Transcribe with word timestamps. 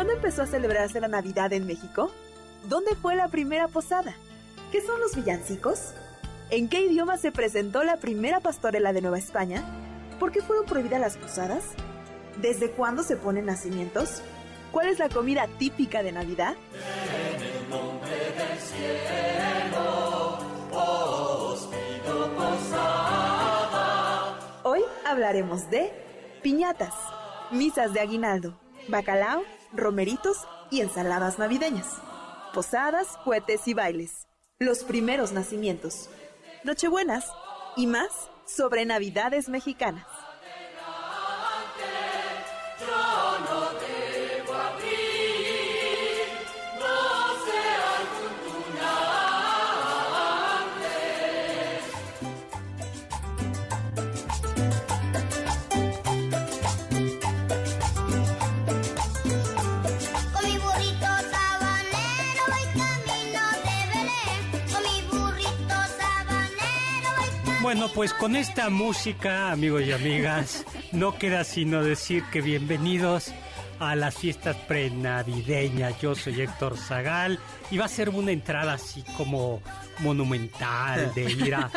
¿Cuándo 0.00 0.14
empezó 0.14 0.40
a 0.40 0.46
celebrarse 0.46 0.98
la 0.98 1.08
Navidad 1.08 1.52
en 1.52 1.66
México? 1.66 2.10
¿Dónde 2.70 2.96
fue 2.96 3.16
la 3.16 3.28
primera 3.28 3.68
posada? 3.68 4.14
¿Qué 4.72 4.80
son 4.80 4.98
los 4.98 5.14
villancicos? 5.14 5.92
¿En 6.48 6.70
qué 6.70 6.80
idioma 6.80 7.18
se 7.18 7.32
presentó 7.32 7.84
la 7.84 7.98
primera 7.98 8.40
pastorela 8.40 8.94
de 8.94 9.02
Nueva 9.02 9.18
España? 9.18 9.62
¿Por 10.18 10.32
qué 10.32 10.40
fueron 10.40 10.64
prohibidas 10.64 11.02
las 11.02 11.18
posadas? 11.18 11.64
¿Desde 12.40 12.70
cuándo 12.70 13.02
se 13.02 13.16
ponen 13.16 13.44
nacimientos? 13.44 14.22
¿Cuál 14.72 14.88
es 14.88 14.98
la 14.98 15.10
comida 15.10 15.46
típica 15.58 16.02
de 16.02 16.12
Navidad? 16.12 16.54
En 17.36 17.42
el 17.42 17.68
nombre 17.68 18.10
del 18.10 18.58
cielo, 18.58 20.38
os 20.72 21.66
pido 21.66 22.36
posada. 22.36 23.50
Hoy 24.62 24.80
hablaremos 25.04 25.68
de 25.68 25.92
piñatas, 26.42 26.94
misas 27.50 27.92
de 27.92 28.00
aguinaldo, 28.00 28.58
bacalao 28.88 29.44
romeritos 29.72 30.46
y 30.70 30.80
ensaladas 30.80 31.38
navideñas, 31.38 31.98
posadas, 32.52 33.18
cohetes 33.24 33.66
y 33.68 33.74
bailes, 33.74 34.26
los 34.58 34.84
primeros 34.84 35.32
nacimientos, 35.32 36.10
nochebuenas 36.64 37.26
y 37.76 37.86
más 37.86 38.30
sobre 38.46 38.84
navidades 38.84 39.48
mexicanas. 39.48 40.06
Bueno, 67.72 67.86
pues 67.94 68.12
con 68.12 68.34
esta 68.34 68.68
música, 68.68 69.52
amigos 69.52 69.84
y 69.84 69.92
amigas, 69.92 70.66
no 70.92 71.16
queda 71.16 71.44
sino 71.44 71.84
decir 71.84 72.24
que 72.32 72.40
bienvenidos 72.40 73.32
a 73.78 73.94
las 73.94 74.16
fiestas 74.16 74.56
prenavideñas. 74.66 76.00
Yo 76.00 76.16
soy 76.16 76.40
Héctor 76.40 76.76
Zagal 76.76 77.38
y 77.70 77.78
va 77.78 77.84
a 77.84 77.88
ser 77.88 78.08
una 78.08 78.32
entrada 78.32 78.72
así 78.72 79.04
como 79.16 79.62
monumental 80.00 81.14
de 81.14 81.30
ir 81.30 81.54
a, 81.54 81.70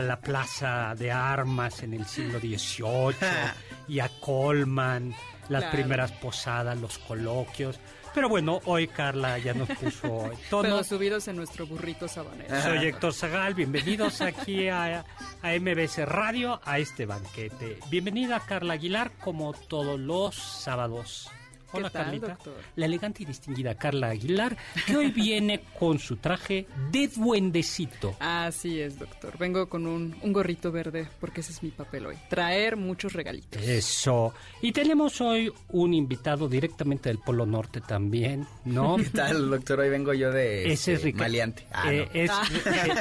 la 0.00 0.20
plaza 0.20 0.94
de 0.94 1.10
armas 1.10 1.82
en 1.82 1.94
el 1.94 2.06
siglo 2.06 2.38
XVIII 2.38 3.16
y 3.88 3.98
a 3.98 4.08
Colman, 4.20 5.12
las 5.48 5.64
primeras 5.74 6.12
posadas, 6.12 6.78
los 6.78 6.98
coloquios. 6.98 7.80
Pero 8.14 8.28
bueno, 8.28 8.60
hoy 8.66 8.88
Carla 8.88 9.38
ya 9.38 9.54
nos 9.54 9.68
puso 9.70 10.30
tono. 10.50 10.62
Pero 10.62 10.84
subidos 10.84 11.28
en 11.28 11.36
nuestro 11.36 11.66
burrito 11.66 12.08
sabanero. 12.08 12.60
Soy 12.62 12.86
Héctor 12.86 13.14
Zagal, 13.14 13.54
bienvenidos 13.54 14.20
aquí 14.20 14.68
a, 14.68 15.04
a 15.42 15.52
MBS 15.58 16.06
Radio, 16.06 16.60
a 16.64 16.78
este 16.78 17.06
banquete. 17.06 17.78
Bienvenida 17.90 18.40
Carla 18.40 18.74
Aguilar, 18.74 19.12
como 19.22 19.54
todos 19.54 19.98
los 19.98 20.34
sábados. 20.34 21.30
Hola, 21.72 21.90
Carlita. 21.90 22.38
La 22.76 22.86
elegante 22.86 23.22
y 23.22 23.26
distinguida 23.26 23.74
Carla 23.74 24.08
Aguilar, 24.08 24.56
que 24.86 24.96
hoy 24.96 25.10
viene 25.10 25.62
con 25.78 25.98
su 25.98 26.16
traje 26.16 26.66
de 26.90 27.08
duendecito. 27.08 28.14
Así 28.20 28.80
es, 28.80 28.98
doctor. 28.98 29.38
Vengo 29.38 29.68
con 29.68 29.86
un, 29.86 30.14
un, 30.22 30.32
gorrito 30.32 30.70
verde, 30.70 31.08
porque 31.20 31.40
ese 31.40 31.52
es 31.52 31.62
mi 31.62 31.70
papel 31.70 32.06
hoy. 32.06 32.16
Traer 32.28 32.76
muchos 32.76 33.12
regalitos. 33.12 33.62
Eso. 33.62 34.34
Y 34.60 34.72
tenemos 34.72 35.20
hoy 35.20 35.52
un 35.70 35.94
invitado 35.94 36.48
directamente 36.48 37.08
del 37.08 37.18
Polo 37.18 37.46
Norte 37.46 37.80
también, 37.80 38.46
¿no? 38.64 38.96
¿Qué 38.96 39.04
tal, 39.04 39.50
doctor? 39.50 39.80
Hoy 39.80 39.88
vengo 39.88 40.12
yo 40.12 40.30
de 40.30 40.72
ese 40.72 40.94
es 40.94 41.04
este, 41.04 41.12
maleante. 41.12 41.66
Ah, 41.72 41.92
eh, 41.92 42.08
es, 42.12 42.30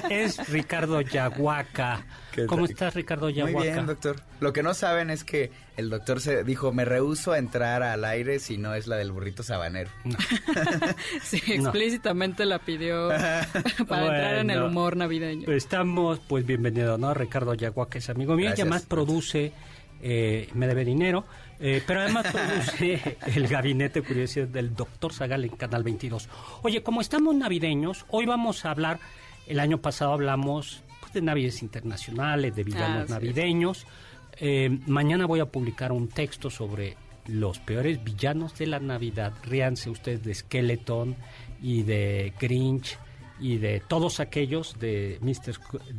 es, 0.10 0.50
Ricardo 0.50 1.02
Yahuaca. 1.02 2.06
¿Cómo 2.48 2.66
estás, 2.66 2.94
Ricardo 2.94 3.30
Yahuaca? 3.30 3.58
Muy 3.58 3.68
bien, 3.68 3.86
doctor. 3.86 4.22
Lo 4.40 4.54
que 4.54 4.64
no 4.64 4.74
saben 4.74 5.10
es 5.10 5.24
que 5.24 5.52
el 5.78 5.90
doctor 5.90 6.20
se 6.20 6.44
dijo, 6.44 6.72
me 6.72 6.86
rehuso 6.86 7.32
a 7.32 7.38
entrar 7.38 7.84
al 7.84 8.04
aire 8.06 8.40
si 8.40 8.58
no 8.58 8.74
es 8.74 8.88
la 8.88 8.98
del 8.98 9.12
burrito 9.12 9.44
sabanero. 9.44 9.90
sí, 11.24 11.42
explícitamente 11.48 12.46
la 12.46 12.60
pidió 12.60 13.10
para 13.88 14.02
entrar 14.02 14.36
en 14.40 14.50
el 14.50 14.64
humor 14.64 14.98
navideño. 14.98 15.52
Estamos, 15.52 16.20
pues 16.20 16.46
bienvenido, 16.46 16.98
¿no? 16.98 17.14
Ricardo 17.14 17.54
Yagua, 17.54 17.90
que 17.90 18.00
es 18.00 18.10
amigo 18.10 18.36
mío, 18.36 18.50
y 18.50 18.54
además 18.54 18.86
produce, 18.86 19.54
eh, 20.02 20.50
me 20.54 20.68
debe 20.68 20.84
dinero, 20.84 21.26
eh, 21.60 21.82
pero 21.88 22.02
además 22.02 22.28
produce 22.32 23.18
el 23.28 23.48
gabinete 23.48 24.02
curioso 24.02 24.46
del 24.46 24.76
doctor 24.76 25.14
Zagal 25.14 25.46
en 25.46 25.52
Canal 25.52 25.84
22. 25.84 26.28
Oye, 26.64 26.84
como 26.84 27.02
estamos 27.02 27.34
navideños, 27.36 28.06
hoy 28.10 28.26
vamos 28.26 28.66
a 28.66 28.72
hablar, 28.72 29.00
el 29.48 29.60
año 29.60 29.80
pasado 29.80 30.14
hablamos 30.14 30.84
pues, 31.00 31.14
de 31.14 31.22
navidades 31.22 31.62
internacionales, 31.62 32.56
de 32.56 32.64
villanos 32.64 33.10
ah, 33.10 33.14
navideños. 33.14 33.88
Eh, 34.40 34.80
mañana 34.88 35.26
voy 35.26 35.40
a 35.40 35.46
publicar 35.46 35.92
un 35.92 36.08
texto 36.08 36.50
sobre 36.50 36.98
los 37.28 37.60
peores 37.60 38.04
villanos 38.04 38.58
de 38.58 38.68
la 38.68 38.80
Navidad. 38.80 39.34
Ríanse 39.44 39.90
ustedes 39.90 40.24
de 40.24 40.34
Skeleton 40.34 41.16
y 41.62 41.84
de 41.84 42.34
Grinch 42.40 42.98
y 43.40 43.58
de 43.58 43.82
todos 43.88 44.20
aquellos 44.20 44.80
de 44.80 45.20
Mr. 45.22 45.94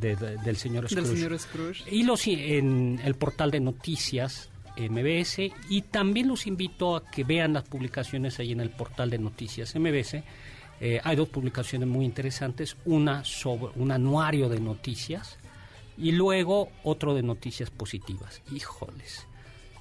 del 0.44 0.56
señor 0.56 0.88
Scrooge. 0.88 1.84
Y 1.90 2.05
los 2.05 2.26
en 2.26 3.00
el 3.05 3.14
portal 3.14 3.50
de 3.50 3.61
noticias 3.61 4.49
MBS 4.76 5.52
y 5.69 5.82
también 5.82 6.28
los 6.28 6.46
invito 6.46 6.96
a 6.96 7.05
que 7.05 7.25
vean 7.25 7.52
las 7.52 7.64
publicaciones 7.64 8.38
ahí 8.38 8.52
en 8.52 8.61
el 8.61 8.70
portal 8.70 9.11
de 9.11 9.19
noticias 9.19 9.75
MBS. 9.75 10.23
Eh, 10.81 11.00
hay 11.05 11.17
dos 11.17 11.28
publicaciones 11.28 11.88
muy 11.88 12.05
interesantes, 12.05 12.76
una 12.85 13.25
sobre 13.25 13.73
un 13.76 13.93
anuario 13.93 14.49
de 14.49 14.58
noticias 14.58 15.38
y 15.97 16.12
luego 16.12 16.71
otro 16.85 17.15
de 17.15 17.23
noticias 17.23 17.71
positivas. 17.71 18.43
Híjoles 18.53 19.27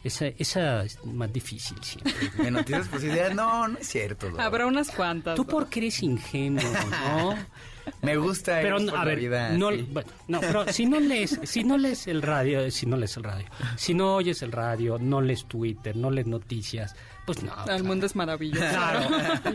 esa, 0.04 0.28
esa 0.28 0.84
es 0.84 1.04
más 1.06 1.32
difícil 1.32 1.78
siempre. 1.84 2.14
¿En 2.48 2.54
noticias 2.54 2.88
posibilidades? 2.88 3.36
No, 3.36 3.68
no 3.68 3.78
es 3.78 3.88
cierto. 3.88 4.32
Habrá 4.40 4.66
unas 4.66 4.90
cuantas. 4.92 5.36
Tú 5.36 5.46
porque 5.46 5.80
eres 5.80 6.02
ingenuo, 6.02 6.64
¿no? 6.90 7.36
Me 8.04 8.16
gusta 8.16 8.60
pero 8.62 8.78
a 8.96 9.06
ver, 9.06 9.20
vida 9.20 9.50
no, 9.58 9.72
bueno, 9.72 10.10
no, 10.28 10.40
pero 10.40 10.72
si 10.72 10.86
no 10.86 11.00
lees, 11.00 11.40
si 11.44 11.64
no 11.64 11.80
lees 11.80 12.06
el 12.06 12.22
radio, 12.22 12.70
si 12.70 12.86
no 12.86 12.96
lees 12.96 13.18
el 13.18 13.24
radio, 13.24 13.48
si 13.76 13.96
no 13.96 14.16
oyes 14.16 14.44
el 14.44 14.52
radio, 14.52 15.00
no 15.00 15.20
lees 15.20 15.46
Twitter, 15.46 15.96
no 15.96 16.12
lees 16.12 16.28
noticias, 16.28 16.96
pues 17.34 17.44
no. 17.44 17.74
El 17.74 17.84
mundo 17.84 18.06
es 18.06 18.16
maravilloso. 18.16 18.66
Claro. 18.70 19.10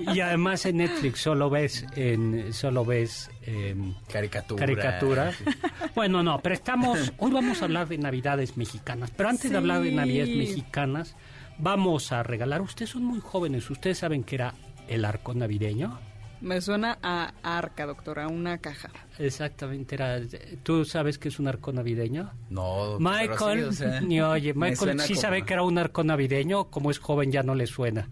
Y 0.14 0.20
además 0.20 0.64
en 0.66 0.78
Netflix 0.78 1.20
solo 1.20 1.50
ves 1.50 1.84
en 1.94 2.52
solo 2.52 2.84
ves 2.84 3.30
em, 3.42 3.94
Caricatura. 4.10 4.60
caricaturas. 4.60 5.36
Bueno, 5.94 6.22
no, 6.22 6.40
pero 6.40 6.54
estamos 6.54 7.12
hoy 7.18 7.32
vamos 7.32 7.62
a 7.62 7.64
hablar 7.64 7.88
de 7.88 7.96
Navidades 7.98 8.56
mexicanas, 8.56 9.10
pero 9.16 9.28
antes 9.30 9.50
de 9.50 9.56
hablar 9.56 9.82
de. 9.82 9.92
Navidades 9.92 10.36
mexicanas, 10.36 11.16
vamos 11.58 12.12
a 12.12 12.22
regalar, 12.22 12.60
ustedes 12.60 12.90
son 12.90 13.04
muy 13.04 13.20
jóvenes, 13.20 13.70
ustedes 13.70 13.98
saben 13.98 14.24
que 14.24 14.34
era 14.34 14.54
el 14.88 15.04
arco 15.04 15.32
navideño. 15.34 15.98
Me 16.40 16.60
suena 16.60 16.98
a 17.02 17.32
arca, 17.42 17.86
doctor, 17.86 18.18
a 18.20 18.28
una 18.28 18.58
caja. 18.58 18.90
Exactamente, 19.18 19.94
era. 19.94 20.20
¿Tú 20.62 20.84
sabes 20.84 21.18
que 21.18 21.28
es 21.28 21.38
un 21.38 21.48
arco 21.48 21.72
navideño? 21.72 22.30
No, 22.50 22.96
pero 22.98 23.00
Michael, 23.00 23.58
sí, 23.60 23.64
o 23.64 23.72
sea, 23.72 24.00
ni 24.02 24.20
oye, 24.20 24.52
Michael 24.54 25.00
sí 25.00 25.14
como- 25.14 25.20
sabe 25.20 25.42
que 25.44 25.52
era 25.54 25.62
un 25.62 25.78
arco 25.78 26.04
navideño, 26.04 26.64
como 26.66 26.90
es 26.90 26.98
joven 26.98 27.32
ya 27.32 27.42
no 27.42 27.54
le 27.54 27.66
suena. 27.66 28.08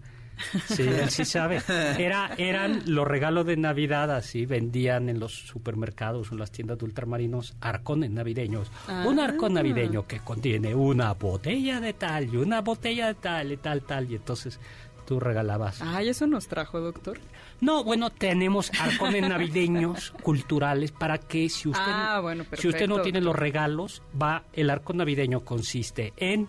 Sí, 0.67 0.81
él 0.83 1.09
sí 1.11 1.23
sabe. 1.23 1.61
Era, 1.97 2.31
eran 2.37 2.81
los 2.87 3.07
regalos 3.07 3.45
de 3.45 3.55
Navidad, 3.55 4.11
así 4.11 4.45
vendían 4.45 5.07
en 5.07 5.17
los 5.17 5.33
supermercados 5.33 6.29
o 6.29 6.33
en 6.33 6.39
las 6.41 6.51
tiendas 6.51 6.77
de 6.77 6.83
ultramarinos 6.83 7.55
arcones 7.61 8.11
navideños. 8.11 8.69
Un 9.05 9.21
Ah. 9.21 9.23
arco 9.29 9.47
navideño 9.47 10.05
que 10.07 10.19
contiene 10.19 10.75
una 10.75 11.13
botella 11.13 11.79
de 11.79 11.93
tal 11.93 12.25
y 12.33 12.35
una 12.35 12.59
botella 12.59 13.07
de 13.07 13.13
tal 13.13 13.53
y 13.53 13.55
tal, 13.55 13.83
tal. 13.83 14.11
Y 14.11 14.15
entonces 14.15 14.59
tú 15.05 15.19
regalabas. 15.19 15.81
Ay, 15.81 16.09
eso 16.09 16.27
nos 16.27 16.47
trajo, 16.47 16.79
doctor. 16.81 17.19
No, 17.61 17.83
bueno, 17.83 18.09
tenemos 18.09 18.71
arcones 18.79 19.21
navideños 19.29 20.11
culturales 20.23 20.91
para 20.91 21.17
que 21.17 21.47
si 21.49 21.69
usted, 21.69 21.83
Ah, 21.85 22.19
bueno, 22.21 22.43
si 22.57 22.67
usted 22.67 22.87
no 22.87 23.01
tiene 23.01 23.19
doctor. 23.19 23.33
los 23.35 23.39
regalos, 23.39 24.01
va, 24.21 24.43
el 24.53 24.69
arco 24.69 24.93
navideño 24.93 25.41
consiste 25.45 26.13
en 26.17 26.47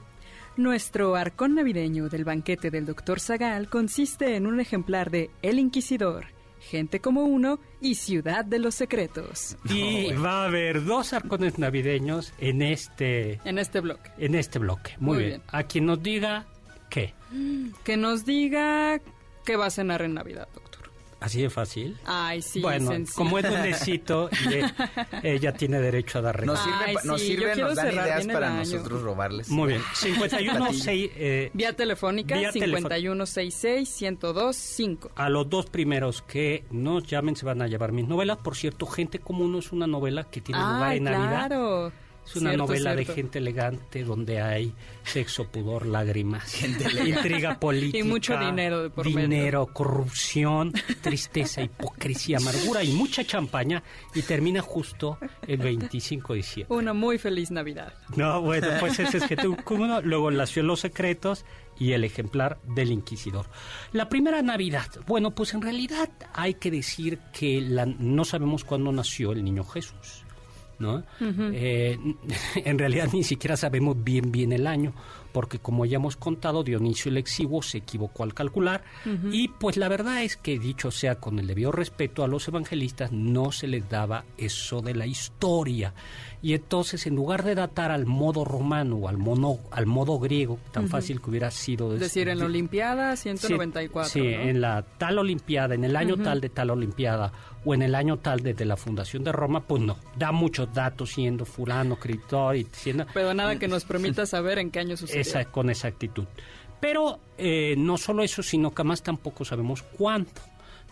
Nuestro 0.57 1.17
arcón 1.17 1.55
navideño 1.55 2.09
del 2.09 2.25
banquete 2.25 2.71
del 2.71 2.87
doctor 2.87 3.21
Zagal 3.21 3.69
consiste 3.69 4.37
en 4.37 4.47
un 4.47 4.59
ejemplar 4.59 5.11
de 5.11 5.31
El 5.43 5.59
Inquisidor, 5.59 6.29
Gente 6.59 6.99
como 7.01 7.25
uno 7.25 7.61
y 7.81 7.97
Ciudad 7.97 8.43
de 8.45 8.59
los 8.59 8.75
Secretos. 8.75 9.57
y 9.69 10.13
va 10.15 10.43
a 10.43 10.47
haber 10.47 10.83
dos 10.85 11.13
arcones 11.13 11.59
navideños 11.59 12.33
en 12.39 12.63
este 12.63 13.39
En 13.45 13.59
este 13.59 13.81
bloque. 13.81 14.11
en 14.19 14.35
este 14.35 14.59
bloque. 14.59 14.95
Muy, 14.99 15.17
Muy 15.17 15.25
bien. 15.25 15.29
bien. 15.29 15.43
A 15.53 15.63
quien 15.65 15.85
nos 15.87 16.03
diga 16.03 16.47
qué. 16.89 17.15
Que 17.85 17.97
nos 17.97 18.25
diga 18.25 19.01
qué 19.45 19.57
va 19.57 19.67
a 19.67 19.71
cenar 19.71 20.03
en 20.03 20.15
Navidad, 20.15 20.49
doctor. 20.55 20.77
Así 21.19 21.41
de 21.41 21.49
fácil. 21.49 21.97
Ay, 22.05 22.43
sí, 22.43 22.61
bueno, 22.61 22.91
sencillo. 22.91 23.17
como 23.17 23.39
es 23.39 23.45
duendecito, 23.49 24.29
y, 24.49 24.53
eh, 24.55 24.65
ella 25.23 25.53
tiene 25.55 25.81
derecho 25.81 26.19
a 26.19 26.23
dar 26.23 26.45
Nos 26.45 26.63
regalos. 26.65 26.85
sirve, 26.85 26.99
Ay, 27.01 27.07
nos, 27.09 27.21
sí, 27.21 27.27
sirve, 27.29 27.57
nos 27.57 27.75
dan 27.75 27.93
ideas 27.95 28.27
para 28.27 28.49
año. 28.49 28.59
nosotros 28.59 29.03
robarles. 29.03 29.49
Muy 29.49 29.69
bien. 29.69 29.83
51 29.95 30.59
Platillo. 30.59 30.83
6, 30.85 31.11
eh, 31.17 31.51
Vía 31.55 31.73
telefónica 31.75 32.37
Vía 32.37 32.53
telefo- 32.53 32.89
5166-1025. 32.89 35.11
A 35.17 35.29
los 35.31 35.49
dos 35.49 35.67
primeros 35.71 36.23
que 36.23 36.65
nos 36.71 37.05
llamen 37.07 37.35
se 37.37 37.47
van 37.47 37.63
a 37.63 37.67
llevar 37.67 37.93
mis 37.93 38.07
novelas. 38.07 38.37
Por 38.39 38.55
cierto, 38.57 38.87
Gente 38.87 39.19
como 39.19 39.45
uno 39.45 39.59
es 39.59 39.73
una 39.73 39.87
novela 39.87 40.25
que 40.25 40.41
tiene 40.43 40.61
lugar 40.61 40.95
en 40.97 41.05
Navidad. 41.05 41.47
claro. 41.49 41.93
Es 42.27 42.37
una 42.37 42.51
Cierto, 42.51 42.67
novela 42.67 42.93
cierto. 42.95 43.09
de 43.13 43.15
gente 43.15 43.39
elegante 43.39 44.05
donde 44.05 44.41
hay 44.43 44.73
sexo, 45.05 45.47
pudor, 45.49 45.87
lágrimas, 45.87 46.61
intriga 47.07 47.59
política, 47.61 47.99
Y 47.99 48.03
mucho 48.03 48.37
dinero 48.39 48.83
de 48.83 48.91
por 48.91 49.07
medio. 49.07 49.21
dinero, 49.29 49.67
corrupción, 49.73 50.73
tristeza, 51.01 51.63
hipocresía, 51.63 52.39
amargura 52.39 52.83
y 52.83 52.93
mucha 52.93 53.25
champaña 53.25 53.83
y 54.15 54.23
termina 54.23 54.61
justo 54.61 55.19
el 55.47 55.59
25 55.59 56.33
de 56.33 56.37
diciembre. 56.39 56.77
Una 56.77 56.93
muy 56.93 57.19
feliz 57.19 57.51
Navidad. 57.51 57.93
No, 58.17 58.41
bueno, 58.43 58.69
pues 58.81 58.99
ese 58.99 59.19
es 59.19 59.25
que 59.25 59.37
tú, 59.37 59.57
como 59.65 59.87
no, 59.87 60.01
luego 60.03 60.31
nació 60.31 60.63
Los 60.63 60.81
Secretos 60.81 61.45
y 61.79 61.93
el 61.93 62.05
ejemplar 62.05 62.59
del 62.75 62.91
Inquisidor. 62.91 63.47
La 63.93 64.09
primera 64.09 64.43
Navidad, 64.43 64.89
bueno, 65.07 65.31
pues 65.35 65.55
en 65.55 65.63
realidad 65.63 66.11
hay 66.35 66.55
que 66.55 66.71
decir 66.71 67.21
que 67.33 67.61
la- 67.61 67.87
no 67.87 68.25
sabemos 68.25 68.65
cuándo 68.65 68.91
nació 68.93 69.33
el 69.33 69.45
niño 69.45 69.63
Jesús. 69.65 70.25
¿No? 70.79 71.05
Eh, 71.21 71.99
en 72.57 72.79
realidad 72.79 73.09
ni 73.13 73.25
siquiera 73.25 73.57
sabemos 73.57 73.97
bien 74.03 74.31
bien 74.31 74.53
el 74.53 74.67
año, 74.67 74.93
porque 75.37 75.59
como 75.59 75.85
ya 75.85 75.97
hemos 75.97 76.17
contado, 76.17 76.65
Dionisio 76.65 77.11
el 77.11 77.19
Exiguo 77.19 77.61
se 77.61 77.77
equivocó 77.77 78.23
al 78.23 78.33
calcular, 78.33 78.83
y 79.31 79.49
pues 79.49 79.77
la 79.77 79.87
verdad 79.87 80.23
es 80.23 80.39
que 80.39 80.59
dicho 80.59 80.91
sea 80.91 81.17
con 81.17 81.39
el 81.39 81.47
debido 81.47 81.73
respeto 81.73 82.25
a 82.25 82.27
los 82.27 82.49
evangelistas, 82.49 83.13
no 83.13 83.53
se 83.53 83.67
les 83.67 83.87
daba 83.87 84.25
eso 84.39 84.81
de 84.81 84.95
la 84.95 85.07
historia. 85.07 85.93
Y 86.41 86.55
entonces, 86.55 87.07
en 87.07 87.17
lugar 87.17 87.43
de 87.43 87.55
datar 87.55 87.91
al 87.91 88.07
modo 88.07 88.45
romano 88.45 88.97
o 88.97 89.09
al, 89.09 89.19
mono, 89.19 89.59
al 89.73 89.85
modo 89.85 90.19
griego, 90.19 90.59
tan 90.71 90.89
fácil 90.89 91.21
que 91.21 91.31
hubiera 91.31 91.51
sido... 91.51 91.93
Es 91.93 92.01
decir, 92.01 92.29
en 92.29 92.39
la 92.39 92.45
Olimpiada 92.45 93.17
194. 93.17 94.11
Sí, 94.11 94.21
¿no? 94.21 94.27
en 94.27 94.61
la 94.61 94.83
tal 94.97 95.19
Olimpiada, 95.19 95.75
en 95.75 95.85
el 95.85 95.97
año 95.97 96.17
tal 96.17 96.41
de 96.41 96.49
tal 96.49 96.71
Olimpiada, 96.71 97.33
o 97.65 97.75
en 97.75 97.83
el 97.83 97.97
año 97.97 98.19
tal 98.19 98.41
desde 98.41 98.65
la 98.65 98.77
fundación 98.77 99.25
de 99.25 99.33
Roma, 99.33 99.67
pues 99.67 99.83
no, 99.83 99.99
da 100.17 100.31
muchos 100.31 100.73
datos 100.73 101.11
siendo 101.15 101.45
fulano, 101.45 101.95
escritor 101.95 102.55
y 102.55 102.67
siendo... 102.71 103.07
Pero 103.13 103.35
nada 103.35 103.59
que 103.59 103.67
nos 103.67 103.85
permita 103.85 104.25
saber 104.25 104.59
en 104.59 104.71
qué 104.71 104.79
año 104.79 104.97
sucedió. 104.97 105.21
Esa, 105.27 105.45
con 105.47 105.71
exactitud. 105.71 106.27
Pero 106.81 107.21
eh, 107.39 107.75
no 107.77 107.97
solo 107.97 108.23
eso, 108.23 108.43
sino 108.43 108.75
que 108.75 108.85
más 108.85 109.03
tampoco 109.03 109.45
sabemos 109.45 109.83
cuánto. 109.83 110.43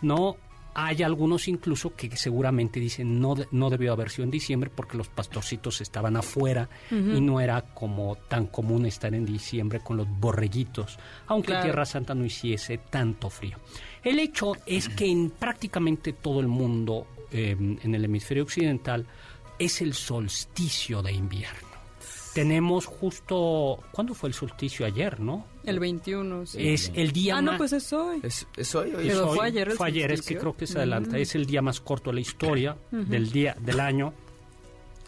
No 0.01 0.37
hay 0.77 1.03
algunos 1.03 1.47
incluso 1.47 1.95
que 1.95 2.13
seguramente 2.17 2.81
dicen 2.81 3.21
no, 3.21 3.35
no 3.51 3.69
debió 3.69 3.93
haber 3.93 4.09
sido 4.09 4.25
en 4.25 4.31
diciembre 4.31 4.69
porque 4.69 4.97
los 4.97 5.07
pastorcitos 5.07 5.79
estaban 5.79 6.17
afuera 6.17 6.67
y 6.91 7.21
no 7.21 7.39
era 7.39 7.61
como 7.61 8.17
tan 8.27 8.47
común 8.47 8.85
estar 8.85 9.15
en 9.15 9.25
diciembre 9.25 9.79
con 9.79 9.95
los 9.95 10.07
borreguitos, 10.09 10.99
aunque 11.27 11.47
Claro. 11.47 11.63
Tierra 11.63 11.85
Santa 11.85 12.13
no 12.13 12.25
hiciese 12.25 12.77
tanto 12.77 13.29
frío. 13.29 13.57
El 14.03 14.19
hecho 14.19 14.51
es 14.65 14.89
que 14.89 15.05
en 15.05 15.29
prácticamente 15.29 16.11
todo 16.11 16.41
el 16.41 16.47
mundo, 16.47 17.07
eh, 17.31 17.55
en 17.57 17.95
el 17.95 18.03
hemisferio 18.03 18.43
occidental, 18.43 19.07
es 19.57 19.81
el 19.81 19.93
solsticio 19.93 21.01
de 21.01 21.13
invierno. 21.13 21.74
Tenemos 22.35 22.85
justo, 22.85 23.81
¿cuándo 23.91 24.13
fue 24.13 24.27
el 24.27 24.35
solsticio 24.35 24.85
ayer, 24.85 25.21
no? 25.21 25.45
El 25.63 25.79
21, 25.79 26.45
sí. 26.45 26.67
Es 26.67 26.91
el 26.93 27.13
día 27.13 27.37
ah, 27.37 27.41
más... 27.41 27.53
no, 27.53 27.57
pues 27.57 27.71
es 27.71 27.93
hoy. 27.93 28.19
¿Es, 28.23 28.45
es 28.57 28.75
hoy 28.75 28.93
o 28.93 28.97
Pero 28.97 29.09
es 29.09 29.17
hoy? 29.19 29.37
fue 29.37 29.47
ayer 29.47 29.69
el 29.69 29.77
Fue 29.77 29.87
ayer, 29.87 30.11
es 30.11 30.21
que 30.21 30.37
creo 30.37 30.57
que 30.57 30.67
se 30.67 30.79
adelanta. 30.79 31.15
Mm. 31.15 31.21
Es 31.21 31.33
el 31.33 31.45
día 31.45 31.61
más 31.61 31.79
corto 31.79 32.09
de 32.09 32.15
la 32.15 32.19
historia 32.19 32.75
del 32.91 33.31
día 33.31 33.55
del 33.57 33.79
año. 33.79 34.13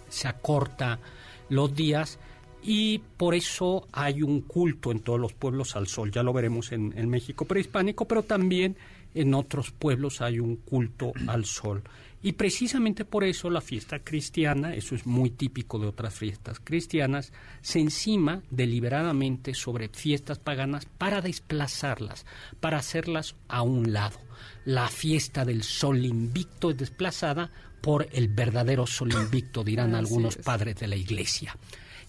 Se 0.07 0.29
acorta 0.29 1.01
los 1.49 1.75
días 1.75 2.17
y 2.63 2.99
por 2.99 3.35
eso 3.35 3.89
hay 3.91 4.21
un 4.21 4.39
culto 4.39 4.93
en 4.93 5.01
todos 5.01 5.19
los 5.19 5.33
pueblos 5.33 5.75
al 5.75 5.87
sol. 5.87 6.11
Ya 6.11 6.23
lo 6.23 6.31
veremos 6.31 6.71
en, 6.71 6.93
en 6.97 7.09
México 7.09 7.43
prehispánico, 7.43 8.07
pero 8.07 8.23
también 8.23 8.77
en 9.13 9.33
otros 9.33 9.71
pueblos 9.71 10.21
hay 10.21 10.39
un 10.39 10.55
culto 10.55 11.11
al 11.27 11.43
sol. 11.43 11.83
Y 12.27 12.33
precisamente 12.33 13.05
por 13.05 13.23
eso 13.23 13.49
la 13.49 13.61
fiesta 13.61 13.99
cristiana, 13.99 14.73
eso 14.73 14.95
es 14.95 15.05
muy 15.05 15.29
típico 15.29 15.79
de 15.79 15.87
otras 15.87 16.13
fiestas 16.13 16.59
cristianas, 16.61 17.31
se 17.61 17.79
encima 17.79 18.41
deliberadamente 18.49 19.53
sobre 19.53 19.87
fiestas 19.87 20.37
paganas 20.37 20.85
para 20.97 21.21
desplazarlas, 21.21 22.25
para 22.59 22.79
hacerlas 22.79 23.35
a 23.47 23.61
un 23.61 23.93
lado. 23.93 24.19
La 24.65 24.89
fiesta 24.89 25.45
del 25.45 25.63
sol 25.63 26.03
invicto 26.03 26.71
es 26.71 26.77
desplazada 26.77 27.49
por 27.79 28.09
el 28.11 28.27
verdadero 28.27 28.85
sol 28.87 29.13
invicto, 29.13 29.63
dirán 29.63 29.95
Así 29.95 29.99
algunos 29.99 30.35
es. 30.35 30.43
padres 30.43 30.75
de 30.75 30.87
la 30.87 30.97
iglesia. 30.97 31.55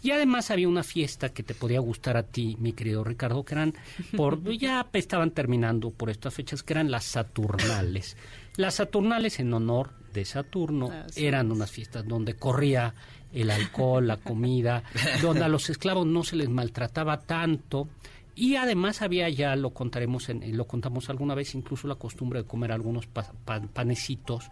Y 0.02 0.12
además 0.12 0.50
había 0.50 0.68
una 0.68 0.82
fiesta 0.84 1.30
que 1.30 1.42
te 1.42 1.54
podía 1.54 1.80
gustar 1.80 2.16
a 2.16 2.22
ti, 2.22 2.56
mi 2.60 2.72
querido 2.72 3.02
Ricardo, 3.02 3.44
que 3.44 3.54
eran, 3.54 3.74
por, 4.16 4.42
ya 4.58 4.86
estaban 4.92 5.32
terminando 5.32 5.90
por 5.90 6.10
estas 6.10 6.34
fechas, 6.34 6.62
que 6.64 6.72
eran 6.72 6.90
las 6.90 7.04
Saturnales. 7.04 8.16
Las 8.58 8.74
Saturnales 8.74 9.40
en 9.40 9.54
honor 9.54 9.90
de 10.12 10.24
Saturno 10.26 10.90
Así 10.90 11.24
eran 11.26 11.50
unas 11.50 11.70
fiestas 11.70 12.06
donde 12.06 12.34
corría 12.34 12.92
el 13.32 13.50
alcohol, 13.50 14.06
la 14.06 14.18
comida, 14.18 14.82
donde 15.22 15.44
a 15.44 15.48
los 15.48 15.70
esclavos 15.70 16.06
no 16.06 16.22
se 16.24 16.36
les 16.36 16.48
maltrataba 16.50 17.20
tanto. 17.20 17.88
Y 18.34 18.54
además 18.56 19.02
había 19.02 19.28
ya, 19.28 19.56
lo 19.56 19.70
contaremos, 19.70 20.28
en, 20.28 20.56
lo 20.56 20.64
contamos 20.66 21.08
alguna 21.10 21.34
vez, 21.34 21.54
incluso 21.56 21.88
la 21.88 21.96
costumbre 21.96 22.40
de 22.42 22.46
comer 22.46 22.70
algunos 22.70 23.06
pa- 23.06 23.32
pa- 23.44 23.60
panecitos 23.60 24.50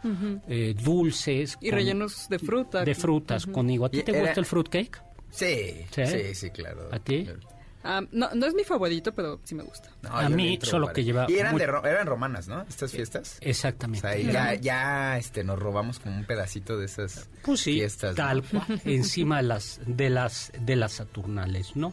eh, 0.49 0.75
dulces. 0.83 1.57
Y 1.61 1.69
con- 1.71 1.77
rellenos 1.79 2.29
de 2.29 2.39
fruta. 2.41 2.85
De 2.85 2.95
frutas 2.97 3.47
con 3.47 3.69
higo. 3.71 3.85
¿A 3.87 3.91
ti 3.91 4.03
te 4.03 4.11
era- 4.11 4.21
gusta 4.23 4.41
el 4.41 4.47
fruitcake? 4.47 5.03
Sí, 5.31 5.57
¿Sí? 5.91 6.07
sí, 6.07 6.35
sí, 6.35 6.51
claro. 6.51 6.89
¿A 6.93 6.99
ti? 6.99 7.25
Claro. 7.25 7.41
Ah, 7.87 8.03
no, 8.13 8.29
no 8.35 8.47
es 8.47 8.55
mi 8.55 8.65
favorito, 8.65 9.15
pero 9.15 9.41
sí 9.45 9.55
me 9.55 9.63
gusta. 9.63 9.91
No, 10.03 10.11
A 10.11 10.29
mí, 10.29 10.55
entro, 10.55 10.71
solo 10.71 10.93
que 10.93 11.05
lleva 11.05 11.27
Y 11.29 11.37
eran, 11.39 11.53
muy- 11.53 11.61
de 11.61 11.67
ro- 11.67 11.85
eran 11.87 12.07
romanas, 12.07 12.49
¿no? 12.49 12.63
Estas 12.69 12.91
fiestas. 12.93 13.39
O 13.43 13.49
Exactamente. 13.49 14.01
sea, 14.07 14.19
y 14.19 14.33
ya, 14.33 14.55
ya 14.55 15.19
este, 15.19 15.45
nos 15.45 15.59
robamos 15.59 15.99
como 16.01 16.17
un 16.17 16.25
pedacito 16.25 16.77
de 16.79 16.87
esas 16.87 17.29
Pues 17.43 17.61
sí, 17.61 17.75
fiestas. 17.75 18.11
¿no? 18.11 18.17
tal 18.17 18.43
cual, 18.43 18.65
encima 18.85 19.37
de 19.39 19.43
las, 19.45 19.81
de 19.87 20.11
las, 20.11 20.53
de 20.59 20.77
las 20.77 20.93
Saturnales, 20.93 21.77
¿no? 21.77 21.93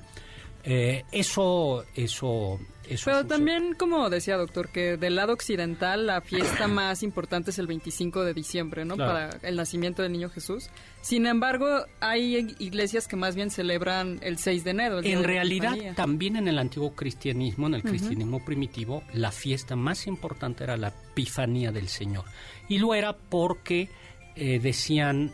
Eh, 0.63 1.03
eso, 1.11 1.83
eso, 1.95 2.59
eso. 2.87 3.05
Pero 3.05 3.25
también, 3.25 3.75
como 3.77 4.09
decía 4.09 4.37
doctor, 4.37 4.69
que 4.69 4.97
del 4.97 5.15
lado 5.15 5.33
occidental 5.33 6.07
la 6.07 6.21
fiesta 6.21 6.67
más 6.67 7.03
importante 7.03 7.51
es 7.51 7.59
el 7.59 7.67
25 7.67 8.23
de 8.23 8.33
diciembre, 8.33 8.85
¿no? 8.85 8.97
Para 8.97 9.29
el 9.41 9.55
nacimiento 9.55 10.01
del 10.01 10.11
niño 10.11 10.29
Jesús. 10.29 10.69
Sin 11.01 11.25
embargo, 11.25 11.85
hay 11.99 12.55
iglesias 12.59 13.07
que 13.07 13.15
más 13.15 13.35
bien 13.35 13.51
celebran 13.51 14.19
el 14.21 14.37
6 14.37 14.63
de 14.63 14.71
enero. 14.71 15.01
en 15.03 15.23
realidad, 15.23 15.75
también 15.95 16.35
en 16.37 16.47
el 16.47 16.59
antiguo 16.59 16.93
cristianismo, 16.93 17.67
en 17.67 17.75
el 17.75 17.83
cristianismo 17.83 18.43
primitivo, 18.43 19.03
la 19.13 19.31
fiesta 19.31 19.75
más 19.75 20.07
importante 20.07 20.63
era 20.63 20.77
la 20.77 20.93
Epifanía 21.11 21.71
del 21.71 21.89
Señor. 21.89 22.25
Y 22.69 22.77
lo 22.77 22.93
era 22.93 23.15
porque 23.15 23.89
eh, 24.35 24.59
decían 24.59 25.31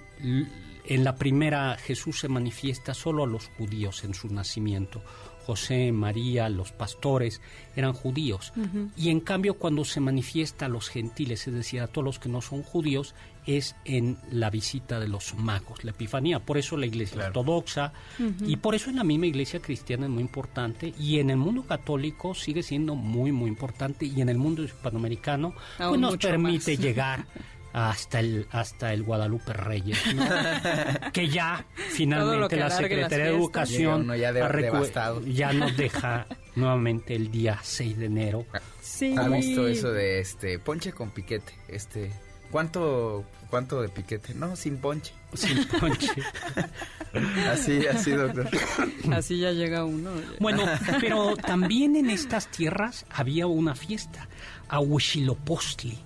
en 0.89 1.03
la 1.03 1.15
primera 1.15 1.77
Jesús 1.77 2.19
se 2.19 2.27
manifiesta 2.27 2.93
solo 2.93 3.23
a 3.23 3.27
los 3.27 3.47
judíos 3.57 4.03
en 4.03 4.13
su 4.13 4.27
nacimiento. 4.27 5.03
José, 5.49 5.91
María, 5.91 6.47
los 6.47 6.71
pastores 6.71 7.41
eran 7.75 7.93
judíos. 7.93 8.53
Y 8.95 9.09
en 9.09 9.19
cambio 9.19 9.55
cuando 9.55 9.83
se 9.83 9.99
manifiesta 9.99 10.67
a 10.67 10.69
los 10.69 10.89
gentiles, 10.89 11.47
es 11.47 11.53
decir, 11.55 11.81
a 11.81 11.87
todos 11.87 12.05
los 12.05 12.19
que 12.19 12.29
no 12.29 12.39
son 12.39 12.61
judíos, 12.61 13.15
es 13.47 13.75
en 13.83 14.19
la 14.29 14.51
visita 14.51 14.99
de 14.99 15.07
los 15.07 15.33
magos, 15.33 15.83
la 15.83 15.89
Epifanía. 15.89 16.39
Por 16.39 16.59
eso 16.59 16.77
la 16.77 16.85
iglesia 16.85 17.25
ortodoxa. 17.25 17.93
Y 18.45 18.57
por 18.57 18.75
eso 18.75 18.91
en 18.91 18.97
la 18.97 19.03
misma 19.03 19.25
iglesia 19.25 19.59
cristiana 19.59 20.05
es 20.05 20.11
muy 20.11 20.21
importante. 20.21 20.93
Y 20.99 21.17
en 21.17 21.31
el 21.31 21.37
mundo 21.37 21.63
católico 21.63 22.35
sigue 22.35 22.61
siendo 22.61 22.93
muy, 22.93 23.31
muy 23.31 23.47
importante. 23.47 24.05
Y 24.05 24.21
en 24.21 24.29
el 24.29 24.37
mundo 24.37 24.61
hispanoamericano 24.61 25.55
pues 25.79 25.99
nos 25.99 26.15
permite 26.17 26.77
llegar 26.77 27.25
hasta 27.73 28.19
el 28.19 28.47
hasta 28.51 28.93
el 28.93 29.03
Guadalupe 29.03 29.53
Reyes, 29.53 29.99
que 31.13 31.29
ya 31.29 31.65
finalmente 31.75 32.57
la 32.57 32.69
Secretaría 32.69 33.25
de 33.25 33.35
Educación 33.35 34.15
ya, 34.17 35.53
nos 35.53 35.77
deja 35.77 36.25
nuevamente 36.55 37.15
el 37.15 37.31
día 37.31 37.59
6 37.61 37.97
de 37.97 38.05
enero. 38.05 38.45
Sí. 38.81 39.15
¿Ha 39.17 39.27
visto 39.27 39.67
eso 39.67 39.91
de 39.91 40.19
este 40.19 40.59
ponche 40.59 40.91
con 40.91 41.11
piquete? 41.11 41.53
Este, 41.67 42.11
¿cuánto 42.51 43.25
cuánto 43.49 43.81
de 43.81 43.89
piquete? 43.89 44.33
No, 44.33 44.55
sin 44.55 44.77
ponche. 44.77 45.13
Sin 45.35 45.63
ponche. 45.67 46.09
así, 47.51 47.85
así, 47.85 48.11
doctor. 48.11 48.49
Así 49.13 49.39
ya 49.39 49.51
llega 49.51 49.85
uno. 49.85 50.09
Bueno, 50.39 50.63
pero 50.99 51.37
también 51.37 51.95
en 51.95 52.09
estas 52.09 52.47
tierras 52.47 53.05
había 53.11 53.45
una 53.45 53.75
fiesta, 53.75 54.27
Ahuichilopostli 54.69 55.99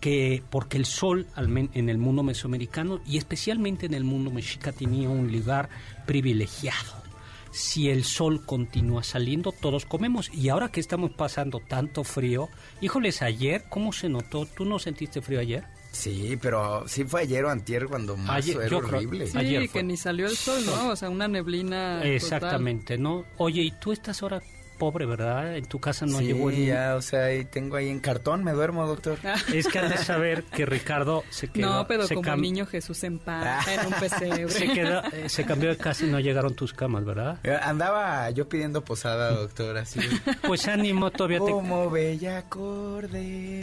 que 0.00 0.42
porque 0.50 0.76
el 0.76 0.86
sol 0.86 1.26
en 1.36 1.88
el 1.88 1.98
mundo 1.98 2.22
mesoamericano 2.22 3.00
y 3.06 3.18
especialmente 3.18 3.86
en 3.86 3.94
el 3.94 4.04
mundo 4.04 4.30
mexica 4.30 4.72
tenía 4.72 5.08
un 5.08 5.30
lugar 5.32 5.68
privilegiado. 6.06 7.06
Si 7.50 7.88
el 7.88 8.04
sol 8.04 8.44
continúa 8.44 9.02
saliendo, 9.02 9.50
todos 9.50 9.86
comemos. 9.86 10.30
Y 10.32 10.50
ahora 10.50 10.70
que 10.70 10.80
estamos 10.80 11.12
pasando 11.12 11.60
tanto 11.60 12.04
frío, 12.04 12.50
híjoles, 12.82 13.22
ayer, 13.22 13.64
¿cómo 13.70 13.92
se 13.92 14.10
notó? 14.10 14.44
¿Tú 14.44 14.66
no 14.66 14.78
sentiste 14.78 15.22
frío 15.22 15.40
ayer? 15.40 15.64
Sí, 15.90 16.36
pero 16.42 16.86
sí 16.86 17.04
fue 17.04 17.22
ayer 17.22 17.46
o 17.46 17.50
antier 17.50 17.86
cuando 17.86 18.18
más 18.18 18.46
era 18.46 18.76
horrible. 18.76 19.26
sí, 19.26 19.38
ayer 19.38 19.70
que 19.70 19.82
ni 19.82 19.96
salió 19.96 20.26
el 20.26 20.36
sol, 20.36 20.66
¿no? 20.66 20.90
O 20.90 20.96
sea, 20.96 21.08
una 21.08 21.26
neblina 21.26 22.04
Exactamente, 22.04 22.98
¿no? 22.98 23.24
Oye, 23.38 23.62
¿y 23.62 23.70
tú 23.70 23.92
estás 23.92 24.22
ahora 24.22 24.42
pobre, 24.76 25.06
¿verdad? 25.06 25.56
En 25.56 25.66
tu 25.66 25.80
casa 25.80 26.06
no 26.06 26.18
sí, 26.18 26.26
llegó 26.26 26.50
el... 26.50 26.66
ya, 26.66 26.94
o 26.96 27.02
sea, 27.02 27.24
ahí 27.24 27.44
tengo 27.44 27.76
ahí 27.76 27.88
en 27.88 28.00
cartón, 28.00 28.44
me 28.44 28.52
duermo, 28.52 28.86
doctor. 28.86 29.18
Es 29.52 29.68
que 29.68 29.78
has 29.78 29.90
de 29.90 29.98
saber 29.98 30.44
que 30.44 30.66
Ricardo 30.66 31.24
se 31.30 31.48
quedó... 31.48 31.70
No, 31.70 31.86
pero 31.86 32.06
como 32.08 32.36
niño 32.36 32.66
Jesús 32.66 33.02
en 33.04 33.18
paz, 33.18 33.66
en 33.68 33.86
un 33.86 33.92
pesebre. 33.94 34.48
Se, 34.48 34.72
quedó, 34.72 35.02
eh, 35.12 35.28
se 35.28 35.44
cambió 35.44 35.70
de 35.70 35.76
casa 35.76 36.04
y 36.04 36.10
no 36.10 36.20
llegaron 36.20 36.54
tus 36.54 36.72
camas, 36.72 37.04
¿verdad? 37.04 37.38
Eh, 37.42 37.58
andaba 37.60 38.30
yo 38.30 38.48
pidiendo 38.48 38.84
posada, 38.84 39.30
doctor, 39.32 39.76
así. 39.76 40.00
Pues 40.46 40.68
ánimo, 40.68 41.10
todavía 41.10 41.38
te... 41.38 41.50
Como 41.50 41.90
bella 41.90 42.38
acorde. 42.38 43.62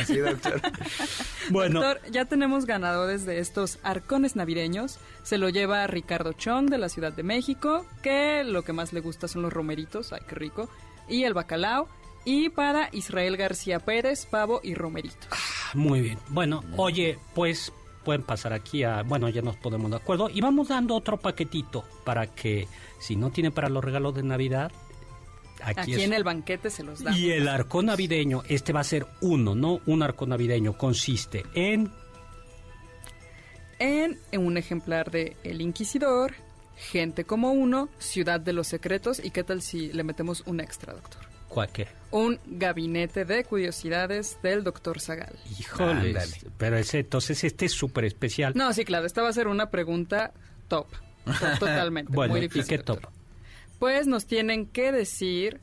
Así, 0.00 0.18
doctor. 0.18 0.60
bueno. 1.50 1.80
Doctor, 1.80 2.10
ya 2.10 2.24
tenemos 2.24 2.66
ganadores 2.66 3.26
de 3.26 3.38
estos 3.38 3.78
arcones 3.82 4.36
navideños. 4.36 4.98
Se 5.22 5.38
lo 5.38 5.48
lleva 5.48 5.86
Ricardo 5.86 6.32
Chong 6.32 6.68
de 6.68 6.78
la 6.78 6.88
Ciudad 6.88 7.12
de 7.12 7.22
México, 7.22 7.86
que 8.02 8.42
lo 8.44 8.62
que 8.62 8.72
más 8.72 8.92
le 8.92 9.00
gusta 9.00 9.28
son 9.28 9.42
los 9.42 9.52
romeritos. 9.52 10.12
Ay, 10.12 10.20
qué 10.28 10.34
rico 10.34 10.68
y 11.08 11.24
el 11.24 11.34
bacalao. 11.34 11.88
Y 12.24 12.50
para 12.50 12.88
Israel 12.92 13.36
García 13.36 13.80
Pérez, 13.80 14.26
pavo 14.26 14.60
y 14.62 14.74
romeritos. 14.74 15.26
Ah, 15.30 15.72
muy 15.74 16.00
bien. 16.00 16.18
Bueno, 16.28 16.62
oye, 16.76 17.18
pues 17.34 17.72
pueden 18.04 18.22
pasar 18.22 18.52
aquí 18.52 18.84
a... 18.84 19.02
Bueno, 19.02 19.28
ya 19.28 19.42
nos 19.42 19.56
ponemos 19.56 19.90
de 19.90 19.96
acuerdo. 19.96 20.30
Y 20.30 20.40
vamos 20.40 20.68
dando 20.68 20.94
otro 20.94 21.16
paquetito 21.16 21.84
para 22.04 22.28
que 22.28 22.68
si 23.00 23.16
no 23.16 23.30
tiene 23.30 23.50
para 23.50 23.68
los 23.68 23.82
regalos 23.82 24.14
de 24.14 24.22
Navidad... 24.22 24.70
Aquí, 25.64 26.02
en 26.02 26.12
el 26.12 26.24
banquete 26.24 26.70
se 26.70 26.82
los 26.82 27.04
damos. 27.04 27.20
Y 27.20 27.30
el 27.30 27.46
arco 27.46 27.82
navideño, 27.82 28.42
este 28.48 28.72
va 28.72 28.80
a 28.80 28.84
ser 28.84 29.06
uno, 29.20 29.54
¿no? 29.54 29.80
Un 29.86 30.02
arco 30.02 30.26
navideño 30.26 30.76
consiste 30.76 31.44
en... 31.54 31.92
En, 33.82 34.16
en 34.30 34.46
un 34.46 34.56
ejemplar 34.56 35.10
de 35.10 35.36
El 35.42 35.60
Inquisidor, 35.60 36.34
Gente 36.76 37.24
como 37.24 37.50
uno, 37.50 37.88
Ciudad 37.98 38.38
de 38.38 38.52
los 38.52 38.68
Secretos 38.68 39.20
y 39.22 39.30
qué 39.32 39.42
tal 39.42 39.60
si 39.60 39.92
le 39.92 40.04
metemos 40.04 40.44
un 40.46 40.60
extra, 40.60 40.92
doctor. 40.92 41.20
¿Cuál 41.48 41.68
qué? 41.70 41.88
Un 42.12 42.38
gabinete 42.46 43.24
de 43.24 43.42
curiosidades 43.42 44.38
del 44.40 44.62
doctor 44.62 45.00
Zagal. 45.00 45.36
Híjole, 45.58 46.14
pero 46.58 46.78
ese, 46.78 47.00
entonces 47.00 47.42
este 47.42 47.64
es 47.64 47.72
súper 47.72 48.04
especial. 48.04 48.52
No, 48.54 48.72
sí, 48.72 48.84
claro, 48.84 49.04
esta 49.04 49.20
va 49.20 49.30
a 49.30 49.32
ser 49.32 49.48
una 49.48 49.68
pregunta 49.68 50.32
top. 50.68 50.86
Totalmente. 51.58 52.12
bueno, 52.12 52.34
muy 52.34 52.40
difícil. 52.40 52.74
¿y 52.74 52.76
qué 52.76 52.78
top? 52.84 53.00
Pues 53.80 54.06
nos 54.06 54.26
tienen 54.26 54.66
que 54.66 54.92
decir, 54.92 55.58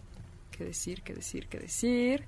qué 0.51 0.65
decir, 0.65 1.03
qué 1.03 1.13
decir, 1.13 1.47
qué 1.47 1.57
decir. 1.57 2.25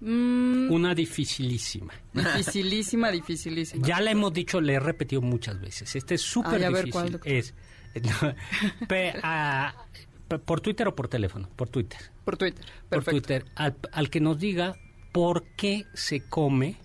Mm. 0.00 0.70
Una 0.70 0.94
dificilísima. 0.94 1.94
Dificilísima, 2.12 3.10
dificilísima. 3.10 3.86
Ya 3.86 4.00
la 4.00 4.10
hemos 4.10 4.32
dicho, 4.32 4.60
le 4.60 4.74
he 4.74 4.80
repetido 4.80 5.22
muchas 5.22 5.60
veces. 5.60 5.96
Este 5.96 6.16
es 6.16 6.22
súper 6.22 6.72
difícil. 6.72 7.20
es 7.24 7.54
por 10.44 10.60
Twitter 10.60 10.88
o 10.88 10.94
por 10.94 11.08
teléfono? 11.08 11.48
Por 11.56 11.68
Twitter. 11.68 12.00
Por 12.24 12.36
Twitter. 12.36 12.64
Por 12.88 13.04
Twitter. 13.04 13.44
Al, 13.54 14.10
que 14.10 14.20
nos 14.20 14.38
diga 14.38 14.76
por 15.12 15.44
qué 15.56 15.86
se 15.94 16.20
come 16.20 16.76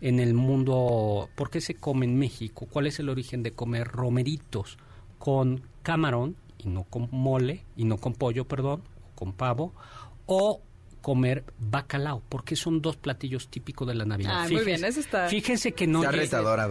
en 0.00 0.20
el 0.20 0.34
mundo, 0.34 1.28
por 1.34 1.50
qué 1.50 1.60
se 1.60 1.74
come 1.74 2.06
en 2.06 2.18
México, 2.18 2.66
cuál 2.70 2.86
es 2.86 3.00
el 3.00 3.08
origen 3.08 3.42
de 3.42 3.52
comer 3.52 3.88
romeritos 3.88 4.78
con 5.18 5.62
camarón 5.82 6.36
y 6.58 6.68
no 6.68 6.84
con 6.84 7.08
mole, 7.10 7.64
y 7.76 7.84
no 7.84 7.98
con 7.98 8.14
pollo, 8.14 8.46
perdón, 8.46 8.82
con 9.14 9.32
pavo, 9.32 9.72
o 10.26 10.62
comer 11.02 11.44
bacalao, 11.58 12.22
porque 12.28 12.56
son 12.56 12.80
dos 12.80 12.96
platillos 12.96 13.48
típicos 13.48 13.86
de 13.86 13.94
la 13.94 14.06
Navidad. 14.06 14.44
Ah, 14.44 14.48
muy 14.50 14.64
bien, 14.64 14.82
eso 14.84 15.00
está... 15.00 15.28
Fíjense 15.28 15.72
que 15.72 15.86
no, 15.86 16.02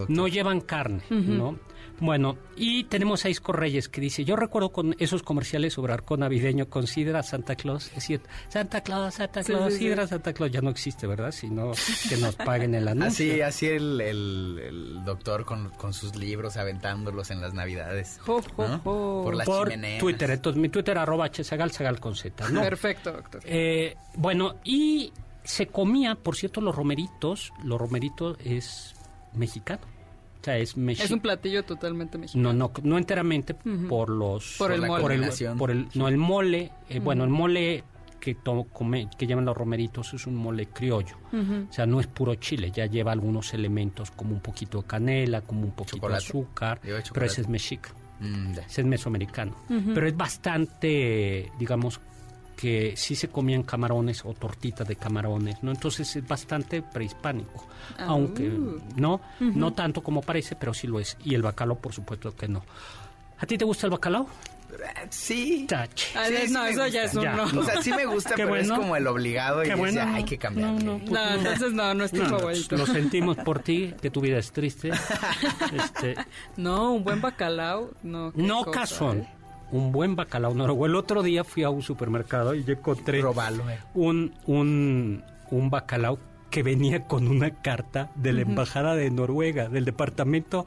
no 0.08 0.28
llevan 0.28 0.62
carne, 0.62 1.04
¿no? 1.10 1.60
Bueno, 2.02 2.36
y 2.56 2.86
tenemos 2.86 3.26
a 3.26 3.30
Isco 3.30 3.52
Reyes 3.52 3.88
que 3.88 4.02
dice, 4.02 4.26
yo 4.26 4.36
recuerdo 4.36 4.72
con 4.72 4.96
esos 4.98 5.22
comerciales 5.22 5.74
sobre 5.74 5.94
arco 5.94 6.18
navideño, 6.18 6.68
considera 6.68 7.22
Santa 7.22 7.56
Claus, 7.56 7.92
es 7.96 8.04
cierto, 8.04 8.28
Santa 8.50 8.82
Claus, 8.82 9.14
Santa 9.14 9.44
Claus, 9.44 9.76
sidra 9.76 10.08
Santa 10.08 10.34
Claus, 10.34 10.52
ya 10.52 10.62
no 10.62 10.72
existe, 10.72 11.06
¿verdad? 11.06 11.32
Sino 11.32 11.74
que 12.10 12.18
nos 12.18 12.36
paguen 12.36 12.74
el 12.74 12.88
anuncio. 12.88 13.34
Así, 13.34 13.42
así 13.42 13.68
el, 13.68 14.02
el, 14.02 15.06
doctor 15.06 15.46
con, 15.46 15.70
con, 15.78 15.94
sus 15.94 16.16
libros 16.16 16.58
aventándolos 16.58 17.30
en 17.30 17.40
las 17.40 17.54
navidades. 17.54 18.20
Por 18.26 19.36
las 19.36 19.46
Por 19.46 19.72
Twitter, 20.00 20.32
entonces 20.32 20.60
mi 20.60 20.70
Twitter 20.70 20.98
arroba 20.98 21.30
chesagal, 21.30 21.70
sagal 21.70 22.00
con 22.00 22.16
Z, 22.16 22.50
¿no? 22.50 22.62
Perfecto, 22.62 23.12
doctor. 23.12 23.42
Eh, 23.46 23.96
bueno, 24.22 24.56
y 24.64 25.12
se 25.44 25.68
comía, 25.68 26.16
por 26.16 26.36
cierto, 26.36 26.62
los 26.62 26.76
romeritos, 26.76 27.52
los 27.64 27.80
romeritos 27.80 28.38
es 28.44 28.94
mexicano 29.34 29.82
es, 30.50 30.76
es 30.78 31.12
un 31.12 31.20
platillo 31.20 31.64
totalmente 31.64 32.18
mexicano. 32.18 32.54
No, 32.54 32.68
no, 32.68 32.72
no 32.84 32.98
enteramente 32.98 33.54
por 33.54 34.10
los... 34.10 34.56
Por, 34.58 34.72
el 34.72 34.82
mole. 34.82 35.30
Por 35.58 35.72
el, 35.72 35.88
no, 35.94 36.08
el 36.08 36.18
mole, 36.18 36.72
eh, 36.90 37.00
bueno, 37.00 37.24
el 37.24 37.30
mole 37.30 37.84
que, 38.20 38.36
come, 38.72 39.10
que 39.18 39.28
llevan 39.28 39.46
los 39.46 39.56
romeritos 39.56 40.14
es 40.14 40.26
un 40.28 40.36
mole 40.36 40.68
criollo. 40.68 41.18
O 41.70 41.74
sea, 41.74 41.86
no 41.86 42.00
es 42.00 42.08
puro 42.08 42.36
chile, 42.36 42.72
ya 42.72 42.86
lleva 42.86 43.12
algunos 43.12 43.54
elementos 43.54 44.12
como 44.12 44.34
un 44.34 44.42
poquito 44.42 44.82
de 44.82 44.88
canela, 44.88 45.42
como 45.42 45.62
un 45.62 45.72
poquito 45.72 46.08
de 46.08 46.16
azúcar, 46.16 46.80
pero 46.82 47.26
ese 47.26 47.42
es 47.42 47.48
mexica. 47.48 47.90
Mm, 48.20 48.52
ese 48.52 48.82
es 48.82 48.88
mesoamericano. 48.88 49.56
Pero 49.68 50.08
es 50.08 50.16
bastante, 50.16 51.52
digamos, 51.60 52.00
que 52.62 52.94
sí 52.96 53.16
se 53.16 53.28
comían 53.28 53.64
camarones 53.64 54.24
o 54.24 54.36
tortitas 54.36 54.88
de 54.88 54.96
camarones, 54.96 55.64
¿no? 55.64 55.72
Entonces 55.72 56.16
es 56.16 56.28
bastante 56.28 56.84
prehispánico, 56.84 57.66
ah. 57.98 58.06
aunque 58.10 58.52
no, 58.96 59.20
no 59.40 59.74
tanto 59.74 60.04
como 60.04 60.22
parece, 60.22 60.56
pero 60.56 60.72
sí 60.72 60.86
lo 60.86 61.00
es. 61.00 61.18
Y 61.24 61.34
el 61.34 61.42
bacalao, 61.42 61.80
por 61.80 61.92
supuesto 61.92 62.36
que 62.36 62.48
no. 62.48 62.64
¿A 63.40 63.48
ti 63.48 63.58
te 63.58 63.66
gusta 63.66 63.88
el 63.88 63.92
bacalao? 63.92 64.28
Sí. 65.10 65.68
Ah, 65.74 65.88
no, 66.52 66.66
eso 66.66 66.88
ya 66.88 67.04
es 67.06 67.16
un 67.16 67.26
no. 67.26 67.44
O 67.46 67.64
sea, 67.64 67.82
sí 67.82 67.92
me 67.92 68.06
gusta, 68.06 68.34
pero 68.36 68.56
es 68.56 68.70
como 68.70 68.96
el 68.96 69.08
obligado 69.08 69.66
y 69.66 69.72
bueno, 69.72 70.02
hay 70.04 70.24
que 70.24 70.38
cambiar. 70.38 70.72
No, 70.84 71.00
no, 71.00 71.34
entonces 71.34 71.74
no, 71.74 71.96
no 71.96 72.04
es 72.04 72.12
tu 72.12 72.24
favorito. 72.24 72.78
Lo 72.78 72.86
sentimos 72.86 73.38
por 73.38 73.60
ti, 73.60 73.92
que 74.02 74.12
tu 74.12 74.22
vida 74.22 74.38
es 74.38 74.52
triste. 74.52 74.92
este, 75.74 76.16
no, 76.58 76.94
un 76.94 77.04
buen 77.04 77.22
bacalao, 77.22 77.90
no. 78.04 78.32
No, 78.36 78.66
casón. 78.66 79.22
¿eh? 79.22 79.41
Un 79.72 79.92
buen 79.92 80.16
bacalao 80.16 80.54
noruego. 80.54 80.86
El 80.86 80.96
otro 80.96 81.24
día 81.24 81.44
fui 81.44 81.64
a 81.64 81.70
un 81.70 81.82
supermercado 81.82 82.54
y 82.56 82.64
yo 82.64 82.74
encontré 82.74 83.24
un, 83.94 84.34
un, 84.46 85.24
un 85.50 85.70
bacalao 85.70 86.20
que 86.50 86.64
venía 86.64 87.08
con 87.08 87.28
una 87.28 87.50
carta 87.62 88.12
de 88.16 88.34
la 88.34 88.42
Embajada 88.42 88.96
de 88.96 89.10
Noruega, 89.10 89.70
del 89.70 89.86
Departamento 89.86 90.66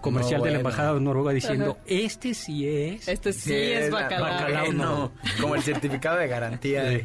Comercial 0.00 0.42
de 0.42 0.50
la 0.52 0.58
Embajada 0.58 0.94
de 0.94 1.00
Noruega, 1.00 1.32
diciendo, 1.32 1.78
este 1.86 2.34
sí 2.34 2.66
es... 2.66 3.08
Este 3.08 3.32
sí, 3.32 3.54
es 3.54 3.90
bacalao. 3.90 4.72
no. 4.72 5.12
Como 5.40 5.54
el 5.54 5.62
certificado 5.62 6.18
de 6.18 6.28
garantía 6.28 7.04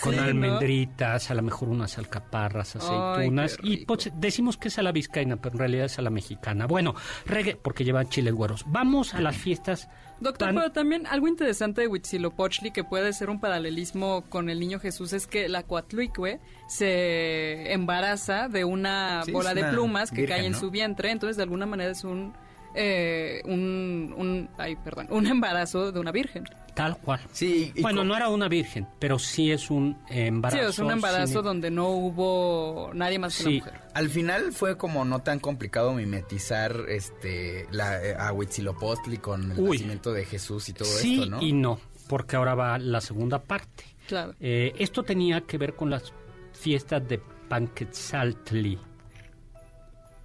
con 0.00 0.18
almendritas, 0.18 1.30
a 1.30 1.34
lo 1.34 1.42
mejor 1.42 1.68
unas 1.68 1.98
alcaparras, 1.98 2.76
aceitunas. 2.76 3.58
y 3.62 3.84
pues, 3.84 4.10
decimos 4.14 4.56
que 4.56 4.68
es 4.68 4.78
a 4.78 4.82
la 4.82 4.92
vizcaína, 4.92 5.36
pero 5.36 5.54
en 5.54 5.58
realidad 5.58 5.86
es 5.86 5.98
a 5.98 6.02
la 6.02 6.10
mexicana. 6.10 6.66
Bueno, 6.66 6.94
reggae, 7.26 7.56
porque 7.56 7.84
llevan 7.84 8.08
chiles 8.08 8.34
güeros. 8.34 8.64
Vamos 8.66 9.14
a 9.14 9.20
las 9.20 9.36
fiestas. 9.36 9.88
Doctor, 10.20 10.54
pero 10.54 10.70
también 10.70 11.06
algo 11.06 11.28
interesante 11.28 11.80
de 11.80 11.88
Huitzilopochtli 11.88 12.70
que 12.70 12.84
puede 12.84 13.12
ser 13.12 13.30
un 13.30 13.40
paralelismo 13.40 14.22
con 14.28 14.50
el 14.50 14.60
niño 14.60 14.78
Jesús 14.78 15.12
es 15.14 15.26
que 15.26 15.48
la 15.48 15.62
Coatlicue 15.62 16.40
se 16.68 17.72
embaraza 17.72 18.48
de 18.48 18.64
una 18.64 19.22
bola 19.32 19.54
de 19.54 19.64
plumas 19.64 20.10
que 20.10 20.26
cae 20.26 20.44
en 20.44 20.54
su 20.54 20.70
vientre, 20.70 21.10
entonces 21.10 21.36
de 21.36 21.42
alguna 21.44 21.66
manera 21.66 21.90
es 21.90 22.04
un 22.04 22.34
eh, 22.74 23.42
un, 23.44 24.14
un, 24.16 24.48
ay, 24.58 24.76
perdón, 24.76 25.08
un 25.10 25.26
embarazo 25.26 25.92
de 25.92 26.00
una 26.00 26.12
virgen. 26.12 26.44
Tal 26.74 26.96
cual. 26.98 27.20
Sí, 27.32 27.72
bueno, 27.80 28.04
no 28.04 28.16
era 28.16 28.28
una 28.28 28.48
virgen, 28.48 28.86
pero 28.98 29.18
sí 29.18 29.50
es 29.50 29.70
un 29.70 29.98
embarazo. 30.08 30.62
Sí, 30.62 30.68
es 30.70 30.78
un 30.78 30.90
embarazo 30.90 31.42
donde 31.42 31.70
no 31.70 31.88
hubo 31.88 32.90
nadie 32.94 33.18
más 33.18 33.36
que 33.36 33.42
una 33.44 33.56
mujer. 33.56 33.80
Al 33.94 34.08
final 34.08 34.52
fue 34.52 34.76
como 34.76 35.04
no 35.04 35.20
tan 35.20 35.40
complicado 35.40 35.92
mimetizar 35.92 36.84
este 36.88 37.66
la, 37.72 38.02
eh, 38.02 38.14
a 38.16 38.32
Huitzilopochtli 38.32 39.18
con 39.18 39.52
el 39.52 39.64
nacimiento 39.64 40.12
de 40.12 40.24
Jesús 40.24 40.68
y 40.68 40.72
todo 40.72 40.88
esto, 40.88 41.26
¿no? 41.26 41.42
y 41.42 41.52
no, 41.52 41.80
porque 42.08 42.36
ahora 42.36 42.54
va 42.54 42.78
la 42.78 43.00
segunda 43.00 43.42
parte. 43.42 43.84
Claro. 44.06 44.34
Eh, 44.40 44.72
esto 44.78 45.02
tenía 45.02 45.40
que 45.42 45.58
ver 45.58 45.74
con 45.74 45.90
las 45.90 46.12
fiestas 46.52 47.06
de 47.06 47.20
Panquetzaltli. 47.48 48.78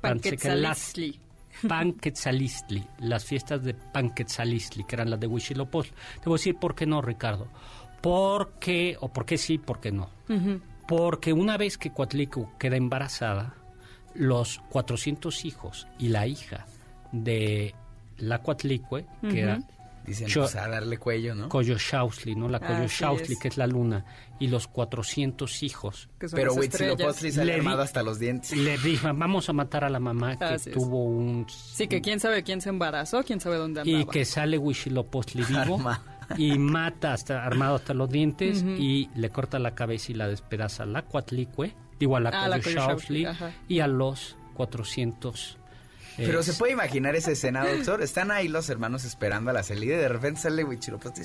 Panquetzalistli. 0.01 1.19
Panquetzalistli, 1.67 2.85
las 2.99 3.25
fiestas 3.25 3.63
de 3.63 3.73
Panquetzalistli, 3.73 4.83
que 4.83 4.95
eran 4.95 5.09
las 5.09 5.19
de 5.19 5.27
Huitzilopochtli. 5.27 5.95
Te 6.21 6.29
voy 6.29 6.35
a 6.35 6.39
decir 6.39 6.55
por 6.55 6.75
qué 6.75 6.85
no, 6.85 7.01
Ricardo. 7.01 7.47
Porque, 8.01 8.97
o 8.99 9.11
por 9.11 9.25
qué 9.25 9.37
sí, 9.37 9.57
por 9.57 9.79
qué 9.79 9.91
no. 9.91 10.09
Porque 10.87 11.33
una 11.33 11.57
vez 11.57 11.77
que 11.77 11.91
Coatlicu 11.91 12.51
queda 12.59 12.75
embarazada, 12.75 13.55
los 14.13 14.61
400 14.69 15.45
hijos 15.45 15.87
y 15.97 16.09
la 16.09 16.27
hija 16.27 16.65
de 17.11 17.73
la 18.17 18.41
Coatlicue, 18.41 19.05
que 19.29 19.41
era 19.41 19.59
Dicen, 20.05 20.27
pues, 20.31 20.55
a 20.55 20.67
darle 20.67 20.97
cuello, 20.97 21.33
¿no? 21.33 21.49
Shausli, 21.49 22.35
¿no? 22.35 22.47
La 22.47 22.59
Shausli, 22.59 23.37
que 23.37 23.47
es 23.47 23.57
la 23.57 23.65
luna, 23.65 24.05
y 24.39 24.47
los 24.47 24.67
400 24.67 25.63
hijos. 25.63 26.09
Pero 26.31 26.53
Huitzilopochtli 26.53 27.31
se 27.31 27.45
le 27.45 27.55
armado 27.55 27.81
hasta 27.81 28.03
los 28.03 28.19
dientes. 28.19 28.55
Le 28.55 28.77
dijo, 28.77 29.07
vamos 29.13 29.49
a 29.49 29.53
matar 29.53 29.83
a 29.83 29.89
la 29.89 29.99
mamá 29.99 30.37
que 30.37 30.71
tuvo 30.71 31.05
un... 31.05 31.47
Sí, 31.49 31.87
que 31.87 32.01
quién 32.01 32.19
sabe 32.19 32.43
quién 32.43 32.61
se 32.61 32.69
embarazó, 32.69 33.23
quién 33.23 33.39
sabe 33.39 33.57
dónde 33.57 33.81
andaba. 33.81 33.99
Y 33.99 34.05
que 34.05 34.25
sale 34.25 34.57
Huitzilopochtli 34.57 35.43
vivo 35.43 35.79
y 36.37 36.57
mata 36.57 37.13
hasta 37.13 37.43
armado 37.43 37.75
hasta 37.75 37.93
los 37.93 38.09
dientes 38.09 38.63
y 38.63 39.09
le 39.15 39.29
corta 39.29 39.59
la 39.59 39.75
cabeza 39.75 40.11
y 40.11 40.15
la 40.15 40.27
despedaza 40.27 40.83
a 40.83 40.85
la 40.85 41.03
Cuatlicue, 41.03 41.73
digo 41.99 42.17
a 42.17 42.19
la 42.19 42.29
ah, 42.29 42.57
Shausli, 42.59 43.27
y 43.67 43.79
a 43.79 43.87
los 43.87 44.37
400 44.55 45.57
pero 46.17 46.43
se 46.43 46.53
puede 46.53 46.73
imaginar 46.73 47.15
esa 47.15 47.31
escena, 47.31 47.65
doctor. 47.65 48.01
Están 48.01 48.31
ahí 48.31 48.47
los 48.47 48.69
hermanos 48.69 49.05
esperando 49.05 49.51
a 49.51 49.53
la 49.53 49.63
salida 49.63 49.95
y 49.95 49.97
de 49.97 50.07
repente 50.07 50.41
sale 50.41 50.63
Huichilopochtli 50.63 51.23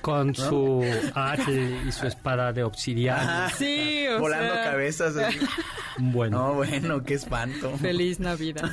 Con 0.00 0.34
su 0.34 0.84
hacha 1.14 1.50
y 1.50 1.92
su 1.92 2.06
espada 2.06 2.52
de 2.52 2.62
obsidiana. 2.64 3.50
sí, 3.56 4.06
o 4.08 4.20
Volando 4.20 4.54
cabezas. 4.54 5.14
Bueno. 5.98 6.38
No, 6.38 6.54
bueno, 6.54 7.02
qué 7.02 7.14
espanto. 7.14 7.76
Feliz 7.78 8.20
Navidad. 8.20 8.70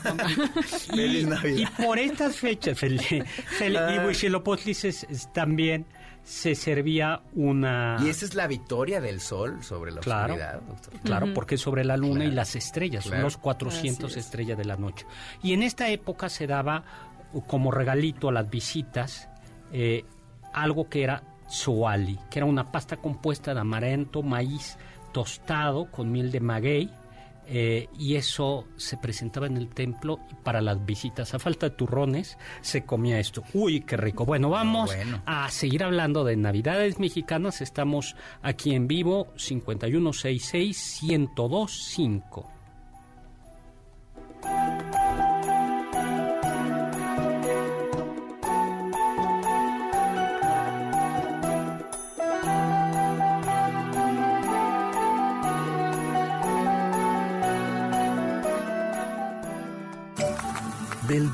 Feliz 0.92 1.28
Navidad. 1.28 1.70
Y 1.78 1.84
por 1.84 2.00
estas 2.00 2.38
fechas, 2.38 2.78
Fel, 2.78 3.02
y 3.02 4.00
Huichilopochtli 4.00 4.72
es 4.72 5.30
también 5.34 5.86
se 6.28 6.56
servía 6.56 7.22
una... 7.36 7.96
Y 8.02 8.10
esa 8.10 8.26
es 8.26 8.36
la 8.36 8.48
victoria 8.48 9.00
del 9.00 9.22
sol 9.22 9.64
sobre 9.64 9.94
la 9.94 10.02
claro, 10.02 10.34
oscuridad, 10.34 10.62
doctor. 10.62 10.94
Claro, 11.00 11.34
porque 11.34 11.56
es 11.56 11.62
sobre 11.62 11.86
la 11.86 11.96
luna 11.96 12.26
y 12.26 12.32
las 12.32 12.58
estrellas, 12.58 13.06
son 13.06 13.22
los 13.22 13.38
400 13.38 14.18
estrellas 14.18 14.58
de 14.58 14.66
la 14.66 14.76
noche. 14.76 15.06
Y 15.42 15.54
en 15.54 15.64
esta 15.64 15.90
época 15.90 16.28
se 16.28 16.46
daba 16.46 16.84
como 17.48 17.72
regalito 17.72 18.28
a 18.28 18.34
las 18.34 18.50
visitas 18.50 19.30
eh, 19.72 20.04
algo 20.54 20.90
que 20.90 21.04
era 21.04 21.24
soali, 21.48 22.20
que 22.30 22.40
era 22.40 22.46
una 22.46 22.74
pasta 22.74 22.98
compuesta 22.98 23.54
de 23.54 23.62
amaranto, 23.62 24.22
maíz 24.22 24.78
tostado 25.14 25.90
con 25.90 26.12
miel 26.12 26.30
de 26.30 26.42
maguey, 26.42 26.92
eh, 27.50 27.88
y 27.98 28.16
eso 28.16 28.66
se 28.76 28.98
presentaba 28.98 29.48
en 29.48 29.58
el 29.58 29.70
templo 29.70 30.20
para 30.44 30.62
las 30.62 30.86
visitas. 30.86 31.34
A 31.34 31.40
falta 31.40 31.70
de 31.70 31.76
turrones 31.76 32.38
se 32.62 32.86
comía 32.86 33.20
esto. 33.20 33.44
Uy, 33.54 33.82
qué 33.82 33.96
rico. 33.96 34.26
Bueno, 34.26 34.50
vamos 34.50 34.92
a 35.26 35.50
seguir 35.50 35.84
hablando 35.84 36.24
de 36.26 36.36
Navidades 36.36 37.00
mexicanas. 37.00 37.62
Estamos 37.62 38.16
aquí 38.42 38.76
en 38.76 38.88
vivo 38.88 39.28
5166 39.38 41.00
1025. 41.04 42.57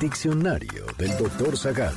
Diccionario 0.04 0.86
del 0.98 1.18
doctor 1.18 1.58
Zagal. 1.58 1.94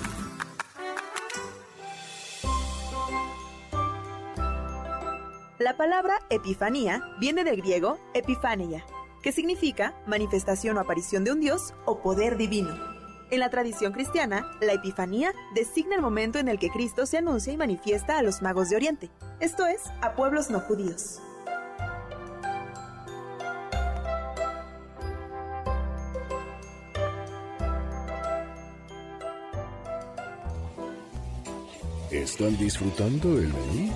La 5.59 5.77
palabra 5.77 6.21
epifanía 6.31 7.03
viene 7.19 7.43
del 7.43 7.57
griego 7.57 7.99
epifania, 8.15 8.87
que 9.25 9.33
significa 9.33 9.93
manifestación 10.07 10.77
o 10.77 10.81
aparición 10.83 11.25
de 11.25 11.33
un 11.33 11.41
dios 11.41 11.75
o 11.85 12.01
poder 12.01 12.37
divino. 12.37 12.77
En 13.33 13.41
la 13.41 13.51
tradición 13.51 13.93
cristiana, 13.93 14.53
la 14.61 14.75
Epifanía 14.75 15.33
designa 15.57 15.97
el 15.97 16.01
momento 16.01 16.39
en 16.39 16.47
el 16.47 16.61
que 16.61 16.71
Cristo 16.71 17.07
se 17.07 17.19
anuncia 17.19 17.53
y 17.53 17.57
manifiesta 17.57 18.19
a 18.19 18.23
los 18.23 18.41
magos 18.41 18.69
de 18.69 18.77
Oriente, 18.77 19.11
esto 19.41 19.67
es, 19.67 19.83
a 20.01 20.15
pueblos 20.15 20.49
no 20.49 20.61
judíos. 20.61 21.21
¿Están 32.39 32.59
disfrutando 32.59 33.39
el 33.39 33.47
menú? 33.47 33.91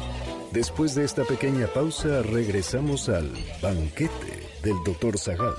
Después 0.51 0.95
de 0.95 1.05
esta 1.05 1.25
pequeña 1.25 1.67
pausa, 1.67 2.23
regresamos 2.23 3.11
al 3.11 3.31
banquete 3.61 4.49
del 4.63 4.77
Dr. 4.83 5.19
Zagal. 5.19 5.57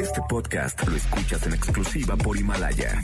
Este 0.00 0.22
podcast 0.26 0.82
lo 0.88 0.96
escuchas 0.96 1.46
en 1.46 1.52
exclusiva 1.52 2.16
por 2.16 2.38
Himalaya. 2.38 3.02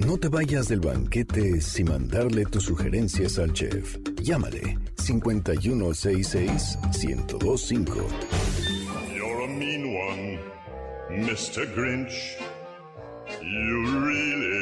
No 0.00 0.18
te 0.18 0.28
vayas 0.28 0.68
del 0.68 0.80
banquete 0.80 1.62
sin 1.62 1.88
mandarle 1.88 2.44
tus 2.44 2.64
sugerencias 2.64 3.38
al 3.38 3.54
chef. 3.54 3.96
Llámale 4.20 4.76
5166 4.98 6.78
1025. 7.00 7.94
You're 9.16 9.44
a 9.44 9.48
mean 9.48 9.96
one, 9.96 10.38
Mr. 11.08 11.64
Grinch. 11.74 12.36
You 13.40 14.04
really 14.04 14.61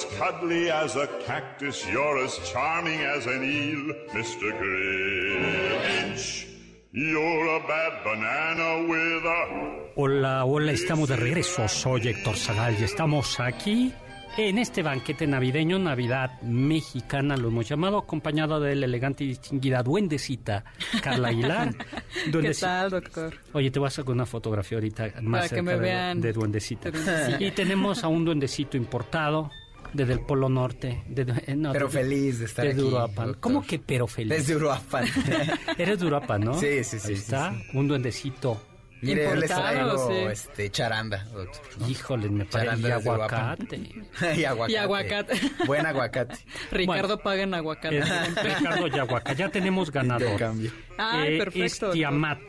as 0.00 0.18
cuddly 0.18 0.70
as 0.70 0.96
a 0.96 1.06
cactus, 1.26 1.86
you're 1.92 2.24
as 2.24 2.38
charming 2.50 3.00
as 3.00 3.26
an 3.26 3.42
eel, 3.42 3.94
Mr. 4.14 4.50
Grinch. 4.58 6.46
You're 6.92 7.56
a 7.56 7.60
bad 7.68 8.04
banana 8.04 8.88
with 8.88 9.24
a... 9.24 9.92
Hola, 9.96 10.44
hola, 10.44 10.72
estamos 10.72 11.08
de 11.08 11.16
regreso. 11.16 11.68
Soy 11.68 12.08
Héctor 12.08 12.36
Zagal 12.36 12.76
y 12.80 12.84
estamos 12.84 13.38
aquí 13.40 13.92
en 14.38 14.58
este 14.58 14.82
banquete 14.82 15.26
navideño, 15.26 15.78
Navidad 15.78 16.40
mexicana, 16.42 17.36
lo 17.36 17.48
hemos 17.48 17.68
llamado, 17.68 17.98
acompañado 17.98 18.58
de 18.58 18.76
la 18.76 18.86
elegante 18.86 19.24
y 19.24 19.28
distinguida 19.28 19.82
duendecita 19.82 20.64
Carla 21.02 21.28
Aguilar. 21.28 21.74
¿Qué 22.32 22.52
tal, 22.58 22.90
doctor? 22.90 23.34
Oye, 23.52 23.70
te 23.70 23.78
voy 23.78 23.88
a 23.88 23.90
sacar 23.90 24.12
una 24.12 24.26
fotografía 24.26 24.78
ahorita 24.78 25.12
más 25.22 25.48
Para 25.48 25.56
que 25.56 25.62
me 25.62 25.76
vean 25.76 26.20
de, 26.20 26.32
duendecita. 26.32 26.90
Y 27.38 27.50
tenemos 27.50 28.02
a 28.02 28.08
un 28.08 28.24
duendecito 28.24 28.76
importado 28.76 29.50
desde 29.92 30.12
el 30.12 30.20
Polo 30.20 30.48
Norte. 30.48 31.02
De, 31.08 31.22
eh, 31.22 31.56
pero 31.72 31.88
feliz 31.88 32.38
de 32.38 32.44
estar 32.46 32.66
desde 32.66 32.82
Uruapan. 32.82 33.34
¿Cómo 33.40 33.66
que 33.66 33.78
pero 33.78 34.06
feliz? 34.06 34.30
Desde 34.30 34.56
Uruapan. 34.56 35.06
Eres 35.78 36.00
de 36.00 36.06
Uruapan, 36.06 36.40
¿no? 36.42 36.54
Sí, 36.54 36.84
sí, 36.84 36.98
sí. 36.98 37.08
Ahí 37.08 37.14
está, 37.14 37.54
un 37.74 37.88
duendecito 37.88 38.60
Mire, 39.02 39.34
les 39.36 39.50
traigo 39.50 40.10
este, 40.28 40.70
charanda, 40.70 41.24
doctor. 41.32 41.88
Híjole, 41.88 42.28
me 42.28 42.44
parece 42.44 42.88
y 42.88 42.90
aguacate. 42.90 43.76
y 44.36 44.44
aguacate. 44.44 44.72
Y 44.72 44.76
aguacate. 44.76 45.40
Buen 45.66 45.86
aguacate. 45.86 46.38
Ricardo 46.70 47.18
paga 47.18 47.42
en 47.42 47.54
aguacate. 47.54 48.02
Ricardo 48.42 48.86
y 48.88 48.98
aguacate. 48.98 49.36
Ya 49.36 49.48
tenemos 49.48 49.90
ganador. 49.90 50.38
cambio. 50.38 50.70
Ay, 50.98 51.34
eh, 51.34 51.38
perfecto. 51.38 51.86
Es 51.86 51.92
Tiamat. 51.92 52.40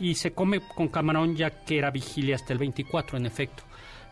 Y 0.00 0.14
se 0.14 0.32
come 0.32 0.60
con 0.74 0.88
camarón 0.88 1.36
ya 1.36 1.50
que 1.64 1.78
era 1.78 1.90
vigilia 1.90 2.36
hasta 2.36 2.52
el 2.52 2.58
24, 2.58 3.16
en 3.16 3.26
efecto. 3.26 3.62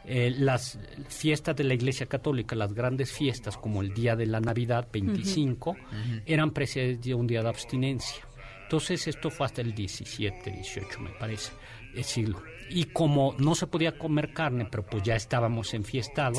Eh, 0.08 0.32
las 0.38 0.78
fiestas 1.08 1.56
de 1.56 1.64
la 1.64 1.74
Iglesia 1.74 2.06
Católica, 2.06 2.54
las 2.54 2.72
grandes 2.72 3.10
fiestas 3.10 3.56
como 3.56 3.82
el 3.82 3.92
día 3.92 4.14
de 4.14 4.26
la 4.26 4.40
Navidad 4.40 4.86
25, 4.92 5.76
eran 6.24 6.52
precedidas 6.52 7.02
de 7.02 7.14
un 7.14 7.26
día 7.26 7.42
de 7.42 7.48
abstinencia. 7.48 8.24
Entonces 8.62 9.08
esto 9.08 9.30
fue 9.30 9.46
hasta 9.46 9.62
el 9.62 9.74
17, 9.74 10.50
18 10.50 11.00
me 11.00 11.10
parece, 11.10 11.52
el 11.94 12.04
siglo. 12.04 12.40
Y 12.70 12.84
como 12.84 13.34
no 13.38 13.56
se 13.56 13.66
podía 13.66 13.98
comer 13.98 14.32
carne, 14.32 14.68
pero 14.70 14.86
pues 14.86 15.02
ya 15.02 15.16
estábamos 15.16 15.74
enfiestados, 15.74 16.38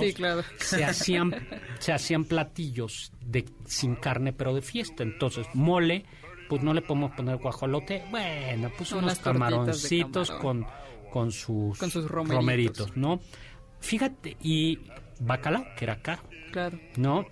se, 0.59 0.85
hacían, 0.85 1.35
se 1.79 1.91
hacían 1.91 2.23
platillos 2.23 3.11
de, 3.19 3.45
sin 3.65 3.95
carne 3.95 4.31
pero 4.31 4.53
de 4.53 4.61
fiesta. 4.61 5.03
Entonces 5.03 5.45
mole, 5.53 6.05
pues 6.47 6.63
no 6.63 6.73
le 6.73 6.81
podemos 6.81 7.11
poner 7.11 7.35
guajolote, 7.35 8.05
bueno, 8.11 8.71
pues 8.77 8.93
unos 8.93 9.19
camaroncitos 9.19 10.31
con, 10.31 10.65
con 11.11 11.31
sus, 11.31 11.77
con 11.77 11.91
sus 11.91 12.09
romeritos, 12.09 12.95
¿no? 12.95 13.19
Fíjate, 13.79 14.37
y 14.41 14.79
bacalao, 15.19 15.65
que 15.77 15.85
era 15.85 16.01
caro. 16.01 16.23
Claro. 16.51 16.79
¿No? 16.97 17.25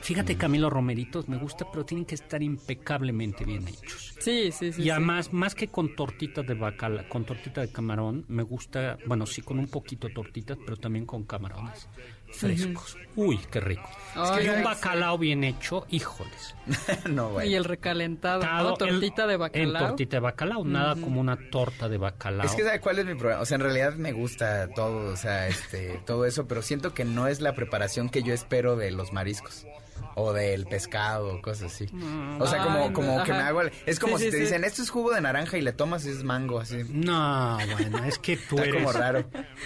Fíjate, 0.00 0.36
Camilo 0.36 0.68
Romeritos 0.68 1.28
me 1.28 1.36
gusta, 1.36 1.70
pero 1.70 1.84
tienen 1.84 2.04
que 2.04 2.16
estar 2.16 2.42
impecablemente 2.42 3.44
bien 3.44 3.68
hechos. 3.68 4.14
Sí, 4.18 4.50
sí, 4.50 4.72
sí. 4.72 4.82
Y 4.82 4.90
además, 4.90 5.32
más 5.32 5.54
que 5.54 5.68
con 5.68 5.94
tortitas 5.94 6.46
de 6.46 6.54
bacalao, 6.54 7.08
con 7.08 7.24
tortita 7.24 7.60
de 7.60 7.70
camarón, 7.70 8.24
me 8.28 8.42
gusta, 8.42 8.98
bueno, 9.06 9.26
sí, 9.26 9.42
con 9.42 9.58
un 9.58 9.68
poquito 9.68 10.08
de 10.08 10.14
tortitas, 10.14 10.58
pero 10.64 10.76
también 10.76 11.06
con 11.06 11.24
camarones 11.24 11.88
frescos. 12.32 12.96
Uy, 13.16 13.38
qué 13.50 13.60
rico. 13.60 13.88
es 14.14 14.44
que 14.44 14.50
un 14.50 14.62
bacalao 14.62 15.16
bien 15.16 15.42
hecho, 15.44 15.86
híjoles. 15.88 16.54
no, 17.10 17.30
bueno. 17.30 17.48
Y 17.48 17.54
el 17.54 17.64
recalentado, 17.64 18.74
tortita 18.76 19.26
de 19.26 19.36
bacalao. 19.36 19.82
En 19.82 19.88
tortita 19.88 20.16
de 20.16 20.20
bacalao, 20.20 20.64
nada 20.64 20.94
como 20.96 21.20
una 21.20 21.36
torta 21.50 21.88
de 21.88 21.98
bacalao. 21.98 22.46
Es 22.46 22.54
que 22.54 22.62
¿sabe 22.62 22.80
cuál 22.80 22.98
es 22.98 23.06
mi 23.06 23.14
problema? 23.14 23.40
O 23.40 23.46
sea, 23.46 23.56
en 23.56 23.62
realidad 23.62 23.94
me 23.94 24.12
gusta 24.12 24.68
todo, 24.68 25.12
o 25.12 25.16
sea, 25.16 25.48
este, 25.48 26.00
todo 26.04 26.26
eso, 26.26 26.46
pero 26.46 26.62
siento 26.62 26.92
que 26.92 27.04
no 27.04 27.26
es 27.26 27.40
la 27.40 27.54
preparación 27.54 28.10
que 28.10 28.22
yo 28.22 28.34
espero 28.34 28.76
de 28.76 28.90
los 28.90 29.12
mariscos 29.12 29.66
o 30.14 30.32
del 30.32 30.66
pescado, 30.66 31.40
cosas 31.42 31.72
así. 31.72 31.86
Mm. 31.92 32.40
O 32.40 32.46
sea, 32.46 32.62
como, 32.62 32.92
como 32.92 33.22
que 33.24 33.32
me 33.32 33.40
hago... 33.40 33.62
Es 33.84 33.98
como 33.98 34.18
si 34.18 34.30
te 34.30 34.36
dicen, 34.38 34.64
esto 34.64 34.82
es 34.82 34.90
jugo 34.90 35.12
de 35.12 35.20
naranja 35.20 35.58
y 35.58 35.62
le 35.62 35.72
tomas 35.72 36.06
y 36.06 36.10
es 36.10 36.22
mango, 36.24 36.58
así. 36.58 36.82
No, 36.88 37.58
bueno, 37.72 38.04
es 38.04 38.18
que 38.18 38.36
tú 38.36 38.58
está 38.58 38.72
como 38.72 38.92
raro. 38.92 39.24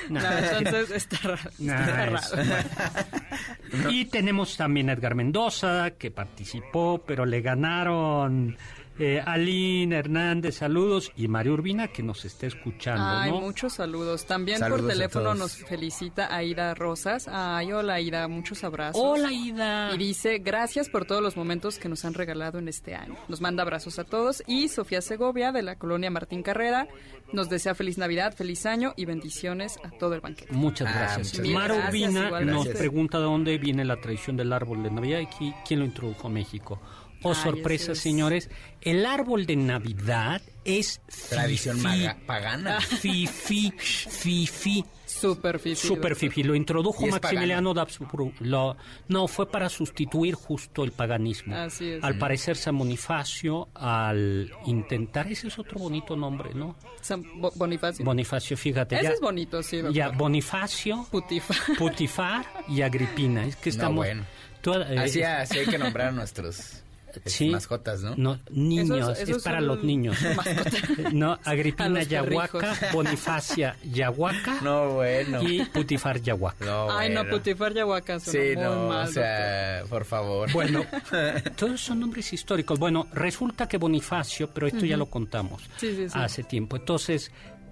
No, 0.09 0.21
entonces 0.59 0.91
está 0.91 1.17
raro. 1.23 2.19
Y 3.89 4.07
tenemos 4.07 4.57
también 4.57 4.91
a 4.91 4.95
Edgar 4.95 5.15
Mendoza, 5.15 5.93
que 5.93 6.11
participó, 6.11 7.03
pero 7.07 7.25
le 7.25 7.41
ganaron 7.41 8.57
eh, 9.01 9.23
Aline 9.25 9.97
Hernández, 9.97 10.57
saludos. 10.57 11.13
Y 11.17 11.29
María 11.29 11.53
Urbina, 11.53 11.89
que 11.89 12.03
nos 12.03 12.25
está 12.25 12.47
escuchando. 12.47 13.05
Ay, 13.05 13.33
muchos 13.33 13.75
saludos. 13.75 14.27
También 14.27 14.61
por 14.61 14.87
teléfono 14.87 15.35
nos 15.35 15.57
felicita 15.57 16.35
Aida 16.35 16.75
Rosas. 16.75 17.29
Ay, 17.29 17.73
hola 17.73 17.95
Aida, 17.95 18.29
muchos 18.29 18.65
abrazos. 18.65 19.01
Hola 19.03 19.29
Aida. 19.29 19.95
Y 19.95 19.99
dice, 19.99 20.39
gracias 20.39 20.89
por 20.89 21.05
todos 21.05 21.23
los 21.23 21.37
momentos 21.37 21.79
que 21.79 21.89
nos 21.89 22.05
han 22.05 22.15
regalado 22.15 22.59
en 22.59 22.69
este 22.69 22.95
año. 22.95 23.17
Nos 23.29 23.41
manda 23.41 23.63
abrazos 23.63 23.99
a 23.99 24.05
todos. 24.05 24.43
Y 24.47 24.69
Sofía 24.69 25.01
Segovia, 25.01 25.53
de 25.53 25.63
la 25.63 25.77
colonia 25.77 26.11
Martín 26.11 26.43
Carrera, 26.43 26.89
nos 27.33 27.49
desea 27.49 27.75
feliz 27.75 27.99
Navidad, 27.99 28.35
feliz 28.35 28.67
año 28.67 28.93
y 28.97 29.05
bendiciones 29.05 29.79
a 29.85 29.91
todo 29.91 30.15
el 30.15 30.21
banquete. 30.21 30.53
Muchas 30.53 30.89
ah, 30.89 31.15
gracias. 31.15 31.49
María 31.49 31.87
Urbina 31.87 32.41
nos 32.41 32.69
pregunta 32.69 33.19
de 33.19 33.25
dónde 33.25 33.59
viene 33.59 33.85
la 33.85 34.01
tradición 34.01 34.37
del 34.37 34.53
árbol 34.53 34.83
de 34.83 34.91
Navidad 34.91 35.21
y 35.21 35.53
quién 35.67 35.81
lo 35.81 35.87
introdujo 35.87 36.27
a 36.27 36.31
México. 36.31 36.81
Oh, 37.23 37.35
sorpresa, 37.35 37.95
señores. 37.95 38.49
El 38.81 39.05
árbol 39.05 39.45
de 39.47 39.57
Navidad 39.57 40.41
es 40.65 41.01
tradición 41.29 41.79
pagana. 42.27 42.81
Fifi, 43.01 43.73
fifi. 43.79 44.85
Super 45.05 45.59
fifi. 45.59 45.89
Super 45.89 46.17
fifi. 46.17 46.43
Lo 46.43 46.55
introdujo 46.55 47.07
Maximiliano 47.07 47.75
d'Habsburgo. 47.75 48.33
Lo, 48.41 48.77
no, 49.09 49.29
fue 49.29 49.51
para 49.51 49.69
sustituir 49.69 50.35
justo 50.35 50.85
el 50.85 50.93
paganismo. 50.93 51.57
Así 51.57 51.91
es. 51.91 52.05
Al 52.05 52.17
parecer 52.17 52.57
San 52.57 52.79
Bonifacio, 52.79 53.69
al 53.75 54.51
intentar, 54.67 55.31
ese 55.31 55.49
es 55.49 55.59
otro 55.59 55.79
bonito 55.79 56.17
nombre, 56.17 56.55
¿no? 56.55 56.77
San 57.03 57.25
Bonifacio. 57.55 58.05
Bonifacio, 58.05 58.57
fíjate. 58.57 58.97
Ese 58.97 59.13
es 59.15 59.21
bonito, 59.21 59.63
sí. 59.63 59.83
Ya, 59.93 60.11
Bonifacio. 60.11 61.07
Putifar. 61.11 61.77
Putifar 61.77 62.47
y 62.69 62.83
Agripina. 62.83 63.45
Es 63.45 63.57
que 63.57 63.71
estamos... 63.71 64.07
No, 64.07 64.13
bueno. 64.13 64.25
Eh, 64.63 64.99
así, 64.99 65.23
así 65.23 65.59
hay 65.59 65.67
que 65.67 65.79
nombrar 65.79 66.09
a 66.09 66.13
nuestros 66.13 66.83
sí, 67.25 67.51
mascotas, 67.51 68.03
¿no? 68.03 68.39
niños, 68.51 69.19
es, 69.19 69.43
para 69.43 69.61
los 69.61 69.83
niños. 69.83 70.17
no, 71.13 71.39
Agripina 71.45 72.03
Yahuaca, 72.03 72.77
Bonifacia 72.93 73.77
Yahuaca. 73.85 74.61
No, 74.63 74.95
bueno. 74.95 75.43
Y 75.43 75.65
Putifar 75.65 76.21
Yahuaca. 76.21 76.65
No, 76.65 76.91
Ay, 76.91 77.11
no, 77.11 77.27
Putifar 77.29 77.75
Yahuaca 77.75 78.21
Sí, 78.21 78.55
no, 78.57 78.89
o 78.89 79.07
sea, 79.07 79.85
por 79.89 80.05
favor. 80.05 80.53
Bueno, 80.53 80.85
todos 81.57 81.81
son 81.81 82.01
nombres 82.01 82.33
históricos. 82.33 82.79
Bueno, 82.79 83.07
resulta 83.13 83.69
que 83.69 83.79
Bonifacio, 83.79 84.51
pero 84.51 84.67
esto 84.67 84.85
ya 84.85 84.97
lo 84.97 85.07
contamos 85.07 85.63
hace 86.13 86.45
tiempo. 86.45 86.77
Entonces, 86.77 87.31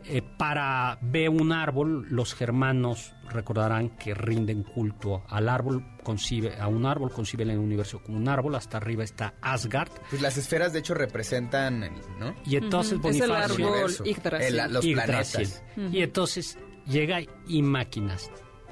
eh, 0.08 0.22
para 0.22 0.98
ver 1.02 1.28
un 1.28 1.52
árbol, 1.52 2.06
los 2.10 2.34
germanos 2.34 3.12
recordarán 3.28 3.90
que 3.90 4.14
rinden 4.14 4.62
culto 4.62 5.22
al 5.28 5.48
árbol, 5.48 5.84
concibe, 6.02 6.58
a 6.58 6.66
un 6.66 6.86
árbol, 6.86 7.12
conciben 7.12 7.50
el 7.50 7.58
universo 7.58 8.02
como 8.02 8.16
un 8.16 8.28
árbol, 8.28 8.54
hasta 8.54 8.78
arriba 8.78 9.04
está 9.04 9.34
Asgard. 9.42 9.90
Pues 10.08 10.22
las 10.22 10.38
esferas 10.38 10.72
de 10.72 10.78
hecho 10.78 10.94
representan, 10.94 11.80
¿no? 12.18 12.34
Y 12.46 12.56
entonces 12.56 12.98
Bonifacio... 12.98 13.34
Es 13.34 14.40
el 14.40 14.60
árbol 14.60 14.72
los 14.72 14.86
planetas. 14.86 15.62
Y 15.76 16.02
entonces 16.02 16.58
llega 16.86 17.20
y 17.46 17.62
máquinas 17.62 18.30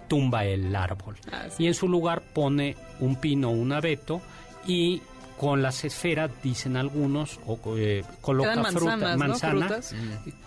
tumba 0.09 0.45
el 0.45 0.75
árbol. 0.75 1.17
Ah, 1.31 1.49
y 1.59 1.67
en 1.67 1.75
su 1.75 1.89
lugar 1.89 2.23
pone 2.33 2.77
un 3.01 3.17
pino, 3.17 3.51
un 3.51 3.73
abeto 3.73 4.23
y 4.67 5.03
con 5.37 5.63
las 5.63 5.85
esferas, 5.85 6.31
dicen 6.43 6.77
algunos, 6.77 7.39
o 7.47 7.59
eh, 7.77 8.05
coloca 8.21 8.65
fruta, 8.65 9.17
manzana, 9.17 9.81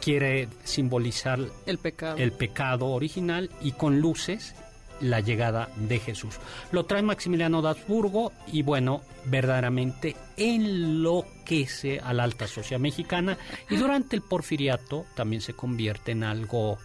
quiere 0.02 0.47
simbolizar 0.63 1.39
el 1.65 1.78
pecado. 1.78 2.17
el 2.17 2.32
pecado 2.32 2.88
original 2.88 3.49
y 3.62 3.73
con 3.73 3.99
luces 3.99 4.56
la 5.02 5.19
llegada 5.19 5.69
de 5.78 5.99
Jesús. 5.99 6.36
Lo 6.71 6.86
trae 6.86 7.02
Maximiliano 7.02 7.62
de 7.62 7.69
Habsburgo 7.69 8.34
y 8.52 8.63
bueno, 8.63 9.02
verdaderamente 9.25 10.15
enloquece 10.38 11.99
a 11.99 12.13
la 12.13 12.23
alta 12.23 12.47
sociedad 12.47 12.82
mexicana 12.82 13.38
y 13.69 13.78
durante 13.78 14.15
el 14.15 14.21
porfiriato 14.21 15.06
también 15.15 15.41
se 15.41 15.54
convierte 15.54 16.12
en 16.12 16.23
algo 16.23 16.78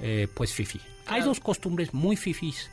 eh, 0.00 0.28
pues 0.32 0.52
fifi. 0.52 0.80
Hay 1.06 1.22
dos 1.22 1.40
costumbres 1.40 1.94
muy 1.94 2.16
fifís. 2.16 2.70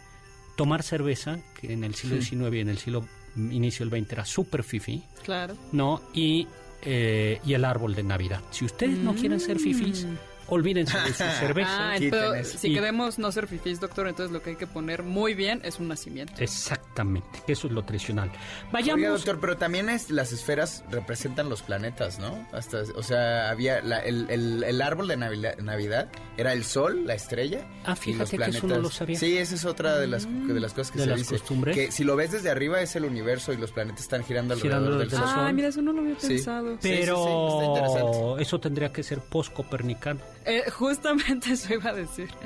Tomar 0.56 0.84
cerveza, 0.84 1.40
que 1.60 1.74
en 1.74 1.84
el 1.84 1.96
siglo 1.96 2.22
XIX 2.22 2.54
y 2.54 2.60
en 2.60 2.70
el 2.70 2.78
siglo 2.78 3.08
inicio 3.36 3.84
del 3.84 3.92
20 3.92 4.16
era 4.16 4.26
super 4.26 4.64
fifi. 4.64 5.04
Claro. 5.24 5.56
¿No? 5.72 6.02
Y, 6.14 6.48
eh, 6.82 7.40
y 7.46 7.54
el 7.54 7.66
árbol 7.66 7.96
de 7.96 8.04
Navidad. 8.04 8.42
Si 8.52 8.66
ustedes 8.66 8.98
no 8.98 9.14
quieren 9.14 9.40
ser 9.40 9.60
fifis, 9.60 10.06
mm 10.06 10.33
olvídense 10.48 10.98
de 10.98 11.14
su 11.14 11.24
cerveza. 11.40 11.92
Ah, 11.92 11.98
entonces, 11.98 12.60
si 12.60 12.74
queremos 12.74 13.20
no 13.20 13.32
ser 13.32 13.48
fifís, 13.48 13.80
doctor, 13.80 14.08
entonces 14.08 14.32
lo 14.32 14.42
que 14.42 14.52
hay 14.52 14.56
que 14.56 14.68
poner 14.68 15.04
muy 15.04 15.34
bien 15.34 15.62
es 15.64 15.80
un 15.80 15.88
nacimiento. 15.88 16.34
Exactamente, 16.38 17.40
eso 17.48 17.68
es 17.68 17.74
lo 17.74 17.84
tradicional. 17.84 18.32
Vayamos. 18.72 19.04
doctor, 19.04 19.40
pero 19.40 19.58
también 19.58 19.90
es, 19.90 20.10
las 20.10 20.32
esferas 20.32 20.84
representan 20.90 21.50
los 21.50 21.62
planetas, 21.62 22.20
¿no? 22.20 22.48
Hasta, 22.52 22.84
o 22.96 23.04
sea, 23.04 23.50
había 23.50 23.80
el, 23.80 24.82
árbol 24.82 25.08
de 25.08 25.18
Navidad, 25.18 26.10
era 26.38 26.54
el 26.54 26.64
sol, 26.64 27.06
la 27.06 27.14
estrella. 27.14 27.66
Ah, 27.86 27.96
fíjate 27.96 28.38
que 28.38 28.50
eso 28.50 28.68
no 28.68 28.80
lo 28.80 28.90
sabía. 28.90 29.18
Sí, 29.18 29.38
esa 29.38 29.56
es 29.56 29.66
otra 29.66 29.98
de 29.98 30.08
las, 30.08 30.28
de 30.28 30.60
las 30.60 30.74
cosas 30.74 30.92
que 30.92 31.00
de 31.00 31.04
se 31.06 31.10
las 31.10 31.20
dice. 31.20 31.38
Costumbres. 31.38 31.76
Que 31.76 31.92
si 31.92 32.04
lo 32.04 32.16
ves 32.16 32.32
desde 32.32 32.50
arriba 32.50 32.82
es 32.82 32.96
el 32.96 33.06
universo 33.06 33.54
y 33.54 33.58
los 33.58 33.72
planetas 33.72 34.02
están 34.02 34.24
girando 34.24 34.54
alrededor 34.54 34.98
del, 34.98 35.10
sol. 35.10 35.22
Ah, 35.24 35.52
mira, 35.54 35.70
eso 35.70 35.82
no 35.82 35.94
lo 35.94 36.02
había 36.02 36.16
pensado. 36.16 36.78
Pero 36.82 38.38
eso 38.40 38.60
tendría 38.60 38.92
que 38.92 39.04
ser 39.04 39.20
post-copernicano. 39.20 40.20
Eh, 40.46 40.70
justamente 40.72 41.54
eso 41.54 41.74
iba 41.74 41.90
a 41.90 41.94
decir. 41.94 42.30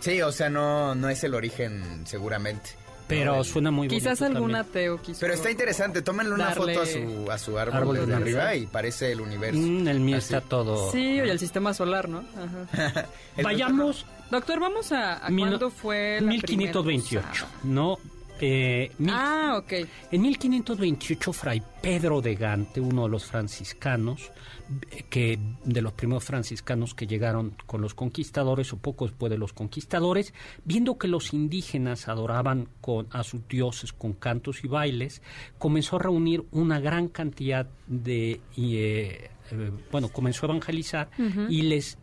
Sí, 0.00 0.20
o 0.20 0.32
sea, 0.32 0.50
no, 0.50 0.96
no 0.96 1.08
es 1.08 1.22
el 1.22 1.32
origen, 1.32 2.04
seguramente. 2.06 2.70
Pero 3.06 3.44
suena 3.44 3.70
muy 3.70 3.86
Quizás 3.86 4.20
algún 4.22 4.54
ateo 4.54 5.00
quiso 5.00 5.20
Pero 5.20 5.34
está 5.34 5.50
interesante, 5.50 6.02
tómenle 6.02 6.34
una 6.34 6.50
foto 6.50 6.82
a 6.82 6.86
su, 6.86 7.30
a 7.30 7.38
su 7.38 7.58
árbol, 7.58 8.06
de, 8.06 8.14
arriba 8.14 8.54
y 8.56 8.66
parece 8.66 9.12
el 9.12 9.20
universo. 9.20 9.60
Mm, 9.60 9.86
el 9.86 10.00
mío 10.00 10.16
está 10.16 10.40
todo... 10.40 10.90
Sí, 10.90 11.20
oye, 11.20 11.30
el 11.30 11.38
sistema 11.38 11.74
solar, 11.74 12.08
¿no? 12.08 12.24
Vayamos... 13.42 14.06
Doctor, 14.30 14.60
vamos 14.60 14.92
a... 14.92 15.24
a 15.24 15.28
¿Cuándo 15.28 15.70
fue 15.70 16.18
la 16.20 16.30
1528, 16.30 17.46
¿no? 17.64 17.98
Eh, 18.40 18.90
ah, 19.08 19.54
ok. 19.58 19.72
En 20.10 20.22
1528, 20.22 21.32
Fray 21.32 21.62
Pedro 21.80 22.20
de 22.20 22.34
Gante, 22.34 22.80
uno 22.80 23.04
de 23.04 23.08
los 23.08 23.24
franciscanos, 23.24 24.32
que 25.10 25.38
de 25.64 25.82
los 25.82 25.92
primeros 25.92 26.24
franciscanos 26.24 26.94
que 26.94 27.06
llegaron 27.06 27.56
con 27.66 27.80
los 27.80 27.94
conquistadores 27.94 28.72
o 28.72 28.78
poco 28.78 29.06
después 29.06 29.30
de 29.30 29.38
los 29.38 29.52
conquistadores, 29.52 30.34
viendo 30.64 30.98
que 30.98 31.08
los 31.08 31.32
indígenas 31.32 32.08
adoraban 32.08 32.68
con, 32.80 33.06
a 33.10 33.22
sus 33.22 33.46
dioses 33.46 33.92
con 33.92 34.14
cantos 34.14 34.64
y 34.64 34.68
bailes, 34.68 35.22
comenzó 35.58 35.96
a 35.96 36.00
reunir 36.00 36.44
una 36.50 36.80
gran 36.80 37.08
cantidad 37.08 37.68
de, 37.86 38.40
eh, 38.56 39.30
eh, 39.50 39.70
bueno, 39.90 40.08
comenzó 40.08 40.46
a 40.46 40.50
evangelizar 40.50 41.10
y 41.48 41.62
les 41.62 41.98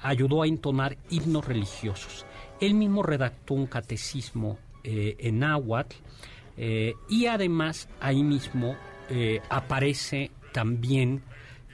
ayudó 0.00 0.42
a 0.42 0.46
entonar 0.46 0.98
himnos 1.08 1.46
religiosos. 1.46 2.26
Él 2.60 2.74
mismo 2.74 3.02
redactó 3.02 3.54
un 3.54 3.66
catecismo 3.66 4.58
eh, 4.84 5.16
en 5.18 5.40
náhuatl 5.40 5.96
eh, 6.56 6.94
y 7.08 7.26
además 7.26 7.88
ahí 8.00 8.22
mismo 8.22 8.76
eh, 9.08 9.40
aparece 9.48 10.30
también 10.52 11.22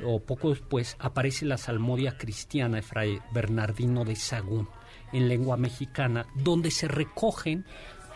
o 0.05 0.20
poco 0.20 0.51
después 0.51 0.96
aparece 0.99 1.44
la 1.44 1.59
salmodia 1.59 2.16
cristiana 2.16 2.77
de 2.77 2.83
Fray 2.83 3.18
Bernardino 3.33 4.05
de 4.05 4.16
Sagún 4.16 4.68
en 5.12 5.29
lengua 5.29 5.57
mexicana 5.57 6.27
donde 6.35 6.70
se 6.70 6.88
recogen 6.88 7.66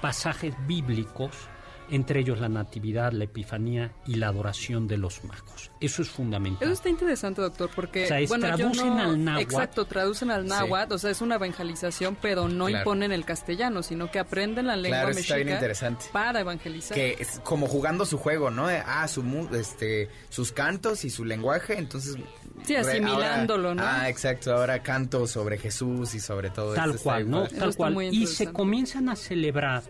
pasajes 0.00 0.54
bíblicos 0.66 1.48
entre 1.90 2.20
ellos 2.20 2.40
la 2.40 2.48
natividad, 2.48 3.12
la 3.12 3.24
epifanía 3.24 3.92
y 4.06 4.16
la 4.16 4.28
adoración 4.28 4.86
de 4.86 4.96
los 4.96 5.24
magos. 5.24 5.70
Eso 5.80 6.02
es 6.02 6.08
fundamental. 6.08 6.62
Eso 6.62 6.72
está 6.72 6.88
interesante, 6.88 7.42
doctor, 7.42 7.70
porque 7.74 8.06
traducen 8.06 8.98
al 8.98 9.24
náhuatl. 9.24 9.42
Exacto, 9.42 9.84
traducen 9.84 10.30
al 10.30 10.46
náhuatl, 10.46 10.94
o 10.94 10.98
sea, 10.98 11.10
es 11.10 11.20
una 11.20 11.36
evangelización, 11.36 12.16
pero 12.20 12.48
no 12.48 12.68
imponen 12.68 13.12
el 13.12 13.24
castellano, 13.24 13.82
sino 13.82 14.10
que 14.10 14.18
aprenden 14.18 14.66
la 14.66 14.76
lengua 14.76 15.00
claro, 15.00 15.14
mexica 15.14 15.40
interesante. 15.40 16.06
para 16.12 16.40
evangelizar. 16.40 16.94
Que 16.94 17.16
es 17.18 17.40
como 17.44 17.66
jugando 17.66 18.06
su 18.06 18.18
juego, 18.18 18.50
¿no? 18.50 18.66
Ah, 18.68 19.06
su 19.08 19.24
este 19.52 20.08
sus 20.28 20.52
cantos 20.52 21.04
y 21.04 21.10
su 21.10 21.24
lenguaje, 21.24 21.78
entonces 21.78 22.16
Sí, 22.64 22.76
asimilándolo, 22.76 23.74
¿no? 23.74 23.82
Ah, 23.84 24.08
exacto, 24.08 24.54
ahora 24.54 24.82
canto 24.82 25.26
sobre 25.26 25.58
Jesús 25.58 26.14
y 26.14 26.20
sobre 26.20 26.50
todo 26.50 26.74
Tal 26.74 26.96
cual, 26.98 27.28
¿no? 27.28 27.46
Tal 27.48 27.74
cual. 27.74 27.96
Y 28.12 28.26
se 28.26 28.52
comienzan 28.52 29.08
a 29.08 29.16
celebrar 29.16 29.82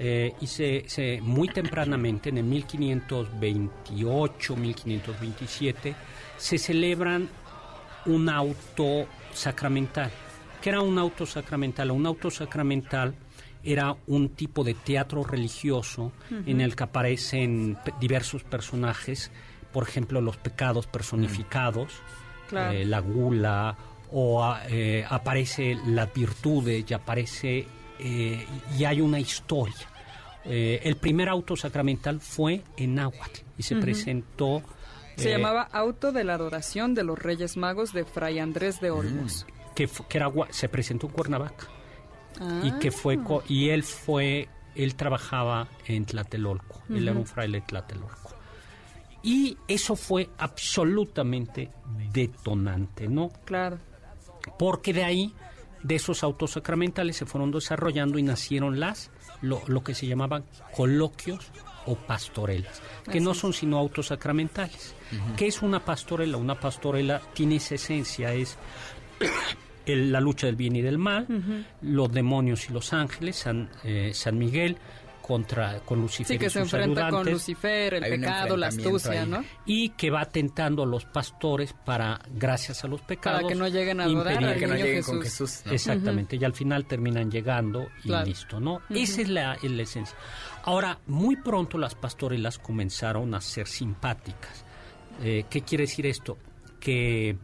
eh, 0.00 0.32
y 0.40 0.46
se, 0.46 1.18
muy 1.22 1.48
tempranamente, 1.48 2.28
en 2.28 2.38
el 2.38 2.44
1528, 2.44 4.56
1527, 4.56 5.96
se 6.36 6.58
celebran 6.58 7.28
un 8.06 8.28
auto 8.28 9.08
sacramental. 9.32 10.12
¿Qué 10.62 10.70
era 10.70 10.80
un 10.80 10.96
auto 10.98 11.26
sacramental? 11.26 11.90
Un 11.90 12.06
auto 12.06 12.30
sacramental 12.30 13.16
era 13.64 13.96
un 14.06 14.28
tipo 14.30 14.62
de 14.62 14.74
teatro 14.74 15.24
religioso 15.24 16.12
en 16.46 16.60
el 16.60 16.76
que 16.76 16.84
aparecen 16.84 17.76
diversos 18.00 18.44
personajes, 18.44 19.32
por 19.72 19.88
ejemplo, 19.88 20.20
los 20.20 20.36
pecados 20.36 20.86
personificados, 20.86 21.92
eh, 22.52 22.84
la 22.86 23.00
gula, 23.00 23.76
o 24.10 24.56
eh, 24.68 25.04
aparece 25.08 25.76
las 25.86 26.12
virtudes 26.14 26.84
y 26.88 26.94
aparece 26.94 27.66
eh, 27.98 28.46
y 28.76 28.84
hay 28.84 29.00
una 29.00 29.20
historia. 29.20 29.88
Eh, 30.44 30.80
el 30.84 30.96
primer 30.96 31.28
auto 31.28 31.56
sacramental 31.56 32.20
fue 32.20 32.62
en 32.76 32.94
Náhuatl 32.94 33.40
y 33.56 33.62
se 33.62 33.76
presentó... 33.76 34.62
Se 35.16 35.30
eh, 35.30 35.32
llamaba 35.32 35.62
Auto 35.72 36.12
de 36.12 36.24
la 36.24 36.34
Adoración 36.34 36.94
de 36.94 37.04
los 37.04 37.18
Reyes 37.18 37.56
Magos 37.56 37.92
de 37.92 38.04
Fray 38.04 38.38
Andrés 38.38 38.80
de 38.80 38.90
Olmos. 38.90 39.46
Mm. 39.46 39.74
Que, 39.74 39.88
que 40.08 40.18
era, 40.18 40.30
se 40.50 40.68
presentó 40.68 41.06
en 41.06 41.12
Cuernavaca. 41.12 41.66
Y 42.62 42.70
que 42.78 42.92
fue 42.92 43.18
ah. 43.18 43.40
y 43.48 43.70
él 43.70 43.82
fue 43.82 44.48
él 44.78 44.94
trabajaba 44.94 45.66
en 45.86 46.04
Tlatelolco, 46.06 46.82
él 46.88 47.08
era 47.08 47.18
un 47.18 47.26
fraile 47.26 47.60
de 47.60 47.66
Tlatelolco. 47.66 48.34
Y 49.24 49.58
eso 49.66 49.96
fue 49.96 50.30
absolutamente 50.38 51.70
detonante, 52.12 53.08
¿no? 53.08 53.30
Claro. 53.44 53.78
Porque 54.56 54.92
de 54.92 55.02
ahí 55.02 55.34
de 55.82 55.94
esos 55.94 56.22
autos 56.22 56.52
sacramentales 56.52 57.16
se 57.16 57.26
fueron 57.26 57.50
desarrollando 57.50 58.18
y 58.18 58.22
nacieron 58.22 58.80
las 58.80 59.10
lo, 59.42 59.62
lo 59.66 59.82
que 59.82 59.94
se 59.94 60.06
llamaban 60.06 60.44
coloquios 60.74 61.50
o 61.86 61.96
pastorelas, 61.96 62.82
que 63.10 63.20
no 63.20 63.32
son 63.34 63.52
sino 63.52 63.78
autos 63.78 64.08
sacramentales. 64.08 64.94
¿Qué 65.36 65.46
es 65.46 65.62
una 65.62 65.84
pastorela? 65.84 66.36
Una 66.36 66.58
pastorela 66.60 67.22
tiene 67.32 67.56
esa 67.56 67.76
esencia, 67.76 68.34
es 68.34 68.58
la 69.86 70.20
lucha 70.20 70.46
del 70.46 70.56
bien 70.56 70.76
y 70.76 70.82
del 70.82 70.98
mal, 70.98 71.26
los 71.80 72.12
demonios 72.12 72.68
y 72.68 72.72
los 72.72 72.92
ángeles, 72.92 73.36
San, 73.36 73.70
eh, 73.84 74.10
San 74.12 74.36
Miguel, 74.36 74.76
contra 75.28 75.80
con 75.80 76.00
Lucifer 76.00 76.26
sí, 76.26 76.38
que 76.38 76.48
se 76.48 76.60
enfrenta 76.60 77.10
con 77.10 77.30
Lucifer, 77.30 77.92
el 77.92 78.18
pecado, 78.18 78.56
la 78.56 78.68
astucia, 78.68 79.26
¿no? 79.26 79.44
Y 79.66 79.90
que 79.90 80.08
va 80.10 80.24
tentando 80.24 80.84
a 80.84 80.86
los 80.86 81.04
pastores 81.04 81.74
para, 81.74 82.18
gracias 82.34 82.82
a 82.82 82.88
los 82.88 83.02
pecados, 83.02 83.42
para 83.42 83.52
que 83.52 83.54
no 83.54 83.68
lleguen 83.68 84.00
a 84.00 84.04
adorar 84.04 84.42
al 84.42 84.58
que 84.58 84.66
no 84.66 84.74
lleguen 84.74 84.96
Jesús. 84.96 85.12
con 85.12 85.22
Jesús. 85.22 85.62
Exactamente, 85.70 86.36
y 86.36 86.44
al 86.44 86.54
final 86.54 86.86
terminan 86.86 87.30
llegando 87.30 87.88
y 88.04 88.10
listo, 88.24 88.58
¿no? 88.58 88.80
Esa 88.88 89.20
es 89.20 89.28
la, 89.28 89.58
la 89.62 89.82
esencia. 89.82 90.16
Ahora, 90.64 90.98
muy 91.06 91.36
pronto 91.36 91.76
las 91.76 91.94
pastorelas 91.94 92.58
comenzaron 92.58 93.34
a 93.34 93.42
ser 93.42 93.66
simpáticas. 93.66 94.64
Eh, 95.22 95.44
¿Qué 95.50 95.60
quiere 95.60 95.84
decir 95.84 96.06
esto? 96.06 96.38
Que 96.80 97.36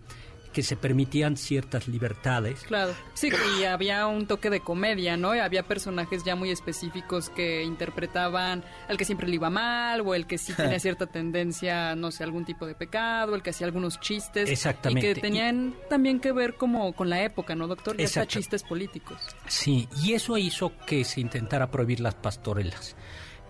que 0.55 0.63
se 0.63 0.77
permitían 0.77 1.37
ciertas 1.37 1.89
libertades. 1.89 2.63
Claro, 2.63 2.95
sí, 3.13 3.29
y 3.61 3.65
había 3.65 4.07
un 4.07 4.27
toque 4.27 4.49
de 4.49 4.61
comedia, 4.61 5.17
¿no? 5.17 5.35
Y 5.35 5.41
había 5.41 5.65
personajes 5.65 6.23
ya 6.25 6.37
muy 6.37 6.51
específicos 6.51 7.29
que 7.29 7.65
interpretaban 7.65 8.65
al 8.89 8.97
que 8.97 9.05
siempre 9.05 9.29
le 9.29 9.35
iba 9.35 9.51
mal, 9.51 10.01
o 10.03 10.15
el 10.15 10.27
que 10.27 10.39
sí 10.39 10.55
tenía 10.55 10.79
cierta 10.81 11.07
tendencia, 11.07 11.97
no 11.97 12.13
sé, 12.13 12.23
algún 12.23 12.45
tipo 12.45 12.67
de 12.67 12.75
pecado, 12.75 13.35
el 13.35 13.43
que 13.43 13.51
hacía 13.51 13.67
algunos 13.67 13.99
chistes. 14.01 14.49
Exactamente. 14.49 15.11
Y 15.11 15.15
que 15.15 15.21
tenían 15.21 15.75
también 15.91 16.21
que 16.21 16.33
ver 16.33 16.55
como 16.55 16.95
con 16.95 17.11
la 17.11 17.23
época, 17.23 17.57
¿no, 17.57 17.67
doctor? 17.67 17.97
Ya 17.97 18.05
hasta 18.05 18.27
chistes 18.27 18.63
políticos. 18.63 19.21
Sí, 19.49 19.89
y 20.03 20.13
eso 20.13 20.39
hizo 20.39 20.73
que 20.87 21.05
se 21.05 21.21
intentara 21.21 21.71
prohibir 21.71 21.99
las 21.99 22.15
pastorelas. 22.15 22.95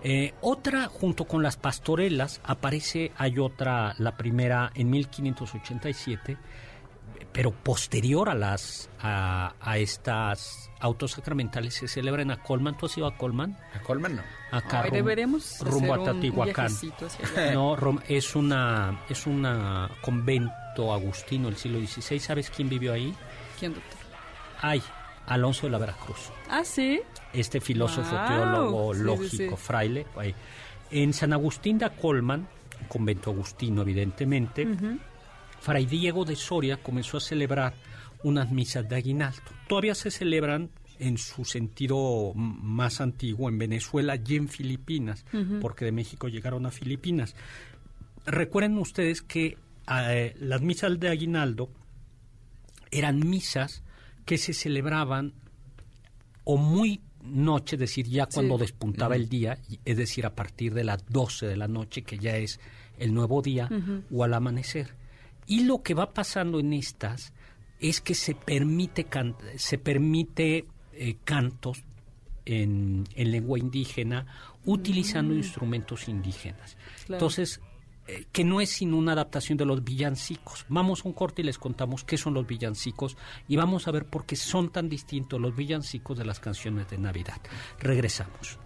Eh, 0.02 0.34
otra, 0.40 0.88
junto 0.88 1.26
con 1.26 1.42
las 1.42 1.56
pastorelas, 1.56 2.40
aparece, 2.44 3.12
hay 3.16 3.38
otra, 3.38 3.94
la 3.98 4.16
primera 4.16 4.70
en 4.74 4.90
1587, 4.90 6.36
pero 7.34 7.50
posterior 7.50 8.30
a 8.30 8.34
las 8.34 8.88
a, 9.00 9.54
a 9.60 9.78
estas 9.78 10.70
autos 10.78 11.10
sacramentales 11.10 11.74
se 11.74 11.88
celebran 11.88 12.30
a 12.30 12.40
Colman. 12.40 12.76
¿Tú 12.76 12.86
has 12.86 12.96
ido 12.96 13.08
a 13.08 13.16
Colman? 13.16 13.58
A 13.74 13.80
Colman 13.80 14.16
no. 14.16 14.22
Acá 14.52 14.82
Ay, 14.82 14.92
deberemos 14.92 15.58
rumbo 15.60 15.94
a 15.94 16.04
Tatihuacán. 16.04 16.72
No, 17.52 17.76
es 18.08 18.36
una 18.36 19.00
es 19.08 19.26
un 19.26 19.46
convento 20.00 20.92
agustino 20.92 21.48
del 21.48 21.56
siglo 21.56 21.84
XVI. 21.84 22.20
¿Sabes 22.20 22.50
quién 22.50 22.68
vivió 22.68 22.92
ahí? 22.92 23.12
¿Quién, 23.58 23.74
doctor? 23.74 23.98
Ay, 24.62 24.80
Alonso 25.26 25.66
de 25.66 25.72
la 25.72 25.78
Veracruz. 25.78 26.30
Ah, 26.48 26.64
sí. 26.64 27.00
Este 27.32 27.60
filósofo, 27.60 28.16
teólogo, 28.28 28.94
lógico, 28.94 29.56
fraile. 29.56 30.06
En 30.92 31.12
San 31.12 31.32
Agustín 31.32 31.78
de 31.78 31.90
Colman, 31.90 32.46
convento 32.86 33.30
agustino 33.30 33.82
evidentemente, 33.82 34.68
Fray 35.64 35.86
Diego 35.86 36.26
de 36.26 36.36
Soria 36.36 36.76
comenzó 36.76 37.16
a 37.16 37.20
celebrar 37.20 37.72
unas 38.22 38.50
misas 38.50 38.86
de 38.86 38.96
aguinaldo. 38.96 39.40
Todavía 39.66 39.94
se 39.94 40.10
celebran 40.10 40.68
en 40.98 41.16
su 41.16 41.46
sentido 41.46 42.34
más 42.34 43.00
antiguo 43.00 43.48
en 43.48 43.56
Venezuela 43.56 44.14
y 44.22 44.36
en 44.36 44.48
Filipinas, 44.48 45.24
porque 45.62 45.86
de 45.86 45.92
México 45.92 46.28
llegaron 46.28 46.66
a 46.66 46.70
Filipinas. 46.70 47.34
Recuerden 48.26 48.76
ustedes 48.76 49.22
que 49.22 49.56
eh, 49.90 50.34
las 50.38 50.60
misas 50.60 51.00
de 51.00 51.08
aguinaldo 51.08 51.70
eran 52.90 53.18
misas 53.26 53.82
que 54.26 54.36
se 54.36 54.52
celebraban 54.52 55.32
o 56.44 56.58
muy 56.58 57.00
noche, 57.22 57.76
es 57.76 57.80
decir, 57.80 58.06
ya 58.06 58.26
cuando 58.26 58.58
despuntaba 58.58 59.16
el 59.16 59.30
día, 59.30 59.56
es 59.86 59.96
decir, 59.96 60.26
a 60.26 60.34
partir 60.34 60.74
de 60.74 60.84
las 60.84 61.06
12 61.06 61.46
de 61.46 61.56
la 61.56 61.68
noche, 61.68 62.02
que 62.02 62.18
ya 62.18 62.36
es 62.36 62.60
el 62.98 63.14
nuevo 63.14 63.40
día, 63.40 63.70
o 64.10 64.24
al 64.24 64.34
amanecer. 64.34 65.02
Y 65.46 65.64
lo 65.64 65.82
que 65.82 65.94
va 65.94 66.12
pasando 66.12 66.60
en 66.60 66.72
estas 66.72 67.32
es 67.80 68.00
que 68.00 68.14
se 68.14 68.34
permite, 68.34 69.06
se 69.56 69.78
permite 69.78 70.66
eh, 70.92 71.16
cantos 71.24 71.84
en, 72.46 73.04
lengua 73.16 73.58
indígena 73.58 74.26
utilizando 74.64 75.34
mm. 75.34 75.38
instrumentos 75.38 76.08
indígenas. 76.08 76.76
Entonces, 77.08 77.60
eh, 78.06 78.26
que 78.32 78.44
no 78.44 78.60
es 78.60 78.70
sino 78.70 78.96
una 78.96 79.12
adaptación 79.12 79.56
de 79.56 79.64
los 79.64 79.82
villancicos. 79.82 80.66
Vamos 80.68 81.04
a 81.04 81.08
un 81.08 81.14
corte 81.14 81.42
y 81.42 81.44
les 81.44 81.58
contamos 81.58 82.04
qué 82.04 82.18
son 82.18 82.34
los 82.34 82.46
villancicos 82.46 83.16
y 83.48 83.56
vamos 83.56 83.88
a 83.88 83.92
ver 83.92 84.06
por 84.06 84.26
qué 84.26 84.36
son 84.36 84.70
tan 84.70 84.88
distintos 84.88 85.40
los 85.40 85.56
villancicos 85.56 86.18
de 86.18 86.24
las 86.24 86.40
canciones 86.40 86.88
de 86.90 86.98
Navidad. 86.98 87.40
Regresamos. 87.80 88.58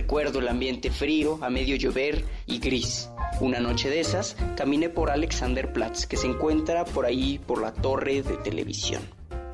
Recuerdo 0.00 0.38
el 0.38 0.48
ambiente 0.48 0.90
frío, 0.90 1.38
a 1.42 1.50
medio 1.50 1.76
llover 1.76 2.24
y 2.46 2.58
gris. 2.58 3.10
Una 3.38 3.60
noche 3.60 3.90
de 3.90 4.00
esas, 4.00 4.34
caminé 4.56 4.88
por 4.88 5.10
Alexanderplatz, 5.10 6.06
que 6.06 6.16
se 6.16 6.26
encuentra 6.26 6.86
por 6.86 7.04
ahí 7.04 7.38
por 7.38 7.60
la 7.60 7.74
torre 7.74 8.22
de 8.22 8.38
televisión. 8.38 9.02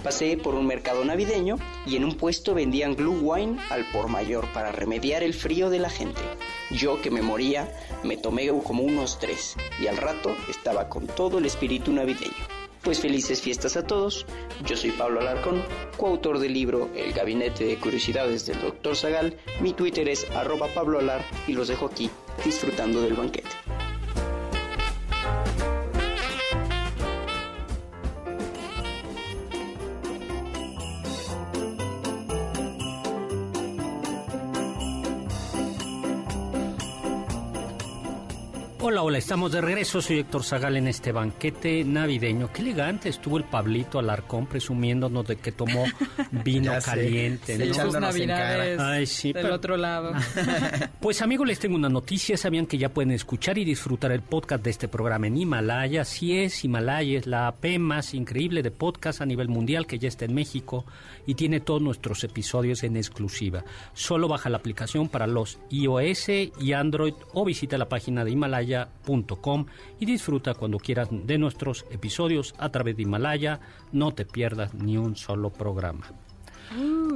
Pasé 0.05 0.37
por 0.37 0.55
un 0.55 0.65
mercado 0.69 1.05
navideño 1.05 1.57
y 1.85 1.97
en 1.97 2.05
un 2.05 2.15
puesto 2.15 2.55
vendían 2.55 2.95
Glühwein 2.95 3.59
al 3.71 3.91
por 3.91 4.07
mayor 4.07 4.47
para 4.53 4.71
remediar 4.71 5.25
el 5.25 5.35
frío 5.35 5.69
de 5.69 5.81
la 5.81 5.91
gente. 5.91 6.23
Yo 6.71 7.03
que 7.03 7.11
me 7.11 7.23
moría, 7.23 7.69
me 8.05 8.17
tomé 8.17 8.47
como 8.63 8.85
unos 8.85 9.19
tres 9.19 9.57
y 9.83 9.89
al 9.89 9.97
rato 9.97 10.33
estaba 10.49 10.89
con 10.89 11.09
todo 11.09 11.39
el 11.39 11.47
espíritu 11.47 11.93
navideño. 11.93 12.56
Pues 12.87 13.01
felices 13.01 13.43
fiestas 13.43 13.77
a 13.77 13.85
todos. 13.85 14.25
Yo 14.65 14.77
soy 14.77 14.93
Pablo 14.93 15.19
Alarcón, 15.19 15.61
coautor 15.97 16.39
del 16.39 16.55
libro 16.55 16.89
El 16.95 17.13
Gabinete 17.13 17.65
de 17.65 17.77
Curiosidades 17.81 18.47
del 18.47 18.61
Dr. 18.61 18.95
Zagal. 18.95 19.37
Mi 19.61 19.73
Twitter 19.73 20.09
es 20.09 20.25
arroba 20.31 20.69
Pablo 20.73 21.01
Alar 21.01 21.25
y 21.49 21.55
los 21.55 21.67
dejo 21.67 21.87
aquí 21.87 22.09
disfrutando 22.45 23.03
del 23.03 23.15
banquete. 23.15 23.49
Hola, 38.97 39.03
hola, 39.05 39.19
estamos 39.19 39.53
de 39.53 39.61
regreso. 39.61 40.01
Soy 40.01 40.21
Héctor 40.21 40.43
Zagal 40.43 40.79
en 40.79 40.89
este 40.89 41.13
banquete 41.13 41.85
navideño. 41.85 42.51
Qué 42.51 42.63
elegante 42.63 43.11
estuvo 43.11 43.37
el 43.37 43.45
Pablito 43.45 43.99
Alarcón 43.99 44.47
presumiéndonos 44.47 45.27
de 45.27 45.37
que 45.37 45.53
tomó 45.53 45.85
vino 46.43 46.73
caliente. 46.83 47.59
Sí, 47.59 47.75
sus 47.75 47.93
navidades 47.93 48.81
Ay, 48.81 49.05
sí, 49.05 49.35
del 49.35 49.43
pero- 49.43 49.55
otro 49.57 49.77
lado. 49.77 50.13
Pues 50.99 51.21
amigos, 51.23 51.47
les 51.47 51.59
tengo 51.61 51.77
una 51.77 51.91
noticia. 51.91 52.39
¿Sabían 52.39 52.67
que 52.67 52.79
ya 52.79 52.89
pueden 52.89 53.11
escuchar 53.13 53.59
y 53.59 53.65
disfrutar 53.65 54.13
el 54.13 54.23
podcast 54.23 54.65
de 54.65 54.71
este 54.71 54.89
programa 54.89 55.27
en 55.27 55.37
Himalaya? 55.37 56.05
Sí 56.05 56.39
es, 56.39 56.65
Himalaya 56.65 57.19
es 57.19 57.27
la 57.27 57.49
app 57.49 57.65
más 57.79 58.15
increíble 58.15 58.63
de 58.63 58.71
podcast 58.71 59.21
a 59.21 59.27
nivel 59.27 59.49
mundial 59.49 59.87
que 59.87 59.99
ya 59.99 60.09
está 60.09 60.25
en 60.25 60.35
México 60.35 60.85
y 61.27 61.35
tiene 61.35 61.61
todos 61.61 61.83
nuestros 61.83 62.25
episodios 62.25 62.83
en 62.83 62.97
exclusiva. 62.97 63.63
Solo 63.93 64.27
baja 64.27 64.49
la 64.49 64.57
aplicación 64.57 65.09
para 65.09 65.27
los 65.27 65.59
iOS 65.71 66.29
y 66.61 66.73
Android 66.73 67.15
o 67.35 67.45
visita 67.45 67.79
la 67.79 67.89
página 67.89 68.25
de 68.25 68.31
himalaya.com 69.07 69.67
y 69.99 70.07
disfruta 70.07 70.55
cuando 70.55 70.79
quieras 70.79 71.09
de 71.11 71.39
nuestros 71.39 71.85
episodios 71.91 72.55
a 72.59 72.71
través 72.71 72.97
de 72.97 73.03
Himalaya. 73.03 73.61
No 73.93 74.13
te 74.13 74.25
pierdas 74.25 74.75
ni 74.75 74.97
un 74.97 75.17
solo 75.17 75.51
programa. 75.51 76.07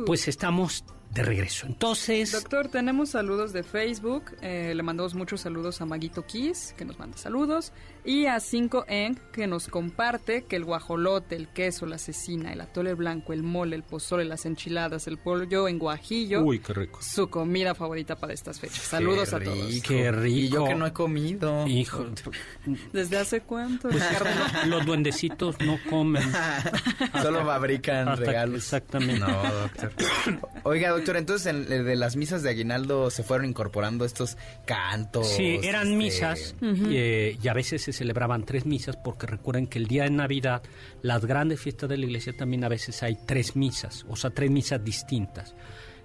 Pues 0.07 0.29
estamos 0.29 0.85
de 1.13 1.23
regreso. 1.25 1.67
Entonces... 1.67 2.31
Doctor, 2.33 2.69
tenemos 2.69 3.11
saludos 3.11 3.53
de 3.53 3.65
Facebook. 3.65 4.37
eh, 4.43 4.73
le 4.75 4.83
mandamos 4.83 5.15
muchos 5.15 5.41
saludos 5.41 5.81
a 5.81 5.87
Maguito 5.87 6.25
Kiss, 6.25 6.75
que 6.77 6.85
nos 6.85 6.99
manda 6.99 7.17
saludos. 7.19 7.73
Y 8.05 8.27
a 8.27 8.37
5Eng, 8.37 9.19
que 9.33 9.47
nos 9.47 9.69
comparte 9.69 10.45
que 10.45 10.57
el 10.57 10.65
guajolote, 10.65 11.37
el 11.37 11.49
queso, 11.49 11.87
la 11.87 11.99
cecina, 11.99 12.53
el 12.53 12.61
atole 12.61 12.95
blanco, 12.95 13.33
el 13.33 13.43
mole, 13.43 13.77
el 13.77 13.83
pozole, 13.83 14.25
las 14.25 14.47
enchiladas, 14.47 15.07
el 15.07 15.19
pollo 15.19 15.69
en 15.69 15.79
guajillo. 15.79 16.43
Uy, 16.43 16.61
qué 16.61 16.73
rico. 16.73 17.01
Su 17.03 17.29
comida 17.29 17.75
favorita 17.75 18.17
para 18.17 18.33
estas 18.33 18.61
fechas. 18.61 18.79
Saludos 18.79 19.33
a 19.33 19.41
todos. 19.41 19.83
Qué 19.83 20.11
rico. 20.11 20.37
Y 20.37 20.49
yo 20.49 20.65
que 20.65 20.75
no 20.75 20.87
he 20.87 20.93
comido. 20.93 21.67
Hijo, 21.67 22.07
¿Desde 22.93 23.19
hace 23.19 23.41
cuánto? 23.41 23.89
pues, 23.89 24.09
Ricardo? 24.09 24.67
los 24.67 24.87
duendecitos 24.87 25.57
no 25.61 25.79
comen. 25.89 26.23
Solo 27.23 27.45
fabrican 27.45 28.17
regalos. 28.17 28.63
Exactamente. 28.63 29.21
No, 29.21 29.43
doctor. 29.43 29.93
Oiga, 30.63 30.91
doctor, 30.91 31.17
entonces 31.17 31.47
en, 31.47 31.71
eh, 31.71 31.83
de 31.83 31.97
las 31.97 32.17
misas 32.17 32.43
de 32.43 32.51
Aguinaldo 32.51 33.11
se 33.11 33.23
fueron 33.23 33.47
incorporando 33.47 34.05
estos 34.05 34.37
cantos. 34.67 35.29
Sí, 35.29 35.61
eran 35.63 35.89
este, 35.89 35.97
misas 35.97 36.55
eh, 36.63 37.39
y 37.43 37.49
a 37.49 37.53
veces 37.53 37.89
se 37.93 37.99
celebraban 37.99 38.45
tres 38.45 38.67
misas 38.67 38.97
porque 38.97 39.27
recuerden 39.27 39.67
que 39.67 39.79
el 39.79 39.87
día 39.87 40.05
de 40.05 40.11
Navidad, 40.11 40.63
las 41.03 41.25
grandes 41.25 41.61
fiestas 41.61 41.89
de 41.89 41.99
la 41.99 42.07
iglesia 42.07 42.33
también 42.37 42.65
a 42.65 42.69
veces 42.69 43.03
hay 43.03 43.17
tres 43.27 43.57
misas, 43.57 44.05
o 44.09 44.17
sea, 44.17 44.31
tres 44.31 44.51
misas 44.51 44.85
distintas. 44.85 45.55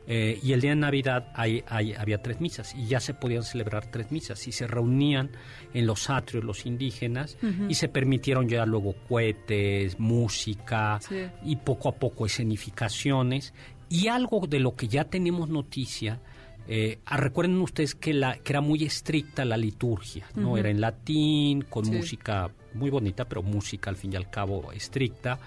Eh, 0.08 0.39
y 0.43 0.54
el 0.54 0.62
día 0.62 0.69
de 0.69 0.76
Navidad 0.76 1.32
hay, 1.34 1.63
hay- 1.67 1.93
había 1.93 2.21
tres 2.21 2.39
misas 2.39 2.76
y 2.76 2.86
ya 2.86 3.00
se 3.00 3.15
podían 3.15 3.41
celebrar 3.41 3.89
tres 3.89 4.12
misas 4.12 4.48
y 4.48 4.52
se 4.52 4.67
reunían 4.67 5.32
en 5.74 5.88
los 5.88 6.12
atrios 6.12 6.43
los 6.43 6.67
indígenas 6.67 7.38
y 7.67 7.74
se 7.74 7.88
permitieron 7.89 8.48
ya 8.48 8.67
luego 8.67 8.93
cohetes, 9.10 10.00
música 10.00 11.00
Sí. 11.02 11.26
y 11.43 11.56
poco 11.56 11.89
a 11.89 11.95
poco 11.95 12.28
escenificaciones 12.28 13.54
y 13.89 14.08
algo 14.08 14.45
de 14.48 14.60
lo 14.60 14.76
que 14.76 14.88
ya 14.88 15.06
tenemos 15.06 15.50
noticia. 15.50 16.19
Eh, 16.67 16.99
ah, 17.06 17.17
recuerden 17.17 17.58
ustedes 17.62 17.95
que, 17.95 18.13
la, 18.13 18.38
que 18.38 18.54
era 18.54 18.62
muy 18.62 18.84
estricta 18.84 19.45
la 19.45 19.58
liturgia, 19.58 20.25
¿no? 20.36 20.58
Era 20.58 20.69
en 20.69 20.82
latín, 20.82 21.62
con 21.63 21.86
Sí. 21.86 21.91
música 21.91 22.49
muy 22.73 22.89
bonita, 22.89 23.25
pero 23.25 23.43
música 23.43 23.89
al 23.89 23.95
fin 23.95 24.13
y 24.13 24.15
al 24.15 24.30
cabo 24.30 24.71
estricta. 24.71 25.39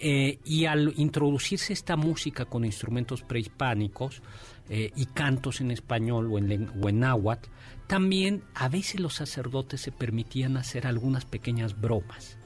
Eh, 0.00 0.38
y 0.44 0.64
al 0.66 0.92
introducirse 0.96 1.72
esta 1.72 1.96
música 1.96 2.44
con 2.44 2.64
instrumentos 2.64 3.22
prehispánicos 3.22 4.22
eh, 4.70 4.92
y 4.94 5.06
cantos 5.06 5.60
en 5.60 5.70
español 5.72 6.28
o 6.32 6.38
en, 6.38 6.70
o 6.82 6.88
en 6.88 7.00
náhuatl, 7.00 7.48
también 7.88 8.42
a 8.54 8.68
veces 8.68 9.00
los 9.00 9.14
sacerdotes 9.14 9.80
se 9.80 9.90
permitían 9.90 10.56
hacer 10.56 10.86
algunas 10.86 11.24
pequeñas 11.24 11.80
bromas. 11.80 12.38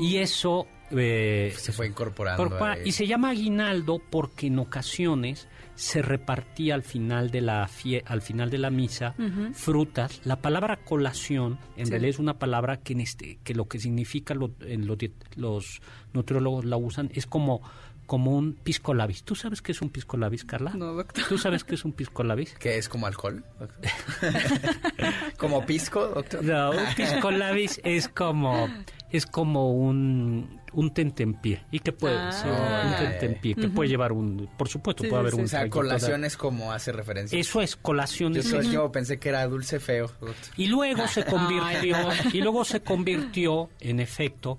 Y 0.00 0.16
eso... 0.18 0.66
eh, 0.90 1.52
Se 1.56 1.72
fue 1.72 1.86
incorporando. 1.88 2.50
y 2.84 2.92
se 2.92 3.06
llama 3.06 3.30
aguinaldo 3.30 4.00
porque 4.10 4.46
en 4.48 4.58
ocasiones 4.58 5.48
se 5.78 6.02
repartía 6.02 6.74
al 6.74 6.82
final 6.82 7.30
de 7.30 7.40
la 7.40 7.66
fie- 7.68 8.02
al 8.04 8.20
final 8.20 8.50
de 8.50 8.58
la 8.58 8.68
misa 8.68 9.14
frutas. 9.54 10.20
La 10.24 10.34
palabra 10.36 10.76
colación 10.84 11.56
en 11.76 11.86
Sí. 11.86 11.92
realidad 11.92 12.10
es 12.10 12.18
una 12.18 12.38
palabra 12.38 12.78
que 12.80 12.94
en 12.94 13.00
este 13.00 13.38
que 13.44 13.54
lo 13.54 13.68
que 13.68 13.78
significa 13.78 14.34
lo- 14.34 14.50
en 14.60 14.88
los, 14.88 14.98
diet- 14.98 15.12
los 15.36 15.80
nutriólogos 16.12 16.64
la 16.64 16.76
usan 16.76 17.10
es 17.14 17.26
como 17.26 17.62
como 18.06 18.34
un 18.38 18.54
pisco 18.54 18.94
labis. 18.94 19.22
¿Tú 19.22 19.34
sabes 19.34 19.60
qué 19.60 19.72
es 19.72 19.82
un 19.82 19.90
pisco 19.90 20.16
labis, 20.16 20.42
Carla? 20.46 20.72
No, 20.74 20.94
doctor. 20.94 21.24
¿Tú 21.28 21.36
sabes 21.36 21.62
qué 21.62 21.74
es 21.74 21.84
un 21.84 21.92
pisco 21.92 22.24
labis? 22.24 22.54
¿Qué 22.54 22.78
es 22.78 22.88
como 22.88 23.06
alcohol? 23.06 23.44
¿Como 25.36 25.64
pisco, 25.66 26.06
doctor? 26.08 26.42
No, 26.44 26.70
un 26.70 26.94
pisco 26.96 27.30
labis 27.30 27.80
es 27.84 28.08
como 28.08 28.68
es 29.10 29.26
como 29.26 29.72
un 29.72 30.57
un 30.72 30.92
tentempié 30.92 31.62
y 31.70 31.78
que 31.80 31.92
puede 31.92 32.16
Ah. 32.18 32.32
ser 32.32 32.50
un 32.50 32.96
tentempié 33.10 33.54
que 33.54 33.68
puede 33.68 33.88
llevar 33.88 34.12
un 34.12 34.48
por 34.56 34.68
supuesto 34.68 35.02
Sí, 35.04 35.08
puede 35.10 35.20
sí, 35.20 35.22
haber 35.22 35.32
sí. 35.32 35.38
un 35.38 35.44
O 35.44 35.48
sea, 35.48 35.58
traguito 35.60 35.76
de- 35.78 35.82
colación 35.88 36.24
es 36.24 36.36
como 36.36 36.72
hace 36.72 36.92
referencia. 36.92 37.38
Eso 37.38 37.60
es 37.60 37.76
colación. 37.76 38.34
Yo 38.34 38.40
el 38.58 38.68
tiempo 38.68 38.92
pensé 38.92 39.18
que 39.18 39.28
era 39.28 39.46
dulce 39.46 39.80
feo. 39.80 40.10
Y 40.56 40.66
luego 40.66 41.06
se 41.08 41.24
convirtió, 41.24 41.96
y 42.32 42.40
luego 42.40 42.64
se 42.64 42.80
convirtió, 42.80 43.70
en 43.80 44.00
efecto, 44.00 44.58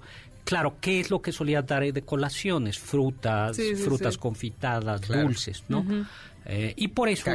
claro, 0.49 0.77
¿qué 0.81 0.99
es 0.99 1.11
lo 1.11 1.21
que 1.21 1.31
solía 1.31 1.61
dar 1.61 1.93
de 1.93 2.01
colaciones? 2.01 2.79
Frutas, 2.79 3.55
frutas 3.83 4.17
confitadas, 4.17 5.07
dulces, 5.07 5.63
¿no? 5.69 5.85
Eh, 6.45 6.73
y 6.75 6.87
por 6.87 7.09
eso 7.09 7.29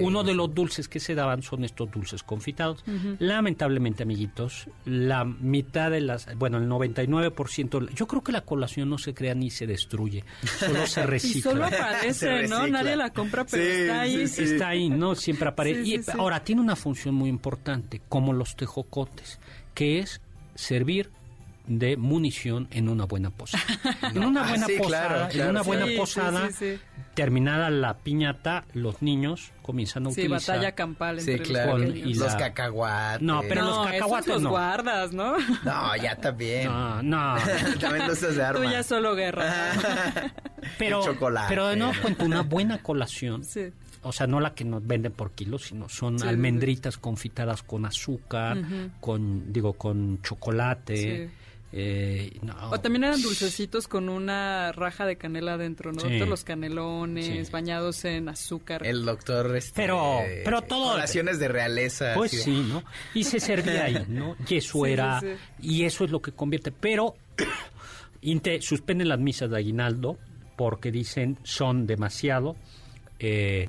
uno, 0.00 0.22
de 0.22 0.34
los 0.34 0.54
dulces 0.54 0.88
que 0.88 1.00
se 1.00 1.14
daban 1.14 1.42
son 1.42 1.64
estos 1.64 1.90
dulces 1.90 2.22
confitados. 2.22 2.84
Lamentablemente, 3.18 4.02
amiguitos, 4.02 4.68
la 4.84 5.24
mitad 5.24 5.90
de 5.90 6.02
las, 6.02 6.28
bueno, 6.36 6.58
el 6.58 6.68
99%, 6.68 7.88
yo 7.94 8.06
creo 8.06 8.22
que 8.22 8.32
la 8.32 8.42
colación 8.42 8.90
no 8.90 8.98
se 8.98 9.14
crea 9.14 9.34
ni 9.34 9.48
se 9.48 9.66
destruye, 9.66 10.22
solo 10.58 10.86
se 10.86 11.06
recicla. 11.06 11.38
y 11.38 11.42
solo 11.42 11.64
aparece, 11.64 12.42
¿no? 12.48 12.66
Nadie 12.66 12.96
la 12.96 13.08
compra, 13.10 13.46
pero 13.46 13.62
está 13.62 14.00
ahí. 14.02 14.20
Está 14.20 14.68
ahí, 14.68 14.90
¿no? 14.90 15.14
Siempre 15.14 15.48
aparece. 15.48 15.80
y 15.82 16.00
ahora, 16.18 16.44
tiene 16.44 16.60
una 16.60 16.76
función 16.76 17.14
muy 17.14 17.30
importante, 17.30 18.02
como 18.10 18.34
los 18.34 18.56
tejocotes, 18.56 19.40
que 19.72 20.00
es 20.00 20.20
servir 20.54 21.15
de 21.66 21.96
munición 21.96 22.68
en 22.70 22.88
una 22.88 23.04
buena 23.04 23.30
posada. 23.30 23.64
En 24.14 24.24
una 24.24 24.44
ah, 24.44 24.48
buena 24.48 24.66
posada, 24.78 25.28
en 25.30 25.48
una 25.48 25.62
buena 25.62 25.86
posada, 25.96 26.48
terminada 27.14 27.70
la 27.70 27.98
piñata, 27.98 28.64
los 28.72 29.02
niños 29.02 29.52
comienzan 29.62 30.06
a 30.06 30.08
utilizar. 30.10 30.40
Sí, 30.40 30.48
batalla 30.48 30.72
campal 30.72 31.18
entre 31.18 31.38
claro. 31.40 31.78
los, 31.78 31.96
y 31.96 32.14
los 32.14 32.34
cacahuates. 32.34 33.22
No, 33.22 33.42
pero 33.48 33.64
los 33.64 33.86
cacahuates 33.86 34.28
los 34.28 34.46
guardas, 34.46 35.12
¿no? 35.12 35.36
No, 35.64 35.96
ya 35.96 36.16
también. 36.16 36.66
No, 36.66 37.02
no. 37.02 37.36
también 37.80 38.06
los 38.06 38.20
de 38.20 38.42
arma. 38.42 38.62
Tú 38.62 38.70
ya 38.70 38.82
solo 38.82 39.14
guerra. 39.14 39.72
pero, 40.78 41.02
pero 41.48 41.68
de 41.68 41.76
nuevo 41.76 41.92
cuento, 42.00 42.24
una 42.24 42.42
buena 42.42 42.82
colación. 42.82 43.44
Sí 43.44 43.72
o 44.06 44.12
sea, 44.12 44.28
no 44.28 44.38
la 44.38 44.54
que 44.54 44.64
nos 44.64 44.86
venden 44.86 45.12
por 45.12 45.32
kilos, 45.32 45.64
sino 45.64 45.88
son 45.88 46.22
almendritas 46.22 46.96
confitadas 46.96 47.64
con 47.64 47.84
azúcar, 47.86 48.58
con, 49.00 49.52
digo, 49.52 49.72
con 49.72 50.22
chocolate. 50.22 51.28
Eh, 51.72 52.38
o 52.70 52.80
también 52.80 53.04
eran 53.04 53.20
dulcecitos 53.20 53.88
con 53.88 54.08
una 54.08 54.72
raja 54.72 55.04
de 55.04 55.16
canela 55.16 55.54
adentro, 55.54 55.92
¿no? 55.92 56.02
Todos 56.02 56.28
los 56.28 56.44
canelones 56.44 57.50
bañados 57.50 58.04
en 58.04 58.28
azúcar. 58.28 58.86
El 58.86 59.04
doctor... 59.04 59.54
Este, 59.56 59.72
pero, 59.74 60.20
pero 60.44 60.62
todo... 60.62 60.92
Colaciones 60.92 61.38
de 61.38 61.48
realeza. 61.48 62.14
Pues 62.14 62.30
sí, 62.30 62.64
¿no? 62.68 62.84
Y 63.14 63.24
se 63.24 63.40
servía 63.40 63.84
ahí, 63.84 64.06
¿no? 64.08 64.36
Y 64.48 64.56
eso 64.56 64.86
era... 64.86 65.20
Y 65.60 65.84
eso 65.84 66.04
es 66.04 66.10
lo 66.10 66.22
que 66.22 66.32
convierte. 66.32 66.70
Pero 66.72 67.16
suspenden 68.60 69.08
las 69.08 69.18
misas 69.18 69.50
de 69.50 69.58
aguinaldo 69.58 70.18
porque 70.56 70.90
dicen 70.90 71.38
son 71.42 71.86
demasiado... 71.86 72.56
Eh, 73.18 73.68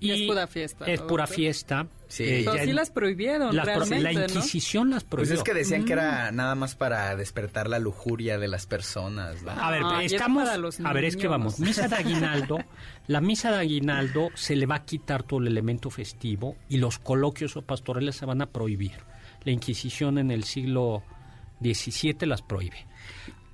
y, 0.00 0.10
es 0.10 0.28
pura 0.28 0.46
fiesta. 0.46 0.86
Es 0.86 1.00
pura 1.02 1.26
fiesta. 1.26 1.86
Sí, 2.06 2.24
eh, 2.24 2.46
sí 2.64 2.72
las 2.72 2.90
prohibieron, 2.90 3.54
la, 3.54 3.64
realmente, 3.64 4.12
La 4.12 4.12
Inquisición 4.12 4.90
las 4.90 5.04
prohibió. 5.04 5.28
Pues 5.28 5.38
es 5.38 5.44
que 5.44 5.52
decían 5.52 5.84
que 5.84 5.92
era 5.92 6.30
nada 6.32 6.54
más 6.54 6.74
para 6.74 7.14
despertar 7.16 7.68
la 7.68 7.78
lujuria 7.78 8.38
de 8.38 8.48
las 8.48 8.66
personas. 8.66 9.36
A 9.46 9.70
ver, 9.70 9.82
estamos... 10.02 10.48
a 10.48 10.92
ver, 10.92 11.04
es 11.04 11.16
que 11.16 11.28
vamos. 11.28 11.58
Misa 11.60 11.88
de 11.88 11.96
aguinaldo. 11.96 12.58
la 13.08 13.20
misa 13.20 13.50
de 13.50 13.58
aguinaldo 13.58 14.30
se 14.34 14.56
le 14.56 14.66
va 14.66 14.76
a 14.76 14.84
quitar 14.84 15.22
todo 15.22 15.40
el 15.40 15.48
elemento 15.48 15.90
festivo 15.90 16.56
y 16.68 16.78
los 16.78 16.98
coloquios 16.98 17.56
o 17.56 17.62
pastorales 17.62 18.16
se 18.16 18.24
van 18.24 18.40
a 18.40 18.46
prohibir. 18.46 18.92
La 19.44 19.52
Inquisición 19.52 20.18
en 20.18 20.30
el 20.30 20.44
siglo 20.44 21.02
XVII 21.60 22.26
las 22.26 22.42
prohíbe. 22.42 22.86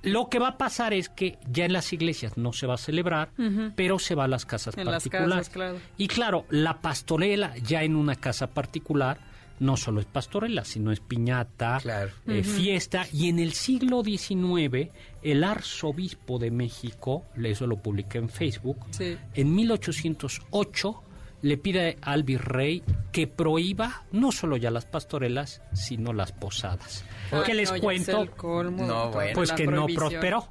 Lo 0.05 0.29
que 0.29 0.39
va 0.39 0.49
a 0.49 0.57
pasar 0.57 0.93
es 0.93 1.09
que 1.09 1.37
ya 1.51 1.65
en 1.65 1.73
las 1.73 1.91
iglesias 1.93 2.37
no 2.37 2.53
se 2.53 2.67
va 2.67 2.75
a 2.75 2.77
celebrar, 2.77 3.31
pero 3.75 3.99
se 3.99 4.15
va 4.15 4.25
a 4.25 4.27
las 4.27 4.45
casas 4.45 4.75
particulares. 4.75 5.51
Y 5.97 6.07
claro, 6.07 6.45
la 6.49 6.81
pastorela 6.81 7.55
ya 7.57 7.83
en 7.83 7.95
una 7.95 8.15
casa 8.15 8.47
particular 8.47 9.19
no 9.59 9.77
solo 9.77 10.01
es 10.01 10.05
pastorela, 10.05 10.65
sino 10.65 10.91
es 10.91 10.99
piñata, 10.99 11.79
eh, 12.27 12.43
fiesta. 12.43 13.07
Y 13.11 13.29
en 13.29 13.39
el 13.39 13.53
siglo 13.53 14.03
XIX, 14.03 14.89
el 15.23 15.43
arzobispo 15.43 16.39
de 16.39 16.51
México, 16.51 17.25
eso 17.41 17.67
lo 17.67 17.77
publiqué 17.77 18.17
en 18.17 18.29
Facebook, 18.29 18.77
en 18.99 19.55
1808 19.55 21.03
le 21.45 21.57
pide 21.57 21.99
al 22.01 22.23
virrey 22.23 22.81
que 23.11 23.27
prohíba 23.27 24.03
no 24.11 24.31
solo 24.31 24.57
ya 24.57 24.71
las 24.71 24.85
pastorelas, 24.87 25.61
sino 25.73 26.11
las 26.11 26.31
posadas. 26.31 27.05
¿Qué 27.45 27.53
les 27.53 27.71
cuento? 27.71 28.25
Pues 29.35 29.51
que 29.51 29.67
no 29.67 29.85
prosperó. 29.85 30.47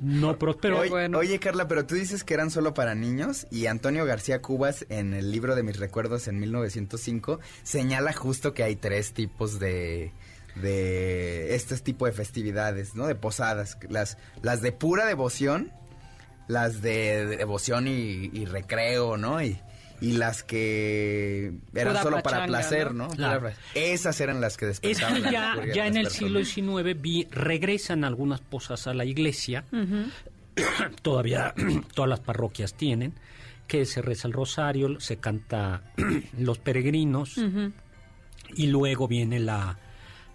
No, 0.00 0.36
prosperó. 0.38 0.80
Oye, 1.16 1.38
Carla, 1.38 1.68
pero 1.68 1.86
tú 1.86 1.94
dices 1.94 2.24
que 2.24 2.34
eran 2.34 2.50
solo 2.50 2.74
para 2.74 2.96
niños 2.96 3.46
y 3.52 3.66
Antonio 3.66 4.04
García 4.06 4.42
Cubas 4.42 4.86
en 4.88 5.14
el 5.14 5.30
libro 5.30 5.54
de 5.54 5.62
mis 5.62 5.78
recuerdos 5.78 6.26
en 6.26 6.40
1905 6.40 7.38
señala 7.62 8.12
justo 8.12 8.54
que 8.54 8.64
hay 8.64 8.74
tres 8.74 9.12
tipos 9.12 9.60
de 9.60 10.12
de 10.56 11.54
este 11.54 11.76
tipo 11.76 12.06
de 12.06 12.12
festividades, 12.12 12.96
¿no? 12.96 13.06
De 13.06 13.14
posadas, 13.14 13.78
las 13.88 14.18
las 14.42 14.62
de 14.62 14.72
pura 14.72 15.06
devoción, 15.06 15.72
las 16.50 16.82
de, 16.82 17.26
devoción 17.26 17.86
y, 17.86 18.44
recreo, 18.44 19.16
¿no? 19.16 19.42
Y, 19.42 19.58
y 20.00 20.12
las 20.12 20.42
que 20.42 21.52
eran 21.74 22.02
solo 22.02 22.22
para 22.22 22.46
placer, 22.46 22.92
¿no? 22.92 23.08
Esas 23.74 24.20
eran 24.20 24.40
las 24.40 24.56
que 24.56 24.66
despertaban. 24.66 25.16
Es 25.16 25.22
que 25.22 25.30
ya, 25.30 25.54
ya 25.72 25.86
en 25.86 25.96
el 25.96 26.08
siglo 26.08 26.44
XIX 26.44 27.00
vi, 27.00 27.28
regresan 27.30 28.04
algunas 28.04 28.40
posas 28.40 28.86
a 28.86 28.94
la 28.94 29.04
iglesia, 29.04 29.64
todavía 31.02 31.54
todas 31.94 32.08
las 32.08 32.20
parroquias 32.20 32.74
tienen, 32.74 33.14
que 33.68 33.86
se 33.86 34.02
reza 34.02 34.26
el 34.26 34.34
rosario, 34.34 34.98
se 34.98 35.18
canta 35.18 35.82
los 36.38 36.58
peregrinos, 36.58 37.38
y 38.56 38.66
luego 38.66 39.06
viene 39.06 39.38
la, 39.38 39.78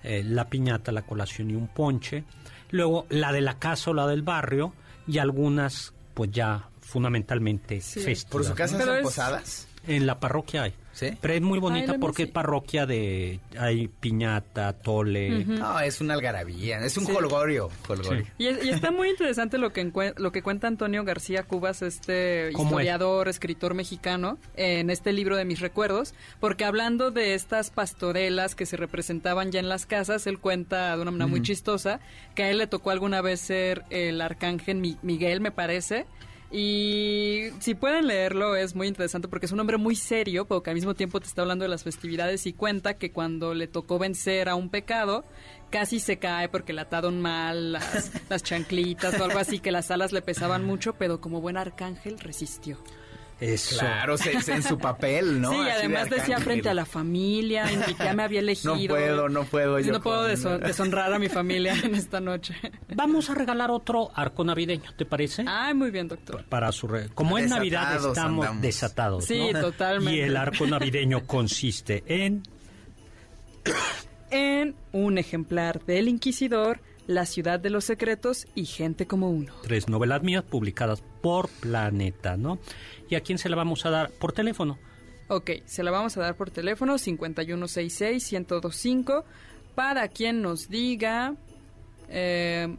eh, 0.01 0.23
la 0.23 0.47
piñata, 0.49 0.93
la 0.93 1.01
colación 1.01 1.51
y 1.51 1.55
un 1.55 1.67
ponche, 1.67 2.23
luego 2.71 3.05
la 3.09 3.33
de 3.33 3.41
la 3.41 3.59
casa 3.59 3.91
o 3.91 3.93
la 3.93 4.07
del 4.07 4.21
barrio, 4.21 4.73
y 5.07 5.17
algunas 5.17 5.94
pues 6.15 6.31
ya 6.31 6.69
fundamentalmente 6.81 7.79
festivas. 7.81 8.25
¿Por 8.25 8.43
su 8.43 8.55
casa 8.55 8.81
son 8.83 9.03
posadas? 9.03 9.67
En 9.85 10.07
la 10.07 10.19
parroquia 10.19 10.63
hay. 10.63 10.73
¿Sí? 10.95 11.11
Pero 11.19 11.33
es 11.33 11.41
muy 11.41 11.59
bonita 11.59 11.97
porque 11.99 12.23
es 12.23 12.31
parroquia 12.31 12.85
de... 12.85 13.41
Hay 13.59 13.89
piñata, 13.89 14.71
tole... 14.71 15.43
No, 15.43 15.77
es 15.81 15.99
una 15.99 16.13
algarabía, 16.13 16.79
es 16.79 16.95
un 16.95 17.03
colgorio. 17.03 17.69
Y, 18.37 18.47
está 18.47 18.91
muy 18.91 19.09
interesante 19.09 19.57
lo 19.57 19.73
que, 19.73 19.91
lo 20.15 20.31
que 20.31 20.41
cuenta 20.41 20.67
Antonio 20.67 21.03
García 21.03 21.43
Cubas, 21.43 21.81
este 21.81 22.49
historiador, 22.51 23.27
escritor 23.27 23.73
mexicano, 23.73 24.37
en 24.55 24.89
este 24.89 25.11
libro 25.11 25.35
de 25.35 25.43
mis 25.43 25.59
recuerdos, 25.59 26.13
porque 26.39 26.63
hablando 26.63 27.11
de 27.11 27.33
estas 27.33 27.71
pastorelas 27.71 28.55
que 28.55 28.65
se 28.65 28.77
representaban 28.77 29.51
ya 29.51 29.59
en 29.59 29.67
las 29.67 29.85
casas, 29.85 30.27
él 30.27 30.39
cuenta 30.39 30.95
de 30.95 31.01
una 31.01 31.11
manera 31.11 31.27
muy 31.27 31.41
chistosa 31.41 31.99
que 32.35 32.43
a 32.43 32.49
él 32.51 32.57
le 32.57 32.67
tocó 32.67 32.91
alguna 32.91 33.21
vez 33.21 33.41
ser 33.41 33.83
el 33.89 34.21
arcángel 34.21 34.95
Miguel, 35.01 35.41
me 35.41 35.51
parece, 35.51 36.05
y 36.57 37.49
si 37.59 37.75
pueden 37.75 38.07
leerlo 38.07 38.55
es 38.55 38.75
muy 38.75 38.87
interesante 38.87 39.27
porque 39.27 39.45
es 39.45 39.51
un 39.51 39.59
hombre 39.59 39.75
muy 39.75 39.93
serio, 39.93 40.45
porque 40.45 40.69
al 40.69 40.75
mismo 40.75 40.95
tiempo 40.95 41.19
te 41.19 41.27
está 41.27 41.41
hablando 41.41 41.63
de 41.63 41.69
las 41.69 41.83
festividades 41.83 42.45
y 42.45 42.53
cuenta 42.53 42.93
que 42.93 43.11
cuando 43.11 43.53
le 43.53 43.67
tocó 43.67 43.99
vencer 43.99 44.47
a 44.47 44.55
un 44.55 44.69
pecado, 44.69 45.25
casi 45.69 45.99
se 45.99 46.17
cae 46.17 46.47
porque 46.47 46.71
le 46.71 46.79
ataron 46.79 47.21
mal 47.21 47.73
las, 47.73 48.09
las 48.29 48.41
chanclitas 48.41 49.19
o 49.19 49.25
algo 49.25 49.37
así, 49.37 49.59
que 49.59 49.73
las 49.73 49.91
alas 49.91 50.13
le 50.13 50.21
pesaban 50.21 50.63
mucho, 50.63 50.93
pero 50.93 51.19
como 51.19 51.41
buen 51.41 51.57
arcángel 51.57 52.19
resistió. 52.19 52.77
Eso. 53.39 53.79
Claro, 53.79 54.15
en 54.23 54.63
su 54.63 54.77
papel, 54.77 55.41
¿no? 55.41 55.51
Sí, 55.55 55.69
además 55.69 56.09
decía 56.09 56.39
frente 56.39 56.69
a 56.69 56.73
la 56.73 56.85
familia, 56.85 57.65
ya 57.97 58.13
me 58.13 58.23
había 58.23 58.39
elegido. 58.39 58.75
No 58.75 58.87
puedo, 58.87 59.29
no 59.29 59.43
puedo. 59.45 59.79
Yo 59.79 59.91
no 59.91 60.01
puedo 60.01 60.23
deshonrar 60.23 61.13
a 61.13 61.19
mi 61.19 61.29
familia 61.29 61.75
en 61.83 61.95
esta 61.95 62.19
noche. 62.19 62.55
Vamos 62.95 63.29
a 63.29 63.35
regalar 63.35 63.71
otro 63.71 64.09
arco 64.13 64.43
navideño, 64.43 64.93
¿te 64.97 65.05
parece? 65.05 65.43
Ay, 65.47 65.73
muy 65.73 65.91
bien, 65.91 66.07
doctor. 66.07 66.45
Para 66.45 66.71
su 66.71 66.87
Como 67.13 67.37
en 67.37 67.49
Navidad 67.49 67.95
estamos 68.05 68.61
desatados. 68.61 69.25
Sí, 69.25 69.49
totalmente. 69.53 70.15
Y 70.15 70.21
el 70.21 70.37
arco 70.37 70.65
navideño 70.65 71.25
consiste 71.25 72.03
en... 72.07 72.43
en 74.31 74.75
un 74.91 75.17
ejemplar 75.17 75.83
del 75.85 76.07
Inquisidor 76.07 76.79
la 77.07 77.25
ciudad 77.25 77.59
de 77.59 77.69
los 77.69 77.83
secretos 77.85 78.47
y 78.55 78.65
Gente 78.65 79.07
como 79.07 79.29
uno. 79.29 79.53
Tres 79.63 79.87
novelas 79.87 80.23
mías 80.23 80.43
publicadas 80.43 81.01
por 81.21 81.47
Planeta, 81.49 82.35
¿no? 82.37 82.59
¿Y 83.09 83.15
a 83.15 83.21
quién 83.21 83.37
se 83.37 83.49
la 83.49 83.55
vamos 83.55 83.85
a 83.85 83.89
dar 83.89 84.11
por 84.11 84.33
teléfono? 84.33 84.77
Ok, 85.27 85.51
se 85.65 85.83
la 85.83 85.91
vamos 85.91 86.17
a 86.17 86.21
dar 86.21 86.35
por 86.35 86.51
teléfono 86.51 86.95
5166-1025 86.95 89.23
para 89.73 90.07
quien 90.07 90.41
nos 90.41 90.69
diga... 90.69 91.35
Eh, 92.09 92.77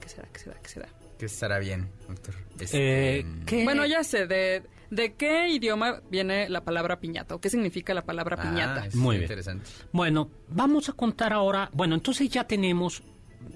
¿Qué 0.00 0.08
será? 0.08 0.28
¿Qué 0.32 0.40
será? 0.40 0.58
¿Qué 0.60 0.68
será? 0.68 0.88
¿Qué 1.18 1.26
estará 1.26 1.58
bien, 1.58 1.90
doctor? 2.06 2.34
Este, 2.60 3.20
eh, 3.20 3.24
Bueno, 3.64 3.84
ya 3.86 4.04
sé, 4.04 4.26
de, 4.26 4.62
de 4.90 5.14
qué 5.14 5.48
idioma 5.48 6.00
viene 6.10 6.48
la 6.48 6.64
palabra 6.64 7.00
piñata 7.00 7.34
o 7.34 7.40
qué 7.40 7.50
significa 7.50 7.92
la 7.92 8.02
palabra 8.02 8.36
ah, 8.38 8.42
piñata. 8.42 8.84
Muy 8.94 9.16
interesante. 9.16 9.68
Bueno, 9.92 10.30
vamos 10.48 10.88
a 10.88 10.92
contar 10.92 11.32
ahora, 11.32 11.70
bueno, 11.72 11.96
entonces 11.96 12.28
ya 12.28 12.44
tenemos 12.44 13.02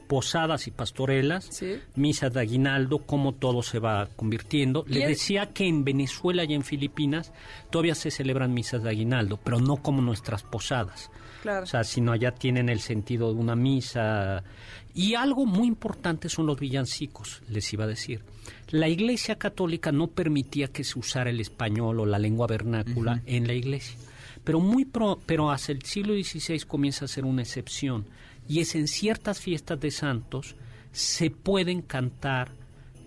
posadas 0.07 0.66
y 0.66 0.70
pastorelas, 0.70 1.62
misas 1.95 2.33
de 2.33 2.41
aguinaldo, 2.41 2.99
cómo 2.99 3.33
todo 3.33 3.62
se 3.62 3.78
va 3.78 4.09
convirtiendo. 4.16 4.85
Le 4.87 5.07
decía 5.07 5.53
que 5.53 5.66
en 5.66 5.85
Venezuela 5.85 6.45
y 6.45 6.55
en 6.55 6.62
Filipinas 6.62 7.33
todavía 7.70 7.95
se 7.95 8.11
celebran 8.11 8.53
misas 8.53 8.83
de 8.83 8.91
aguinaldo, 8.91 9.39
pero 9.43 9.59
no 9.59 9.76
como 9.78 10.03
nuestras 10.03 10.43
posadas. 10.43 11.11
O 11.45 11.66
sea, 11.66 11.83
sino 11.83 12.12
allá 12.12 12.33
tienen 12.33 12.68
el 12.68 12.80
sentido 12.80 13.33
de 13.33 13.41
una 13.41 13.57
misa. 13.57 14.45
Y 14.95 15.14
algo 15.14 15.47
muy 15.47 15.66
importante 15.66 16.28
son 16.28 16.47
los 16.47 16.61
villancicos, 16.61 17.43
les 17.49 17.72
iba 17.72 17.85
a 17.85 17.89
decir. 17.89 18.22
La 18.68 18.89
Iglesia 18.89 19.37
Católica 19.37 19.93
no 19.93 20.09
permitía 20.09 20.68
que 20.68 20.85
se 20.85 20.99
usara 20.99 21.30
el 21.30 21.41
español 21.41 22.01
o 22.01 22.07
la 22.07 22.18
lengua 22.18 22.47
vernácula 22.47 23.22
en 23.26 23.47
la 23.47 23.55
Iglesia. 23.55 23.99
Pero, 24.45 24.61
muy 24.61 24.85
pero 24.85 25.51
hasta 25.51 25.72
el 25.72 25.83
siglo 25.83 26.14
XVI 26.14 26.61
comienza 26.61 27.05
a 27.05 27.09
ser 27.09 27.24
una 27.24 27.43
excepción. 27.43 28.07
Y 28.49 28.61
es 28.61 28.74
en 28.74 28.88
ciertas 28.88 29.40
fiestas 29.40 29.80
de 29.80 29.90
santos 29.90 30.57
se 30.93 31.30
pueden 31.30 31.82
cantar 31.82 32.51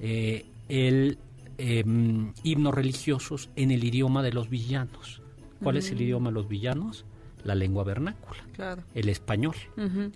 eh, 0.01 0.45
el 0.69 1.17
em, 1.57 2.33
himnos 2.43 2.73
religiosos 2.73 3.49
en 3.55 3.71
el 3.71 3.83
idioma 3.83 4.23
de 4.23 4.33
los 4.33 4.49
villanos. 4.49 5.21
¿Cuál 5.61 5.77
es 5.77 5.89
el 5.89 5.97
mm. 5.97 6.01
idioma 6.01 6.29
de 6.29 6.33
los 6.33 6.47
villanos? 6.47 7.05
la 7.45 7.55
lengua 7.55 7.83
vernácula, 7.83 8.43
el 8.93 9.09
español. 9.09 9.55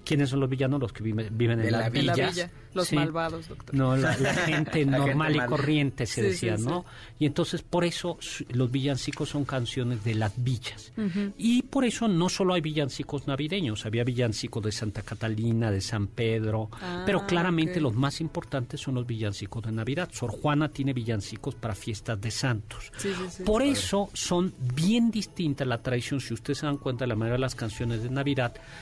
¿Quiénes 0.04 0.30
son 0.30 0.40
los 0.40 0.50
villanos? 0.50 0.80
Los 0.80 0.94
que 0.94 1.04
viven, 1.04 1.28
en 1.60 1.72
la 1.72 1.90
villa. 1.90 2.52
Los 2.74 2.94
malvados, 2.94 3.48
doctor. 3.48 3.74
No, 3.76 3.96
la, 3.96 4.14
gente 4.46 4.86
normal 4.86 5.36
y 5.36 5.40
corriente 5.40 6.06
se 6.06 6.22
decía, 6.22 6.58
¿no? 6.58 6.86
Y 7.18 7.26
entonces 7.26 7.62
por 7.64 7.84
eso 7.84 8.20
los 8.50 8.72
villancicos 8.72 9.30
son 9.30 9.46
canciones 9.46 10.04
de 10.04 10.16
las 10.16 10.34
villas. 10.42 10.94
Y 11.38 11.64
por 11.64 11.86
eso 11.86 12.08
no 12.08 12.30
solo 12.30 12.54
hay 12.54 12.62
villancicos 12.62 13.28
navideños, 13.28 13.86
había 13.86 14.04
villancicos 14.04 14.64
de 14.64 14.72
Santa 14.72 15.02
Catalina, 15.02 15.72
de 15.72 15.82
San 15.82 16.08
Pedro, 16.08 16.70
ah, 16.74 17.04
pero 17.06 17.26
claramente 17.26 17.80
los 17.82 17.96
más 17.96 18.22
importantes 18.22 18.80
son 18.80 18.96
los 18.96 19.08
villancicos 19.08 19.64
de 19.64 19.72
Navidad. 19.72 20.10
Sor 20.12 20.32
Juana 20.32 20.70
tiene 20.70 20.94
villancicos 20.94 21.56
para 21.56 21.76
fiestas 21.76 22.20
de 22.22 22.32
santos. 22.32 22.92
por 23.46 23.62
eso 23.62 24.10
son 24.14 24.54
bien 24.76 25.12
distintas 25.12 25.68
la 25.68 25.82
tradición, 25.82 26.20
si 26.20 26.34
ustedes 26.34 26.60
se 26.60 26.66
dan 26.66 26.78
cuenta, 26.78 27.08
la 27.08 27.16
mayoría 27.16 27.34
de 27.34 27.40
las 27.40 27.56
canciones 27.56 28.04
de 28.04 28.10
Navidad 28.10 28.29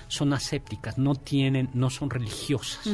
son 0.07 0.33
asépticas, 0.33 0.97
no 0.97 1.15
tienen, 1.15 1.69
no 1.73 1.89
son 1.89 2.09
religiosas. 2.09 2.89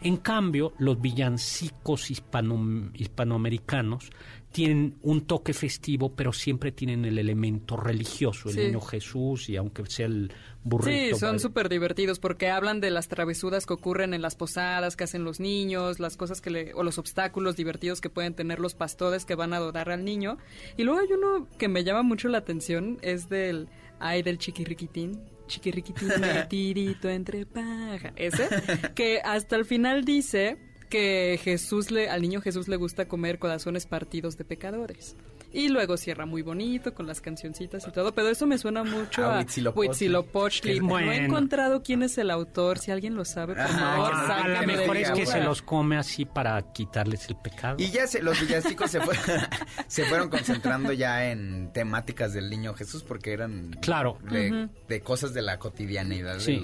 En 0.00 0.16
cambio, 0.18 0.72
los 0.78 1.00
villancicos 1.00 2.10
hispano, 2.10 2.90
hispanoamericanos 2.94 4.10
tienen 4.52 4.96
un 5.02 5.26
toque 5.26 5.52
festivo, 5.52 6.14
pero 6.14 6.32
siempre 6.32 6.72
tienen 6.72 7.04
el 7.04 7.18
elemento 7.18 7.76
religioso, 7.76 8.48
el 8.48 8.56
niño 8.56 8.80
Jesús 8.80 9.48
y 9.50 9.56
aunque 9.56 9.84
sea 9.86 10.06
el 10.06 10.32
burrito. 10.64 11.16
Sí, 11.16 11.20
son 11.20 11.38
súper 11.38 11.68
divertidos 11.68 12.18
porque 12.18 12.48
hablan 12.48 12.80
de 12.80 12.90
las 12.90 13.08
travesuras 13.08 13.66
que 13.66 13.74
ocurren 13.74 14.14
en 14.14 14.22
las 14.22 14.36
posadas, 14.36 14.96
que 14.96 15.04
hacen 15.04 15.22
los 15.22 15.38
niños, 15.38 16.00
las 16.00 16.16
cosas 16.16 16.40
que 16.40 16.50
le, 16.50 16.74
o 16.74 16.82
los 16.82 16.98
obstáculos 16.98 17.56
divertidos 17.56 18.00
que 18.00 18.10
pueden 18.10 18.34
tener 18.34 18.58
los 18.58 18.74
pastores 18.74 19.24
que 19.24 19.34
van 19.34 19.52
a 19.52 19.58
adorar 19.58 19.90
al 19.90 20.04
niño. 20.04 20.38
Y 20.76 20.84
luego 20.84 21.00
hay 21.00 21.12
uno 21.12 21.46
que 21.58 21.68
me 21.68 21.84
llama 21.84 22.02
mucho 22.02 22.28
la 22.28 22.38
atención, 22.38 22.98
es 23.02 23.28
del 23.28 23.68
Ay 24.00 24.22
del 24.22 24.38
chiquirriquitín, 24.38 25.20
chiquirriquitín, 25.48 26.10
tirito 26.48 27.08
entre 27.08 27.46
paja. 27.46 28.12
Ese, 28.16 28.48
que 28.94 29.20
hasta 29.24 29.56
el 29.56 29.64
final 29.64 30.04
dice 30.04 30.58
que 30.88 31.38
Jesús 31.42 31.90
le, 31.90 32.08
al 32.08 32.22
niño 32.22 32.40
Jesús 32.40 32.68
le 32.68 32.76
gusta 32.76 33.08
comer 33.08 33.38
corazones 33.38 33.86
partidos 33.86 34.36
de 34.36 34.44
pecadores. 34.44 35.16
Y 35.50 35.68
luego 35.68 35.96
cierra 35.96 36.26
muy 36.26 36.42
bonito 36.42 36.92
con 36.94 37.06
las 37.06 37.20
cancioncitas 37.20 37.86
y 37.88 37.90
todo, 37.90 38.14
pero 38.14 38.28
eso 38.28 38.46
me 38.46 38.58
suena 38.58 38.84
mucho 38.84 39.24
a, 39.24 39.44
Huitzilopochtli. 39.74 40.80
No 40.80 40.98
he 40.98 41.24
encontrado 41.24 41.82
quién 41.82 42.02
es 42.02 42.18
el 42.18 42.30
autor, 42.30 42.78
si 42.78 42.90
alguien 42.90 43.14
lo 43.14 43.24
sabe, 43.24 43.54
por 43.54 43.66
favor, 43.68 44.12
A 44.12 44.48
lo 44.48 44.66
mejor 44.66 44.96
es 44.98 45.10
que 45.10 45.26
se 45.26 45.40
los 45.40 45.62
come 45.62 45.96
así 45.96 46.26
para 46.26 46.60
quitarles 46.72 47.28
el 47.28 47.36
pecado. 47.36 47.76
Y 47.78 47.90
ya 47.90 48.06
se, 48.06 48.22
los 48.22 48.38
villancicos 48.40 48.90
se, 48.90 49.00
se 49.86 50.04
fueron 50.04 50.28
concentrando 50.28 50.92
ya 50.92 51.30
en 51.30 51.72
temáticas 51.72 52.34
del 52.34 52.50
niño 52.50 52.74
Jesús 52.74 53.02
porque 53.02 53.32
eran 53.32 53.70
claro. 53.80 54.18
de, 54.30 55.00
cosas 55.00 55.32
de 55.32 55.42
la 55.42 55.58
cotidianidad 55.58 56.38
de, 56.38 56.60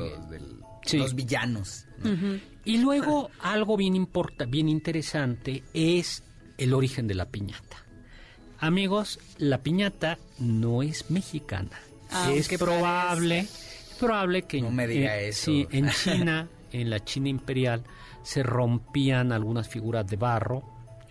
los, 0.93 1.15
villanos. 1.15 1.87
Y 2.65 2.79
luego 2.79 3.31
algo 3.41 3.77
bien, 3.77 3.97
importa, 3.97 4.45
bien 4.45 4.69
interesante 4.69 5.63
es 5.73 6.23
el 6.59 6.75
origen 6.75 7.07
de 7.07 7.15
la 7.15 7.31
piñata. 7.31 7.84
Amigos, 8.65 9.21
la 9.37 9.59
piñata 9.59 10.17
no 10.39 10.83
es 10.83 11.11
mexicana. 11.11 11.79
Ah, 12.11 12.33
es 12.33 12.49
probable, 12.49 13.47
probable 14.01 14.43
que 14.45 14.63
no 14.63 14.71
me 14.71 14.87
diga 14.87 15.19
eh, 15.19 15.29
eso. 15.29 15.51
en 15.71 15.91
China, 16.03 16.49
en 16.73 16.89
la 16.89 17.05
China 17.05 17.29
imperial, 17.29 17.85
se 18.23 18.43
rompían 18.43 19.33
algunas 19.33 19.69
figuras 19.69 20.07
de 20.07 20.17
barro 20.17 20.63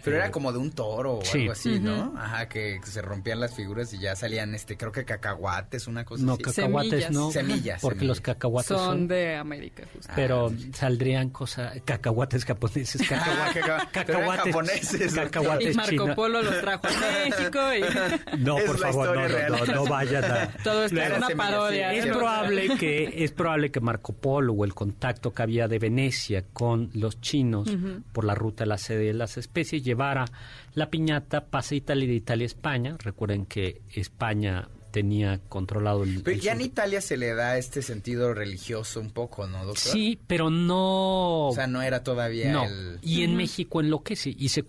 pero 0.03 0.17
era 0.17 0.31
como 0.31 0.51
de 0.51 0.57
un 0.59 0.71
toro 0.71 1.15
o 1.15 1.21
algo 1.33 1.51
así, 1.51 1.79
¿no? 1.79 2.13
Ajá, 2.17 2.49
que 2.49 2.79
se 2.83 3.01
rompían 3.01 3.39
las 3.39 3.55
figuras 3.55 3.93
y 3.93 3.99
ya 3.99 4.15
salían, 4.15 4.53
este, 4.53 4.77
creo 4.77 4.91
que 4.91 5.05
cacahuates, 5.05 5.87
una 5.87 6.03
cosa 6.03 6.23
no, 6.23 6.33
así. 6.33 6.43
No, 6.43 6.51
cacahuates 6.51 7.11
no. 7.11 7.31
Semillas. 7.31 7.81
Porque 7.81 8.05
los 8.05 8.19
cacahuates 8.19 8.67
son, 8.67 9.07
de 9.07 9.35
América, 9.35 9.83
justo. 9.93 10.11
Pero 10.15 10.47
ah, 10.47 10.71
saldrían 10.73 11.29
cosas, 11.29 11.81
cacahuates 11.85 12.45
japoneses, 12.45 13.01
ah, 13.11 13.87
cacahuates, 13.91 14.45
japoneses. 14.45 15.13
Cacahuates 15.13 15.73
y 15.73 15.77
Marco 15.77 16.15
Polo 16.15 16.41
los 16.41 16.59
trajo 16.59 16.87
a 16.87 17.29
México 17.29 17.59
y... 17.73 18.39
No, 18.39 18.57
por 18.57 18.77
favor, 18.77 19.15
no, 19.15 19.57
no, 19.57 19.65
no, 19.73 19.85
vayan 19.85 20.25
a... 20.25 20.47
Todo 20.63 20.85
esto 20.85 20.99
era 20.99 21.17
una 21.17 21.29
parodia. 21.29 21.93
Es 21.93 22.05
probable 22.07 22.75
que, 22.77 23.23
es 23.23 23.31
probable 23.31 23.71
que 23.71 23.79
Marco 23.79 24.13
Polo 24.13 24.53
o 24.53 24.65
el 24.65 24.73
contacto 24.73 25.33
que 25.33 25.43
había 25.43 25.67
de 25.67 25.79
Venecia 25.79 26.43
con 26.51 26.89
los 26.93 27.21
chinos 27.21 27.69
por 28.11 28.25
la 28.25 28.35
ruta 28.35 28.63
de 28.63 28.67
la 28.67 28.77
sede 28.77 29.05
de 29.05 29.13
las 29.13 29.37
especies 29.37 29.83
llevara 29.93 30.25
la 30.73 30.89
piñata, 30.89 31.45
pasa 31.45 31.75
Italia 31.75 32.07
de 32.07 32.15
Italia 32.15 32.45
a 32.45 32.47
España. 32.47 32.95
Recuerden 32.99 33.45
que 33.45 33.81
España 33.93 34.67
tenía 34.91 35.39
controlado 35.49 36.03
el... 36.03 36.21
Pero 36.21 36.39
ya 36.39 36.53
en 36.53 36.61
Italia 36.61 37.01
se 37.01 37.17
le 37.17 37.33
da 37.33 37.57
este 37.57 37.81
sentido 37.81 38.33
religioso 38.33 38.99
un 38.99 39.11
poco, 39.11 39.47
¿no, 39.47 39.65
doctor? 39.65 39.91
Sí, 39.91 40.19
pero 40.27 40.49
no... 40.49 41.47
O 41.47 41.53
sea, 41.53 41.67
no 41.67 41.81
era 41.81 42.03
todavía 42.03 42.51
no. 42.51 42.65
el... 42.65 42.99
Y 43.01 43.23
en 43.23 43.35
México 43.35 43.81
enloquece 43.81 44.35
y 44.37 44.49
se 44.49 44.63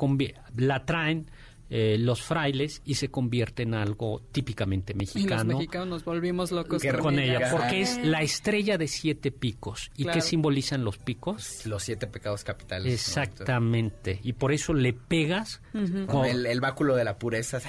la 0.56 0.84
traen 0.86 1.30
eh, 1.70 1.96
los 1.98 2.22
frailes 2.22 2.82
y 2.84 2.94
se 2.94 3.08
convierte 3.08 3.62
en 3.62 3.74
algo 3.74 4.22
típicamente 4.32 4.94
mexicano. 4.94 5.42
Y 5.42 5.46
los 5.46 5.58
mexicanos 5.58 5.88
nos 5.88 6.04
volvimos 6.04 6.52
locos 6.52 6.82
con 7.00 7.18
ella, 7.18 7.50
porque 7.50 7.80
es 7.80 7.98
la 8.04 8.22
estrella 8.22 8.78
de 8.78 8.88
siete 8.88 9.32
picos. 9.32 9.90
¿Y 9.96 10.04
qué 10.06 10.20
simbolizan 10.20 10.84
los 10.84 10.98
picos? 10.98 11.66
Los 11.66 11.82
siete 11.82 12.06
pecados 12.06 12.44
capitales. 12.44 12.92
Exactamente. 12.92 14.20
Y 14.22 14.34
por 14.34 14.52
eso 14.52 14.74
le 14.74 14.92
pegas 14.92 15.62
con 16.06 16.26
el, 16.26 16.46
el, 16.46 16.60
báculo 16.60 16.96
de 16.96 17.04
la 17.04 17.18
pureza 17.18 17.60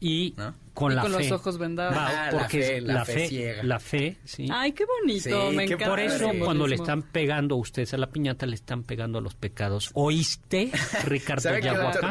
y 0.00 0.34
con, 0.78 0.94
la 0.94 1.02
con 1.02 1.12
fe. 1.12 1.18
los 1.18 1.32
ojos 1.32 1.58
vendados. 1.58 1.96
Ah, 1.98 2.28
porque 2.30 2.80
la 2.80 3.04
fe, 3.04 3.58
la 3.64 3.80
fe, 3.80 4.16
sí. 4.24 4.48
Ay, 4.52 4.70
qué 4.70 4.84
bonito, 4.84 5.50
me 5.50 5.64
encanta. 5.64 5.88
Por 5.88 5.98
eso 5.98 6.30
cuando 6.38 6.68
le 6.68 6.76
están 6.76 7.02
pegando 7.02 7.56
a 7.56 7.58
ustedes 7.58 7.94
a 7.94 7.98
la 7.98 8.10
piñata 8.10 8.46
le 8.46 8.54
están 8.54 8.84
pegando 8.84 9.18
a 9.18 9.20
los 9.20 9.34
pecados. 9.34 9.90
¿Oíste, 9.94 10.70
Ricardo 11.04 11.50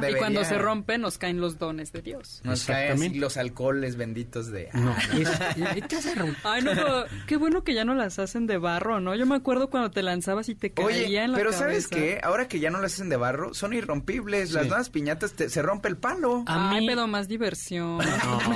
Y 0.09 0.15
cuando 0.15 0.43
se 0.43 0.57
rompe 0.57 0.97
nos 0.97 1.17
caen 1.17 1.39
los 1.39 1.57
dones 1.57 1.93
de 1.93 2.01
Dios. 2.01 2.41
Nos 2.43 2.65
caen 2.65 3.19
los 3.21 3.37
alcoholes 3.37 3.95
benditos 3.95 4.51
de 4.51 4.69
No, 4.73 4.93
Ay, 6.43 6.61
no, 6.61 6.73
qué 7.25 7.37
bueno 7.37 7.63
que 7.63 7.73
ya 7.73 7.85
no 7.85 7.95
las 7.95 8.19
hacen 8.19 8.47
de 8.47 8.57
barro, 8.57 8.99
¿no? 8.99 9.15
Yo 9.15 9.25
me 9.25 9.35
acuerdo 9.35 9.69
cuando 9.69 9.91
te 9.91 10.03
lanzabas 10.03 10.49
y 10.49 10.55
te 10.55 10.71
caía 10.71 11.23
en 11.23 11.31
la 11.31 11.37
pero 11.37 11.53
¿sabes 11.53 11.87
qué? 11.87 12.19
Ahora 12.21 12.49
que 12.49 12.59
ya 12.59 12.69
no 12.69 12.81
las 12.81 12.95
hacen 12.95 13.07
de 13.07 13.15
barro, 13.15 13.53
son 13.53 13.73
irrompibles. 13.73 14.51
Las 14.51 14.67
nuevas 14.67 14.89
piñatas 14.89 15.33
se 15.37 15.61
rompe 15.61 15.87
el 15.87 15.95
palo. 15.95 16.43
A 16.47 16.71
Ay, 16.71 16.85
pero 16.85 17.07
más 17.07 17.29
diversión. 17.29 17.99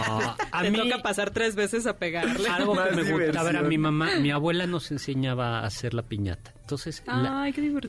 a 0.51 0.63
mí 0.63 0.71
toca 0.71 1.01
pasar 1.01 1.31
tres 1.31 1.55
veces 1.55 1.87
a 1.87 1.97
pegarle. 1.97 2.47
Algo 2.49 2.73
que 2.73 2.95
me 2.95 3.11
gusta. 3.11 3.41
A 3.41 3.43
ver, 3.43 3.57
a 3.57 3.61
mi 3.61 3.77
mamá, 3.77 4.15
mi 4.19 4.31
abuela 4.31 4.67
nos 4.67 4.91
enseñaba 4.91 5.59
a 5.59 5.65
hacer 5.65 5.93
la 5.93 6.03
piñata. 6.03 6.53
Entonces, 6.61 7.03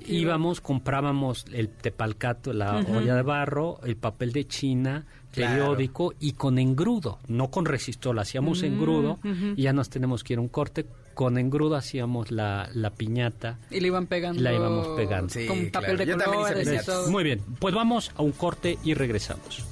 íbamos, 0.07 0.61
comprábamos 0.61 1.45
el 1.53 1.69
tepalcato, 1.69 2.53
la 2.53 2.79
olla 2.79 3.15
de 3.15 3.23
barro, 3.23 3.81
el 3.85 3.97
papel 3.97 4.33
de 4.33 4.47
china, 4.49 5.07
periódico 5.33 6.15
y 6.19 6.33
con 6.33 6.59
engrudo, 6.59 7.19
no 7.29 7.51
con 7.51 7.65
resistor, 7.65 8.19
hacíamos 8.19 8.63
mm, 8.63 8.65
engrudo 8.65 9.19
y 9.57 9.63
ya 9.63 9.73
nos 9.73 9.89
tenemos 9.89 10.25
que 10.25 10.35
ir 10.35 10.39
a 10.39 10.43
un 10.43 10.49
corte. 10.49 10.87
Con 11.15 11.37
engrudo 11.37 11.77
hacíamos 11.77 12.31
la, 12.31 12.71
la 12.73 12.91
piñata. 12.91 13.59
Y 13.71 13.81
le 13.81 13.89
iban 13.89 14.07
pegando. 14.07 14.43
La 14.43 14.53
íbamos 14.53 14.89
pegando. 14.97 15.33
con 15.47 15.71
papel 15.71 15.99
de 15.99 16.17
colores 16.17 16.83
y 16.83 16.85
todo. 16.85 17.11
Muy 17.11 17.23
bien, 17.23 17.41
pues 17.59 17.75
vamos 17.75 18.11
a 18.17 18.23
un 18.23 18.33
corte 18.33 18.79
y 18.83 18.95
regresamos. 18.95 19.65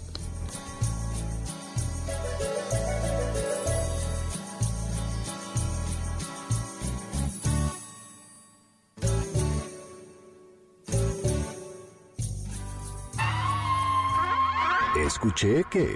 Escuché 15.10 15.64
que... 15.68 15.92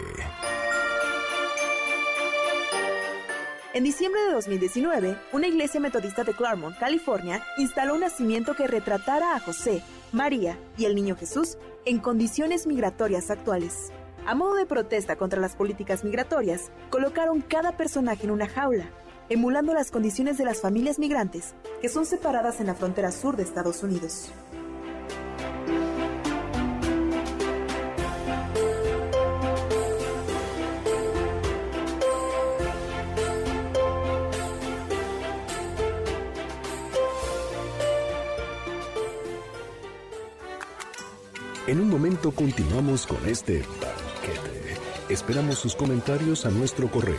En 3.72 3.84
diciembre 3.84 4.20
de 4.22 4.32
2019, 4.32 5.16
una 5.32 5.46
iglesia 5.46 5.78
metodista 5.78 6.24
de 6.24 6.34
Claremont, 6.34 6.76
California, 6.78 7.40
instaló 7.56 7.94
un 7.94 8.00
nacimiento 8.00 8.56
que 8.56 8.66
retratara 8.66 9.36
a 9.36 9.38
José, 9.38 9.84
María 10.10 10.58
y 10.76 10.86
el 10.86 10.96
niño 10.96 11.14
Jesús 11.14 11.58
en 11.84 12.00
condiciones 12.00 12.66
migratorias 12.66 13.30
actuales. 13.30 13.92
A 14.26 14.34
modo 14.34 14.56
de 14.56 14.66
protesta 14.66 15.14
contra 15.14 15.40
las 15.40 15.54
políticas 15.54 16.02
migratorias, 16.02 16.72
colocaron 16.90 17.40
cada 17.40 17.76
personaje 17.76 18.24
en 18.24 18.32
una 18.32 18.48
jaula, 18.48 18.90
emulando 19.28 19.74
las 19.74 19.92
condiciones 19.92 20.38
de 20.38 20.44
las 20.44 20.60
familias 20.60 20.98
migrantes 20.98 21.54
que 21.80 21.88
son 21.88 22.04
separadas 22.04 22.58
en 22.58 22.66
la 22.66 22.74
frontera 22.74 23.12
sur 23.12 23.36
de 23.36 23.44
Estados 23.44 23.84
Unidos. 23.84 24.32
En 41.66 41.80
un 41.80 41.88
momento 41.88 42.30
continuamos 42.30 43.06
con 43.06 43.26
este 43.26 43.60
banquete. 43.60 44.76
Esperamos 45.08 45.58
sus 45.58 45.74
comentarios 45.74 46.44
a 46.44 46.50
nuestro 46.50 46.90
correo, 46.90 47.16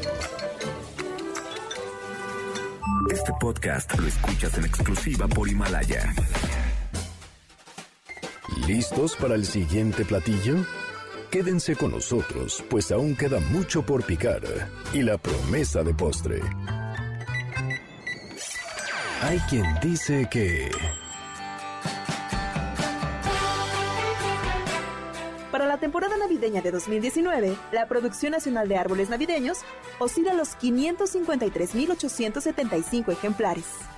Este 3.12 3.32
podcast 3.40 3.98
lo 3.98 4.06
escuchas 4.06 4.58
en 4.58 4.66
exclusiva 4.66 5.26
por 5.30 5.48
Himalaya. 5.48 6.14
¿Listos 8.68 9.16
para 9.16 9.36
el 9.36 9.46
siguiente 9.46 10.04
platillo? 10.04 10.66
Quédense 11.32 11.78
con 11.78 11.92
nosotros, 11.92 12.62
pues 12.70 12.92
aún 12.92 13.16
queda 13.16 13.40
mucho 13.40 13.86
por 13.86 14.04
picar 14.04 14.42
y 14.94 15.02
la 15.02 15.18
promesa 15.18 15.82
de 15.82 15.94
postre. 15.94 16.42
Hay 19.24 19.40
quien 19.50 19.66
dice 19.82 20.28
que... 20.30 20.70
Para 25.50 25.66
la 25.66 25.78
temporada 25.78 26.18
navideña 26.18 26.62
de 26.62 26.72
2019, 26.72 27.56
la 27.72 27.88
producción 27.88 28.34
nacional 28.34 28.68
de 28.68 28.76
árboles 28.76 29.10
navideños 29.10 29.60
oscila 29.98 30.34
los 30.34 30.58
553.875 30.58 33.14
ejemplares. 33.14 33.93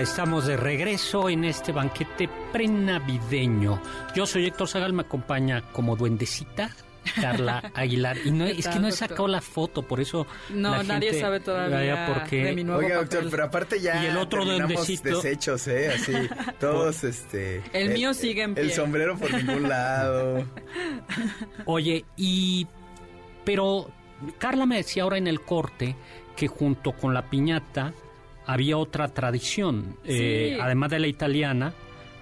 Hola, 0.00 0.08
estamos 0.08 0.46
de 0.46 0.56
regreso 0.56 1.28
en 1.28 1.44
este 1.44 1.72
banquete 1.72 2.26
prenavideño. 2.52 3.82
Yo 4.16 4.24
soy 4.24 4.46
Héctor 4.46 4.66
Zagal, 4.66 4.94
me 4.94 5.02
acompaña 5.02 5.60
como 5.72 5.94
duendecita 5.94 6.70
Carla 7.20 7.70
Aguilar. 7.74 8.16
Y 8.24 8.30
no, 8.30 8.46
es 8.46 8.66
que 8.66 8.78
no 8.80 8.88
he 8.88 8.92
sacado 8.92 9.28
la 9.28 9.42
foto, 9.42 9.82
por 9.82 10.00
eso. 10.00 10.26
No, 10.48 10.82
nadie 10.84 11.20
sabe 11.20 11.40
todavía 11.40 12.06
por 12.06 12.24
qué. 12.24 12.44
de 12.44 12.52
mi 12.54 12.64
nuevo 12.64 12.80
Oiga, 12.80 12.94
papel. 12.94 13.08
doctor, 13.10 13.30
pero 13.30 13.44
aparte 13.44 13.78
ya 13.78 14.02
Y 14.02 14.06
el 14.06 14.16
otro 14.16 14.46
duendecito. 14.46 15.20
deshechos, 15.20 15.68
¿eh? 15.68 15.90
Así, 15.94 16.14
todos, 16.58 17.04
este... 17.04 17.62
El 17.74 17.90
mío 17.90 18.14
sigue 18.14 18.44
en 18.44 18.56
El 18.56 18.68
pie. 18.68 18.74
sombrero 18.74 19.18
por 19.18 19.30
ningún 19.34 19.68
lado. 19.68 20.46
Oye, 21.66 22.06
y. 22.16 22.66
Pero 23.44 23.90
Carla 24.38 24.64
me 24.64 24.78
decía 24.78 25.02
ahora 25.02 25.18
en 25.18 25.26
el 25.26 25.42
corte 25.42 25.94
que 26.36 26.48
junto 26.48 26.92
con 26.92 27.12
la 27.12 27.28
piñata 27.28 27.92
había 28.52 28.76
otra 28.76 29.08
tradición, 29.08 29.96
eh, 30.04 30.58
además 30.60 30.90
de 30.90 30.98
la 30.98 31.06
italiana. 31.06 31.72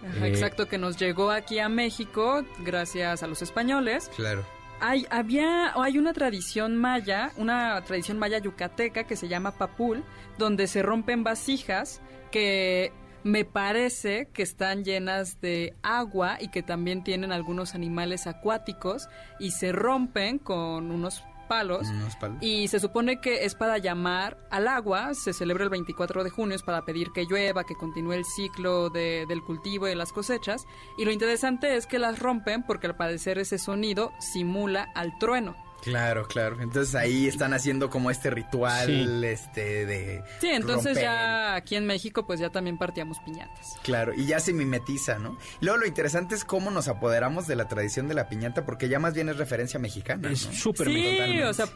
Ajá, 0.06 0.26
eh, 0.26 0.30
Exacto, 0.30 0.68
que 0.68 0.78
nos 0.78 0.96
llegó 0.96 1.30
aquí 1.30 1.58
a 1.58 1.68
México 1.68 2.44
gracias 2.64 3.22
a 3.22 3.26
los 3.26 3.42
españoles. 3.42 4.10
Claro. 4.14 4.44
Hay, 4.80 5.06
había, 5.10 5.72
o 5.74 5.82
hay 5.82 5.98
una 5.98 6.12
tradición 6.12 6.76
maya, 6.76 7.32
una 7.36 7.82
tradición 7.82 8.18
maya 8.18 8.38
yucateca 8.38 9.04
que 9.04 9.16
se 9.16 9.26
llama 9.26 9.52
papul, 9.52 10.04
donde 10.36 10.66
se 10.68 10.82
rompen 10.82 11.24
vasijas 11.24 12.00
que 12.30 12.92
me 13.24 13.44
parece 13.44 14.28
que 14.32 14.42
están 14.42 14.84
llenas 14.84 15.40
de 15.40 15.74
agua 15.82 16.38
y 16.40 16.48
que 16.48 16.62
también 16.62 17.02
tienen 17.02 17.32
algunos 17.32 17.74
animales 17.74 18.26
acuáticos 18.26 19.08
y 19.40 19.50
se 19.50 19.72
rompen 19.72 20.38
con 20.38 20.90
unos 20.90 21.24
palos. 21.48 21.88
Unos 21.88 22.14
palos. 22.16 22.38
Y 22.40 22.68
se 22.68 22.78
supone 22.78 23.20
que 23.20 23.44
es 23.44 23.54
para 23.54 23.78
llamar 23.78 24.38
al 24.50 24.68
agua, 24.68 25.14
se 25.14 25.32
celebra 25.32 25.64
el 25.64 25.70
24 25.70 26.22
de 26.22 26.30
junio, 26.30 26.54
es 26.54 26.62
para 26.62 26.84
pedir 26.84 27.08
que 27.12 27.24
llueva, 27.24 27.64
que 27.64 27.74
continúe 27.74 28.12
el 28.12 28.24
ciclo 28.24 28.90
de- 28.90 29.24
del 29.26 29.42
cultivo 29.42 29.86
y 29.86 29.90
de 29.90 29.96
las 29.96 30.12
cosechas. 30.12 30.66
Y 30.96 31.04
lo 31.04 31.10
interesante 31.10 31.74
es 31.76 31.86
que 31.86 31.98
las 31.98 32.18
rompen 32.20 32.62
porque 32.62 32.86
al 32.86 32.96
parecer 32.96 33.38
ese 33.38 33.58
sonido 33.58 34.12
simula 34.20 34.86
al 34.94 35.18
trueno. 35.18 35.56
Claro, 35.82 36.26
claro. 36.26 36.60
Entonces 36.60 36.94
ahí 36.94 37.26
están 37.28 37.54
haciendo 37.54 37.88
como 37.90 38.10
este 38.10 38.30
ritual, 38.30 38.86
Sí. 38.86 39.26
este, 39.26 39.86
de... 39.86 40.22
Sí, 40.40 40.48
entonces 40.48 40.86
romper. 40.94 41.02
ya 41.04 41.54
aquí 41.54 41.76
en 41.76 41.86
México 41.86 42.26
pues 42.26 42.40
ya 42.40 42.50
también 42.50 42.78
partíamos 42.78 43.18
piñatas. 43.20 43.76
Claro, 43.82 44.12
y 44.14 44.26
ya 44.26 44.40
se 44.40 44.52
mimetiza, 44.52 45.18
¿no? 45.18 45.36
Y 45.60 45.64
luego 45.64 45.80
lo 45.80 45.86
interesante 45.86 46.34
es 46.34 46.44
cómo 46.44 46.70
nos 46.70 46.88
apoderamos 46.88 47.46
de 47.46 47.56
la 47.56 47.68
tradición 47.68 48.08
de 48.08 48.14
la 48.14 48.28
piñata, 48.28 48.64
porque 48.66 48.88
ya 48.88 48.98
más 48.98 49.14
bien 49.14 49.28
es 49.28 49.36
referencia 49.36 49.78
mexicana, 49.80 50.30
Es 50.30 50.46
¿no? 50.46 50.52
súper 50.52 50.88
Sí, 50.88 50.94
totalmente. 51.12 51.44
o 51.46 51.54
sea, 51.54 51.66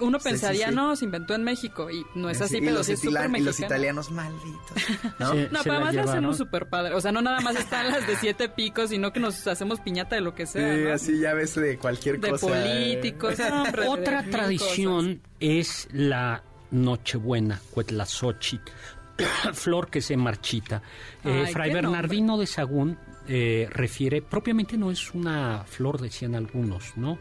uno 0.00 0.18
Sí, 0.18 0.24
sí, 0.24 0.28
pensaría, 0.30 0.68
sí. 0.70 0.74
no, 0.74 0.96
se 0.96 1.04
inventó 1.04 1.34
en 1.34 1.44
México 1.44 1.90
y 1.90 2.04
no 2.14 2.28
es 2.30 2.40
así, 2.40 2.56
y 2.56 2.60
pero 2.60 2.72
los, 2.72 2.88
es 2.88 2.98
súper 3.00 3.12
y 3.12 3.24
los 3.24 3.30
mexicano. 3.30 3.66
italianos 3.66 4.10
malditos, 4.10 4.76
¿no? 5.20 5.32
Sí. 5.34 5.48
No, 5.52 5.60
pero 5.62 5.74
además 5.74 5.94
lo 5.94 6.02
hacemos 6.02 6.22
¿no? 6.22 6.34
súper 6.34 6.66
padre. 6.68 6.94
O 6.94 7.00
sea, 7.00 7.12
no 7.12 7.20
nada 7.22 7.40
más 7.40 7.56
están 7.56 7.88
las 7.90 8.06
de 8.06 8.16
siete 8.16 8.48
picos, 8.48 8.90
sino 8.90 9.12
que 9.12 9.20
nos 9.20 9.46
hacemos 9.46 9.80
piñata 9.80 10.16
de 10.16 10.22
lo 10.22 10.34
que 10.34 10.46
sea. 10.46 10.74
Sí, 10.74 10.82
¿no? 10.82 10.92
así 10.92 11.20
ya 11.20 11.34
ves 11.34 11.54
de 11.54 11.78
cualquier 11.78 12.18
De 12.20 12.30
cosa. 12.30 12.46
políticos, 12.48 13.30
de 13.30 13.33
Otra 13.88 14.24
tradición 14.24 15.20
es 15.40 15.88
la 15.92 16.42
Nochebuena, 16.70 17.60
Cuetlazochitl, 17.70 18.72
flor 19.52 19.88
que 19.88 20.00
se 20.00 20.16
marchita. 20.16 20.82
Eh, 21.24 21.44
Ay, 21.46 21.52
Fray 21.52 21.72
Bernardino 21.72 22.36
de 22.38 22.46
Sagún 22.46 22.98
eh, 23.26 23.68
refiere, 23.70 24.20
propiamente 24.22 24.76
no 24.76 24.90
es 24.90 25.14
una 25.14 25.64
flor, 25.66 26.00
decían 26.00 26.34
algunos, 26.34 26.96
¿no? 26.96 27.18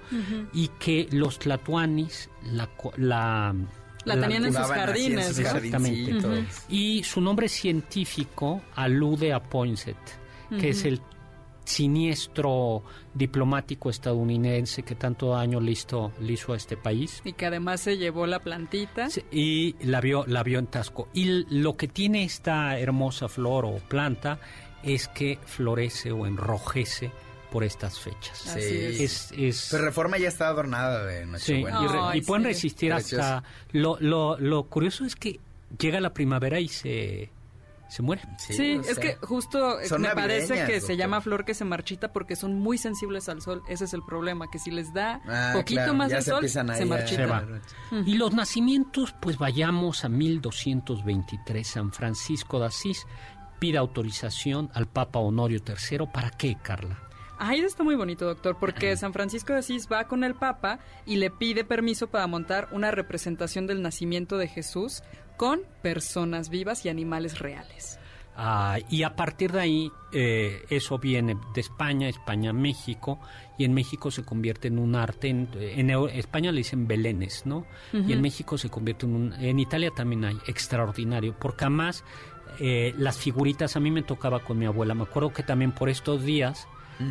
Y 0.53 0.69
que 0.79 1.07
los 1.11 1.39
tlatuanis 1.39 2.29
la... 2.51 2.69
la 2.97 3.55
La 4.05 4.19
tenían 4.19 4.45
en 4.45 4.53
sus 4.53 4.67
jardines, 4.67 5.27
sus 5.27 5.39
¿no? 5.39 5.57
Exactamente. 5.57 6.45
Y 6.67 7.03
su 7.03 7.21
nombre 7.21 7.47
científico 7.47 8.61
alude 8.75 9.31
a 9.31 9.41
Poinsett, 9.41 9.97
que 10.59 10.69
es 10.69 10.83
el 10.83 10.99
siniestro 11.63 12.83
diplomático 13.13 13.89
estadounidense 13.89 14.83
que 14.83 14.95
tanto 14.95 15.29
daño 15.31 15.59
le 15.59 15.71
hizo, 15.71 16.11
le 16.19 16.33
hizo 16.33 16.53
a 16.53 16.57
este 16.57 16.77
país. 16.77 17.21
Y 17.23 17.33
que 17.33 17.45
además 17.45 17.81
se 17.81 17.97
llevó 17.97 18.25
la 18.27 18.39
plantita. 18.39 19.09
Sí, 19.09 19.23
Y 19.31 19.75
la 19.85 20.01
vio, 20.01 20.25
la 20.27 20.43
vio 20.43 20.59
en 20.59 20.67
Tasco. 20.67 21.07
Y 21.13 21.45
lo 21.53 21.77
que 21.77 21.87
tiene 21.87 22.23
esta 22.23 22.77
hermosa 22.79 23.27
flor 23.27 23.65
o 23.65 23.75
planta 23.77 24.39
es 24.83 25.07
que 25.07 25.39
florece 25.45 26.11
o 26.11 26.25
enrojece 26.27 27.11
por 27.51 27.63
estas 27.63 27.99
fechas. 27.99 28.37
Sí. 28.39 28.59
es. 28.59 29.31
Es, 29.31 29.67
Pero 29.71 29.85
Reforma 29.85 30.17
ya 30.17 30.27
está 30.27 30.47
adornada 30.47 31.05
de 31.05 31.23
sí, 31.39 31.61
Nochebuena. 31.61 31.83
y, 31.83 31.87
re- 31.87 31.99
Ay, 32.01 32.19
y 32.19 32.21
pueden 32.23 32.43
sí. 32.43 32.47
resistir 32.49 32.93
hasta... 32.93 33.43
Lo, 33.71 33.97
lo, 33.99 34.37
lo 34.39 34.63
curioso 34.63 35.05
es 35.05 35.15
que 35.15 35.39
llega 35.77 35.99
la 36.01 36.13
primavera 36.13 36.59
y 36.59 36.67
se, 36.67 37.29
se 37.93 38.01
muere. 38.01 38.21
Sí, 38.37 38.73
es 38.81 38.85
sea, 38.87 38.95
que 38.95 39.15
justo 39.25 39.79
eh, 39.79 39.87
son 39.87 40.01
me 40.01 40.09
parece 40.15 40.55
navideñas, 40.55 40.69
que 40.69 40.81
se 40.81 40.97
llama 40.97 41.21
flor 41.21 41.45
que 41.45 41.53
se 41.53 41.63
marchita 41.63 42.11
porque 42.11 42.35
son 42.35 42.59
muy 42.59 42.77
sensibles 42.77 43.29
al 43.29 43.41
sol. 43.41 43.61
Ese 43.67 43.85
es 43.85 43.93
el 43.93 44.01
problema, 44.03 44.49
que 44.49 44.57
si 44.59 44.71
les 44.71 44.93
da 44.93 45.21
Ah, 45.27 45.51
poquito 45.53 45.81
claro, 45.81 45.93
más 45.93 46.09
ya 46.09 46.17
de 46.17 46.21
se 46.23 46.29
sol, 46.31 46.49
se 46.49 46.59
a- 46.59 46.63
marchita. 46.63 47.15
Se 47.15 47.25
va. 47.25 47.43
Y 48.05 48.15
los 48.15 48.33
nacimientos, 48.33 49.13
pues 49.21 49.37
vayamos 49.37 50.03
a 50.05 50.09
1223, 50.09 51.67
San 51.67 51.91
Francisco 51.91 52.59
de 52.59 52.65
Asís 52.67 53.05
pide 53.59 53.77
autorización 53.77 54.69
al 54.73 54.87
Papa 54.87 55.19
Honorio 55.19 55.59
III. 55.65 56.07
¿Para 56.11 56.31
qué, 56.31 56.57
Carla? 56.61 56.99
Ay, 57.39 57.59
está 57.61 57.83
muy 57.83 57.95
bonito, 57.95 58.25
doctor, 58.25 58.57
porque 58.59 58.95
San 58.95 59.11
Francisco 59.11 59.53
de 59.53 59.59
Asís 59.59 59.87
va 59.91 60.05
con 60.07 60.23
el 60.23 60.33
Papa 60.35 60.79
y 61.05 61.15
le 61.17 61.29
pide 61.29 61.63
permiso 61.65 62.07
para 62.07 62.25
montar 62.27 62.69
una 62.71 62.91
representación 62.91 63.67
del 63.67 63.81
nacimiento 63.81 64.37
de 64.37 64.47
Jesús 64.47 65.01
con 65.37 65.61
personas 65.81 66.49
vivas 66.49 66.85
y 66.85 66.89
animales 66.89 67.39
reales. 67.39 67.99
Ah, 68.35 68.79
y 68.89 69.03
a 69.03 69.15
partir 69.15 69.51
de 69.51 69.59
ahí, 69.59 69.91
eh, 70.11 70.63
eso 70.69 70.97
viene 70.97 71.37
de 71.53 71.61
España, 71.61 72.09
España, 72.09 72.51
México, 72.51 73.19
y 73.59 73.65
en 73.65 73.73
México 73.73 74.09
se 74.09 74.23
convierte 74.23 74.69
en 74.69 74.79
un 74.79 74.95
arte. 74.95 75.29
En, 75.29 75.89
España 76.11 76.51
le 76.51 76.57
dicen 76.57 76.87
belenes, 76.87 77.45
¿no? 77.45 77.67
Y 77.91 78.11
en 78.11 78.21
México 78.21 78.57
se 78.57 78.69
convierte 78.69 79.05
en 79.05 79.15
un. 79.15 79.33
En 79.33 79.59
Italia 79.59 79.91
también 79.95 80.25
hay, 80.25 80.37
extraordinario, 80.47 81.35
porque 81.39 81.65
además 81.65 82.03
eh, 82.59 82.95
las 82.97 83.17
figuritas, 83.17 83.75
a 83.75 83.79
mí 83.79 83.91
me 83.91 84.01
tocaba 84.01 84.39
con 84.39 84.57
mi 84.57 84.65
abuela. 84.65 84.95
Me 84.95 85.03
acuerdo 85.03 85.31
que 85.31 85.43
también 85.43 85.71
por 85.71 85.89
estos 85.89 86.23
días 86.23 86.67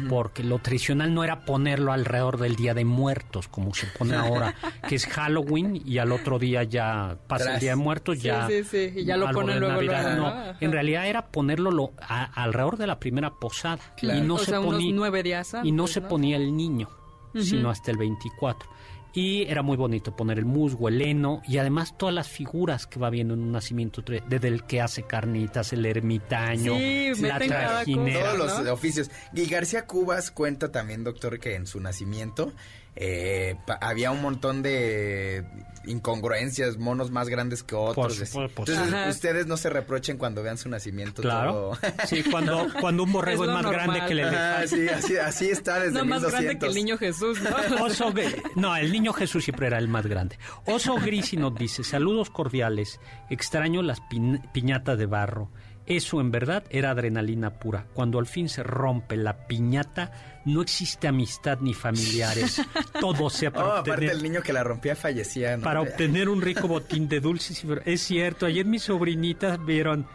porque 0.08 0.42
lo 0.42 0.58
tradicional 0.58 1.14
no 1.14 1.24
era 1.24 1.44
ponerlo 1.44 1.92
alrededor 1.92 2.38
del 2.38 2.56
Día 2.56 2.74
de 2.74 2.84
Muertos, 2.84 3.48
como 3.48 3.74
se 3.74 3.86
pone 3.86 4.14
ahora, 4.14 4.54
que 4.88 4.94
es 4.94 5.06
Halloween 5.06 5.80
y 5.84 5.98
al 5.98 6.12
otro 6.12 6.38
día 6.38 6.62
ya 6.62 7.18
pasa 7.26 7.54
el 7.54 7.60
Día 7.60 7.70
de 7.70 7.76
Muertos, 7.76 8.22
ya, 8.22 8.46
sí, 8.48 8.64
sí, 8.64 8.92
y 8.96 9.04
ya 9.04 9.16
lo 9.16 9.30
ponen 9.30 9.60
luego, 9.60 9.74
Navidad. 9.74 10.16
no, 10.16 10.56
en 10.60 10.72
realidad 10.72 11.06
era 11.06 11.26
ponerlo 11.26 11.70
lo, 11.70 11.92
alrededor 12.08 12.76
de 12.76 12.86
la 12.86 12.98
primera 12.98 13.30
posada. 13.30 13.80
Y 14.00 14.20
no 14.20 14.38
se 14.38 14.52
ponía, 14.52 14.92
nueve 14.94 15.22
días 15.22 15.56
Y 15.62 15.72
no, 15.72 15.86
se 15.86 16.00
ponía 16.00 16.36
el 16.36 16.56
niño, 16.56 16.88
sino 17.34 17.70
hasta 17.70 17.90
el 17.90 17.98
24. 17.98 18.70
Y 19.14 19.42
era 19.42 19.62
muy 19.62 19.76
bonito 19.76 20.16
poner 20.16 20.38
el 20.38 20.46
musgo, 20.46 20.88
el 20.88 21.02
heno 21.02 21.42
y 21.46 21.58
además 21.58 21.96
todas 21.98 22.14
las 22.14 22.28
figuras 22.28 22.86
que 22.86 22.98
va 22.98 23.10
viendo 23.10 23.34
en 23.34 23.40
un 23.40 23.52
nacimiento, 23.52 24.02
desde 24.02 24.48
el 24.48 24.64
que 24.64 24.80
hace 24.80 25.02
carnitas, 25.02 25.72
el 25.72 25.84
ermitaño, 25.84 26.74
la 27.20 27.38
trajinera. 27.38 28.34
Todos 28.34 28.62
los 28.62 28.68
oficios. 28.68 29.10
Y 29.34 29.44
García 29.46 29.86
Cubas 29.86 30.30
cuenta 30.30 30.72
también, 30.72 31.04
doctor, 31.04 31.38
que 31.38 31.54
en 31.56 31.66
su 31.66 31.78
nacimiento 31.80 32.52
eh, 32.94 33.56
había 33.80 34.10
un 34.10 34.20
montón 34.20 34.62
de 34.62 35.44
incongruencias, 35.84 36.78
monos 36.78 37.10
más 37.10 37.28
grandes 37.28 37.62
que 37.62 37.74
otros. 37.74 38.20
Entonces, 38.20 39.08
ustedes 39.08 39.46
no 39.46 39.56
se 39.56 39.70
reprochen 39.70 40.18
cuando 40.18 40.42
vean 40.42 40.58
su 40.58 40.68
nacimiento. 40.68 41.22
Claro. 41.22 41.72
Sí, 42.06 42.22
cuando, 42.24 42.68
cuando 42.80 43.04
un 43.04 43.12
borrego 43.12 43.44
es, 43.44 43.50
más 43.50 43.64
grande 43.64 44.00
que 44.06 44.12
el 44.12 44.20
elefante. 44.20 44.68
sí, 44.68 44.88
así, 44.88 45.16
así, 45.16 45.50
está 45.50 45.78
desde 45.78 45.98
no, 45.98 46.04
más 46.04 46.22
grande 46.22 46.58
que 46.58 46.66
el 46.66 46.74
niño 46.74 46.98
Jesús, 46.98 47.38
¿no? 47.40 47.84
Oso, 47.84 48.12
no, 48.56 48.76
el 48.76 48.92
niño 48.92 49.12
Jesús 49.12 49.44
siempre 49.44 49.68
era 49.68 49.78
el 49.78 49.88
más 49.88 50.06
grande. 50.06 50.38
Oso 50.66 50.96
Grisi 50.96 51.36
nos 51.36 51.54
dice, 51.54 51.84
saludos 51.84 52.30
cordiales, 52.30 53.00
extraño 53.30 53.82
las 53.82 54.00
piñatas 54.52 54.98
de 54.98 55.06
barro. 55.06 55.50
Eso 55.86 56.20
en 56.20 56.30
verdad 56.30 56.64
era 56.70 56.90
adrenalina 56.90 57.58
pura. 57.58 57.86
Cuando 57.92 58.18
al 58.18 58.26
fin 58.26 58.48
se 58.48 58.62
rompe 58.62 59.16
la 59.16 59.46
piñata, 59.46 60.12
no 60.44 60.62
existe 60.62 61.08
amistad 61.08 61.58
ni 61.60 61.74
familiares. 61.74 62.62
Todo 63.00 63.28
sea 63.30 63.50
para 63.50 63.66
oh, 63.66 63.72
aparte 63.78 64.10
el 64.10 64.22
niño 64.22 64.42
que 64.42 64.52
la 64.52 64.62
rompía 64.62 64.94
fallecía. 64.94 65.58
Para 65.58 65.80
obtener 65.80 66.28
un 66.28 66.40
rico 66.40 66.68
botín 66.68 67.08
de 67.08 67.20
dulces. 67.20 67.64
Es 67.84 68.02
cierto, 68.02 68.46
ayer 68.46 68.64
mis 68.64 68.84
sobrinitas 68.84 69.64
vieron, 69.64 70.06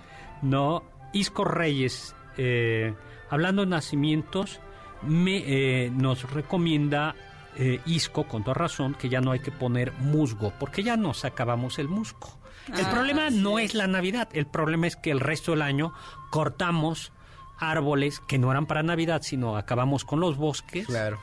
¿no? 0.42 0.84
Isco 1.14 1.44
Reyes, 1.44 2.16
eh, 2.38 2.94
hablando 3.30 3.64
de 3.64 3.68
nacimientos, 3.68 4.62
me, 5.04 5.44
eh, 5.46 5.92
nos 5.92 6.30
recomienda 6.32 7.16
eh, 7.60 7.82
Isco, 7.86 8.28
con 8.28 8.44
toda 8.44 8.54
razón, 8.54 8.94
que 8.94 9.10
ya 9.10 9.20
no 9.20 9.32
hay 9.32 9.40
que 9.40 9.52
poner 9.52 9.92
musgo, 9.94 10.54
porque 10.60 10.84
ya 10.84 10.96
nos 10.96 11.26
acabamos 11.26 11.80
el 11.80 11.88
musgo. 11.88 12.37
El 12.76 12.86
ah, 12.86 12.92
problema 12.92 13.30
no 13.30 13.60
es 13.60 13.74
la 13.74 13.88
Navidad, 13.88 14.30
el 14.34 14.46
problema 14.46 14.88
es 14.88 14.96
que 14.96 15.12
el 15.12 15.20
resto 15.20 15.52
del 15.52 15.62
año 15.62 15.94
cortamos 16.30 17.12
árboles 17.60 18.20
que 18.20 18.38
no 18.38 18.52
eran 18.52 18.66
para 18.66 18.84
Navidad, 18.84 19.22
sino 19.24 19.58
acabamos 19.58 20.06
con 20.06 20.20
los 20.20 20.38
bosques. 20.38 20.86
Claro. 20.86 21.20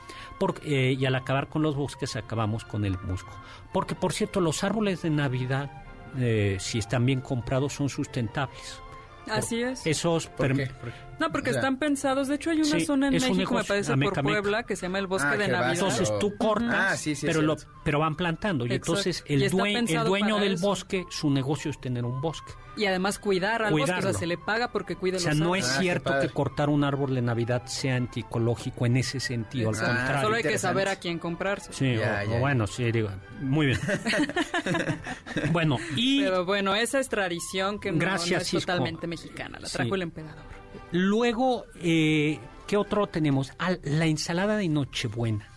Eh, 0.63 0.95
y 0.99 1.05
al 1.05 1.15
acabar 1.15 1.47
con 1.47 1.61
los 1.61 1.75
bosques 1.75 2.15
acabamos 2.15 2.65
con 2.65 2.85
el 2.85 2.97
musgo. 2.99 3.31
Porque, 3.71 3.95
por 3.95 4.13
cierto, 4.13 4.41
los 4.41 4.63
árboles 4.63 5.01
de 5.01 5.09
Navidad, 5.09 5.83
eh, 6.17 6.57
si 6.59 6.79
están 6.79 7.05
bien 7.05 7.21
comprados, 7.21 7.73
son 7.73 7.89
sustentables. 7.89 8.81
Así 9.27 9.61
es. 9.61 9.85
Esos 9.87 10.27
¿Por 10.27 10.55
qué? 10.55 10.69
No, 11.19 11.31
porque 11.31 11.51
están 11.51 11.77
pensados. 11.77 12.27
De 12.27 12.35
hecho, 12.35 12.49
hay 12.49 12.61
una 12.61 12.79
zona 12.79 13.07
en 13.07 13.13
México, 13.13 13.53
me 13.53 13.63
parece, 13.63 13.95
por 13.97 14.21
Puebla, 14.21 14.63
que 14.63 14.75
se 14.75 14.83
llama 14.83 14.99
el 14.99 15.07
Bosque 15.07 15.29
ah, 15.31 15.37
de 15.37 15.47
Navidad. 15.47 15.73
Entonces 15.73 16.11
tú 16.19 16.35
cortas, 16.37 17.07
ah, 17.07 17.11
pero, 17.21 17.41
lo, 17.41 17.55
pero 17.83 17.99
van 17.99 18.15
plantando. 18.15 18.65
Y 18.65 18.73
entonces 18.73 19.23
el, 19.27 19.43
el 19.43 19.51
dueño 19.51 20.39
del 20.39 20.57
bosque, 20.57 21.05
su 21.09 21.29
negocio 21.29 21.71
es 21.71 21.79
tener 21.79 22.05
un 22.05 22.21
bosque. 22.21 22.53
Y 22.77 22.85
además 22.85 23.19
cuidar 23.19 23.63
al 23.63 23.71
bosque, 23.71 23.93
o 23.93 24.01
sea, 24.01 24.13
se 24.13 24.27
le 24.27 24.37
paga 24.37 24.71
porque 24.71 24.97
cuida 24.97 25.15
O 25.15 25.19
sea, 25.19 25.33
no 25.33 25.55
es 25.55 25.65
ah, 25.65 25.79
cierto 25.79 26.19
que 26.19 26.27
cortar 26.29 26.69
un 26.69 26.83
árbol 26.83 27.15
de 27.15 27.21
Navidad 27.21 27.65
sea 27.67 27.95
anticológico 27.95 28.85
en 28.85 28.97
ese 28.97 29.19
sentido, 29.19 29.69
al 29.69 29.75
contrario. 29.75 30.21
Solo 30.21 30.35
hay 30.35 30.43
que 30.43 30.57
saber 30.57 30.89
a 30.89 30.97
quién 30.97 31.19
comprarse. 31.19 31.71
Sí, 31.71 31.95
bueno, 32.39 32.67
sí, 32.67 32.91
digo, 32.91 33.09
muy 33.39 33.67
bien. 33.67 33.79
bueno, 35.51 35.77
y... 35.95 36.23
Pero 36.23 36.45
bueno, 36.45 36.75
esa 36.75 36.99
es 36.99 37.07
tradición 37.07 37.79
que 37.79 37.91
no, 37.91 38.15
es 38.15 38.51
totalmente 38.51 39.07
mexicana, 39.07 39.59
la 39.59 39.69
trajo 39.69 39.95
el 39.95 40.01
emperador. 40.01 40.54
Luego, 40.91 41.65
eh, 41.81 42.39
¿qué 42.67 42.77
otro 42.77 43.07
tenemos? 43.07 43.51
Ah, 43.59 43.75
la 43.83 44.05
ensalada 44.05 44.57
de 44.57 44.69
Nochebuena. 44.69 45.49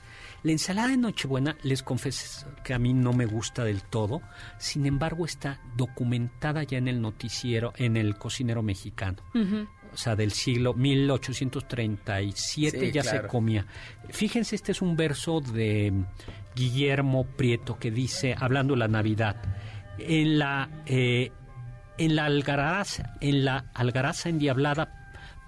La 0.44 0.52
ensalada 0.52 0.88
de 0.88 0.96
Nochebuena, 0.96 1.56
les 1.62 1.82
confieso 1.82 2.46
que 2.62 2.72
a 2.72 2.78
mí 2.78 2.94
no 2.94 3.12
me 3.12 3.26
gusta 3.26 3.64
del 3.64 3.82
todo, 3.82 4.22
sin 4.58 4.86
embargo 4.86 5.24
está 5.24 5.60
documentada 5.76 6.62
ya 6.62 6.78
en 6.78 6.86
el 6.86 7.00
noticiero, 7.00 7.72
en 7.76 7.96
el 7.96 8.16
cocinero 8.16 8.62
mexicano. 8.62 9.18
O 9.92 9.96
sea, 9.96 10.14
del 10.14 10.30
siglo 10.32 10.74
1837 10.74 12.92
ya 12.92 13.02
se 13.02 13.26
comía. 13.26 13.66
Fíjense, 14.10 14.54
este 14.54 14.72
es 14.72 14.80
un 14.80 14.96
verso 14.96 15.40
de 15.40 15.92
Guillermo 16.54 17.24
Prieto 17.24 17.78
que 17.78 17.90
dice, 17.90 18.36
hablando 18.38 18.74
de 18.74 18.80
la 18.80 18.88
Navidad, 18.88 19.36
en 19.98 20.38
la, 20.38 20.68
eh, 20.86 21.32
en 21.96 22.14
la 22.14 22.26
algaraza, 22.26 23.14
en 23.20 23.44
la 23.44 23.70
algaraza 23.74 24.28
endiablada 24.28 24.97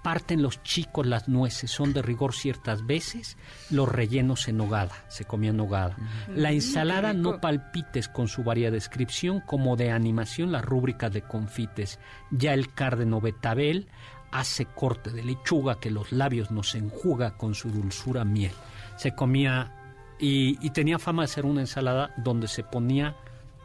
Parten 0.03 0.41
los 0.41 0.63
chicos 0.63 1.05
las 1.05 1.27
nueces, 1.27 1.69
son 1.69 1.93
de 1.93 2.01
rigor 2.01 2.33
ciertas 2.33 2.85
veces, 2.85 3.37
los 3.69 3.87
rellenos 3.87 4.47
en 4.47 4.57
nogada, 4.57 4.95
se 5.09 5.25
comía 5.25 5.53
nogada. 5.53 5.95
La 6.27 6.51
ensalada 6.51 7.13
no 7.13 7.39
palpites 7.39 8.07
con 8.07 8.27
su 8.27 8.43
varia 8.43 8.71
descripción, 8.71 9.41
como 9.41 9.75
de 9.75 9.91
animación 9.91 10.51
la 10.51 10.61
rúbrica 10.61 11.09
de 11.09 11.21
confites. 11.21 11.99
Ya 12.31 12.53
el 12.53 12.73
cárdeno 12.73 13.21
betabel 13.21 13.89
hace 14.31 14.65
corte 14.65 15.11
de 15.11 15.23
lechuga 15.23 15.79
que 15.79 15.91
los 15.91 16.11
labios 16.11 16.51
nos 16.51 16.73
enjuga 16.73 17.37
con 17.37 17.53
su 17.53 17.69
dulzura 17.69 18.25
miel. 18.25 18.53
Se 18.95 19.13
comía 19.13 19.71
y, 20.19 20.69
tenía 20.71 20.99
fama 20.99 21.23
de 21.23 21.27
ser 21.27 21.45
una 21.45 21.61
ensalada 21.61 22.13
donde 22.17 22.47
se 22.47 22.63
ponía 22.63 23.15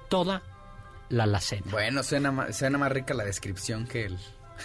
toda 0.09 0.43
la 1.09 1.25
alacena. 1.25 1.71
Bueno, 1.71 2.03
suena, 2.03 2.53
suena 2.53 2.79
más 2.79 2.91
rica 2.91 3.15
la 3.15 3.25
descripción 3.25 3.87
que 3.87 4.07
el, 4.07 4.19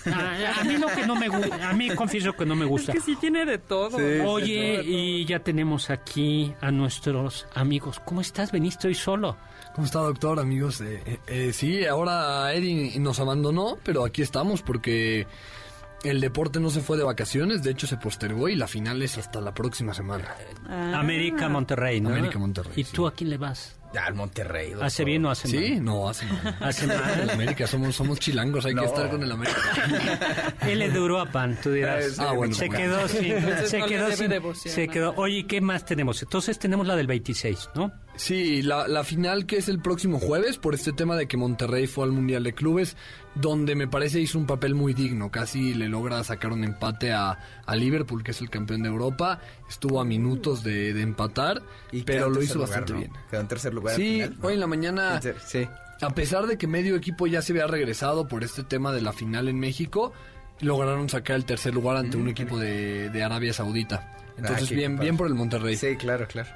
a, 0.06 0.64
mí 0.64 0.78
lo 0.78 0.88
que 0.88 1.06
no 1.06 1.16
me 1.16 1.28
gusta, 1.28 1.70
a 1.70 1.74
mí 1.74 1.90
confieso 1.92 2.34
que 2.34 2.46
no 2.46 2.56
me 2.56 2.66
gusta. 2.66 2.92
Es 2.92 3.00
que 3.00 3.04
sí 3.04 3.16
tiene 3.16 3.46
de 3.46 3.58
todo. 3.58 3.98
Oye, 4.26 4.82
y 4.84 5.26
ya 5.26 5.40
tenemos 5.40 5.90
aquí 5.90 6.54
a 6.62 6.72
nuestros 6.72 7.48
amigos. 7.54 8.02
¿Cómo 8.06 8.22
estás? 8.22 8.52
Veniste 8.52 8.88
hoy 8.88 8.96
solo. 8.96 9.38
¿Cómo 9.74 9.86
está, 9.86 10.00
doctor, 10.00 10.40
amigos? 10.40 10.82
Eh, 10.82 11.02
eh, 11.06 11.20
eh, 11.28 11.54
sí, 11.54 11.86
ahora 11.86 12.54
Eddie 12.54 13.00
nos 13.00 13.20
abandonó, 13.20 13.78
pero 13.84 14.04
aquí 14.04 14.22
estamos 14.22 14.62
porque 14.62 15.28
el 16.04 16.20
deporte 16.20 16.60
no 16.60 16.70
se 16.70 16.82
fue 16.82 16.98
de 16.98 17.04
vacaciones, 17.04 17.64
de 17.64 17.72
hecho 17.72 17.88
se 17.88 17.98
postergó 17.98 18.50
y 18.50 18.56
la 18.56 18.68
final 18.68 19.02
es 19.02 19.18
hasta 19.18 19.40
la 19.40 19.54
próxima 19.54 19.94
semana. 19.94 20.26
Ah. 20.68 21.00
América 21.00 21.48
Monterrey, 21.48 22.02
¿no? 22.02 22.10
América 22.10 22.40
Monterrey. 22.40 22.74
¿Y 22.76 22.84
tú 22.84 23.08
a 23.08 23.14
quién 23.14 23.30
le 23.30 23.38
vas? 23.38 23.81
Al 24.00 24.14
Monterrey. 24.14 24.74
¿Hace 24.82 25.04
bien 25.04 25.26
o 25.26 25.32
hace 25.32 25.48
mal? 25.48 25.64
Sí, 25.66 25.80
no, 25.80 26.10
hace 26.10 26.26
mal. 26.26 26.58
¿Hace 26.62 26.88
mal? 26.88 27.20
El 27.22 27.30
América, 27.30 27.68
somos, 27.68 27.96
somos 27.96 28.20
chilangos, 28.20 28.66
hay 28.66 28.74
que 28.74 28.86
estar 28.86 29.10
con 29.10 29.22
el 29.22 29.32
América. 29.32 30.56
Él 30.68 30.82
es 30.82 30.94
de 30.94 31.00
Uruapan, 31.00 31.58
tú 31.62 31.72
dirás. 31.72 32.18
Ah, 32.20 32.32
bueno. 32.32 32.54
Se 32.54 32.70
quedó 32.70 33.08
sin... 33.08 33.22
Se 33.68 33.82
quedó 33.82 34.12
sin... 34.12 34.72
Se 34.72 34.88
quedó... 34.88 35.14
Oye, 35.18 35.46
¿qué 35.46 35.62
más 35.62 35.86
tenemos? 35.86 36.22
Entonces 36.24 36.58
tenemos 36.58 36.88
la 36.88 36.96
del 36.96 37.08
26, 37.08 37.72
¿no? 37.76 37.92
Sí, 38.16 38.62
la, 38.62 38.88
la, 38.88 39.04
final 39.04 39.46
que 39.46 39.58
es 39.58 39.70
el 39.70 39.80
próximo 39.80 40.20
jueves 40.20 40.58
por 40.58 40.76
este 40.76 40.92
tema 40.92 41.16
de 41.16 41.28
que 41.28 41.38
Monterrey 41.38 41.88
fue 41.88 42.04
al 42.04 42.12
Mundial 42.12 42.44
de 42.44 42.54
Clubes, 42.54 42.98
donde 43.36 43.74
me 43.76 43.88
parece 43.88 44.20
hizo 44.20 44.38
un 44.38 44.46
papel 44.46 44.76
muy 44.76 44.94
digno, 44.94 45.32
casi 45.32 45.74
le 45.74 45.88
logra 45.88 46.24
sacar 46.24 46.52
un 46.52 46.64
empate 46.64 47.14
a, 47.14 47.40
a 47.66 47.76
Liverpool, 47.76 48.24
que 48.24 48.32
es 48.32 48.42
el 48.42 48.50
campeón 48.50 48.84
de 48.84 48.90
Europa, 48.90 49.40
estuvo 49.70 50.02
a 50.02 50.06
minutos 50.06 50.64
de, 50.64 50.90
empatar, 51.02 51.62
y 51.92 52.04
pero 52.04 52.30
lo 52.30 52.44
hizo 52.44 52.60
bastante 52.60 52.94
bien. 52.94 53.12
Quedó 53.30 53.42
en 53.42 53.48
tercer 53.48 53.74
lugar. 53.74 53.96
Sí, 53.96 54.22
hoy 54.42 54.56
en 54.56 54.60
la 54.60 54.68
mañana, 54.68 55.22
sí. 55.46 55.68
a 56.02 56.10
pesar 56.10 56.48
de 56.48 56.58
que 56.58 56.68
medio 56.68 56.96
equipo 56.96 57.28
ya 57.28 57.42
se 57.42 57.54
había 57.54 57.68
regresado 57.68 58.28
por 58.28 58.44
este 58.44 58.64
tema 58.64 58.92
de 58.92 59.02
la 59.02 59.14
final 59.14 59.48
en 59.48 59.58
México, 59.58 60.12
lograron 60.60 61.08
sacar 61.08 61.38
el 61.38 61.46
tercer 61.46 61.74
lugar 61.74 61.96
ante 61.96 62.18
un 62.18 62.28
equipo 62.28 62.60
de, 62.60 63.10
de 63.10 63.24
Arabia 63.24 63.54
Saudita. 63.54 64.18
Entonces, 64.38 64.70
ah, 64.72 64.76
bien, 64.76 65.00
bien 65.00 65.18
por 65.18 65.28
el 65.28 65.34
Monterrey. 65.34 65.76
Sí, 65.76 65.96
claro, 65.96 66.28
claro 66.28 66.50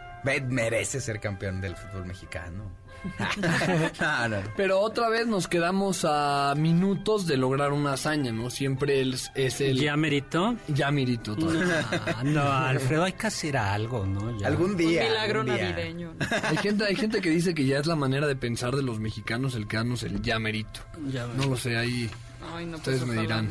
merece 0.48 1.00
ser 1.02 1.20
campeón 1.20 1.62
del 1.62 1.76
fútbol 1.76 2.06
mexicano. 2.06 2.86
Pero 4.58 4.80
otra 4.80 5.10
vez 5.10 5.28
nos 5.28 5.48
quedamos 5.48 6.06
a 6.10 6.54
minutos 6.58 7.28
de 7.28 7.38
lograr 7.38 7.72
una 7.72 7.94
hazaña, 7.94 8.32
¿no? 8.32 8.50
Siempre 8.50 9.02
es, 9.02 9.62
el... 9.62 9.80
¿Ya 9.80 9.96
merito? 9.96 10.56
Ya 10.68 10.92
merito. 10.92 11.36
No, 12.24 12.42
Alfredo, 12.52 13.04
hay 13.04 13.14
que 13.14 13.28
hacer 13.28 13.58
algo, 13.58 14.06
¿no? 14.06 14.36
Algún 14.46 14.76
día. 14.76 15.04
Un 15.04 15.10
milagro 15.10 15.44
navideño. 15.44 16.16
Hay 16.44 16.58
gente, 16.58 16.86
hay 16.86 16.96
gente 16.96 17.22
que 17.22 17.30
dice 17.30 17.54
que 17.54 17.66
ya 17.66 17.80
es 17.80 17.86
la 17.86 17.96
manera 17.96 18.28
de 18.28 18.36
pensar 18.36 18.76
de 18.76 18.82
los 18.82 19.00
mexicanos 19.00 19.56
el 19.56 19.68
quedarnos 19.68 20.04
el 20.04 20.22
ya 20.22 20.40
merito. 20.40 20.80
no 21.38 21.46
lo 21.46 21.58
sé, 21.58 21.78
ahí 21.78 22.10
Ay, 22.54 22.66
no, 22.66 22.78
ustedes 22.78 23.00
pues 23.00 23.16
me 23.16 23.22
dirán. 23.22 23.50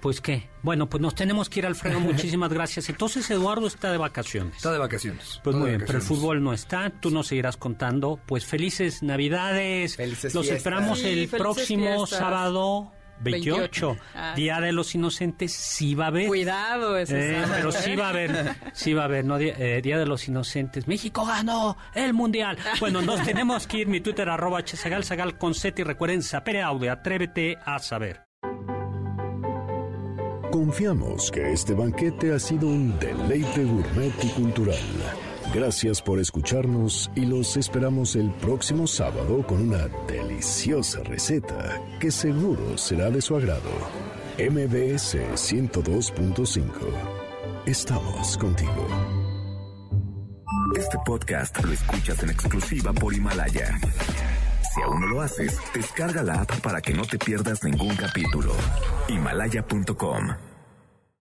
Pues 0.00 0.20
qué. 0.20 0.48
Bueno, 0.62 0.88
pues 0.88 1.00
nos 1.00 1.14
tenemos 1.14 1.48
que 1.48 1.60
ir, 1.60 1.66
Alfredo. 1.66 2.00
Muchísimas 2.00 2.52
gracias. 2.52 2.88
Entonces, 2.88 3.30
Eduardo 3.30 3.66
está 3.66 3.90
de 3.92 3.98
vacaciones. 3.98 4.56
Está 4.56 4.72
de 4.72 4.78
vacaciones. 4.78 5.40
Pues 5.42 5.56
muy 5.56 5.70
bien, 5.70 5.84
pero 5.86 5.98
el 5.98 6.04
fútbol 6.04 6.42
no 6.42 6.52
está. 6.52 6.90
Tú 6.90 7.10
nos 7.10 7.28
seguirás 7.28 7.56
contando. 7.56 8.20
Pues 8.26 8.46
felices 8.46 9.02
Navidades. 9.02 9.96
Felices 9.96 10.34
Los 10.34 10.48
esperamos 10.48 11.02
el 11.02 11.28
próximo 11.28 12.06
sábado. 12.06 12.92
28. 13.20 13.96
Ah, 14.14 14.34
Día 14.36 14.60
de 14.60 14.72
los 14.72 14.94
Inocentes 14.94 15.52
sí 15.52 15.94
va 15.94 16.04
a 16.04 16.08
haber. 16.08 16.28
Cuidado, 16.28 16.98
ese 16.98 17.38
eh, 17.38 17.44
Pero 17.50 17.72
sí 17.72 17.96
va 17.96 18.06
a 18.06 18.10
haber, 18.10 18.56
sí 18.72 18.92
va 18.92 19.02
a 19.02 19.04
haber, 19.06 19.24
¿no? 19.24 19.38
Eh, 19.38 19.80
Día 19.82 19.98
de 19.98 20.06
los 20.06 20.28
Inocentes. 20.28 20.86
México 20.86 21.24
ganó 21.24 21.76
el 21.94 22.12
Mundial. 22.12 22.58
Bueno, 22.80 23.00
nos 23.02 23.22
tenemos 23.24 23.66
que 23.66 23.78
ir. 23.78 23.86
Mi 23.88 24.00
Twitter, 24.00 24.28
arroba 24.28 24.60
hsagal, 24.60 25.04
sagal 25.04 25.38
con 25.38 25.54
set 25.54 25.78
y 25.78 25.82
recuerden, 25.82 26.22
sapere 26.22 26.62
audio, 26.62 26.92
atrévete 26.92 27.58
a 27.64 27.78
saber. 27.78 28.25
Confiamos 30.56 31.30
que 31.30 31.52
este 31.52 31.74
banquete 31.74 32.32
ha 32.32 32.38
sido 32.38 32.66
un 32.68 32.98
deleite 32.98 33.62
gourmet 33.62 34.24
y 34.24 34.28
cultural. 34.30 34.78
Gracias 35.52 36.00
por 36.00 36.18
escucharnos 36.18 37.10
y 37.14 37.26
los 37.26 37.58
esperamos 37.58 38.16
el 38.16 38.30
próximo 38.30 38.86
sábado 38.86 39.46
con 39.46 39.68
una 39.68 39.86
deliciosa 40.08 41.02
receta 41.02 41.78
que 42.00 42.10
seguro 42.10 42.78
será 42.78 43.10
de 43.10 43.20
su 43.20 43.36
agrado. 43.36 43.68
MBS 44.38 45.16
102.5. 45.34 46.64
Estamos 47.66 48.38
contigo. 48.38 48.88
Este 50.74 50.96
podcast 51.04 51.62
lo 51.62 51.72
escuchas 51.74 52.22
en 52.22 52.30
exclusiva 52.30 52.94
por 52.94 53.12
Himalaya. 53.12 53.78
Si 54.74 54.80
aún 54.80 55.02
no 55.02 55.06
lo 55.06 55.20
haces, 55.20 55.58
descarga 55.74 56.22
la 56.22 56.40
app 56.40 56.60
para 56.60 56.80
que 56.80 56.94
no 56.94 57.02
te 57.02 57.18
pierdas 57.18 57.62
ningún 57.62 57.94
capítulo. 57.94 58.54
Himalaya.com 59.08 60.45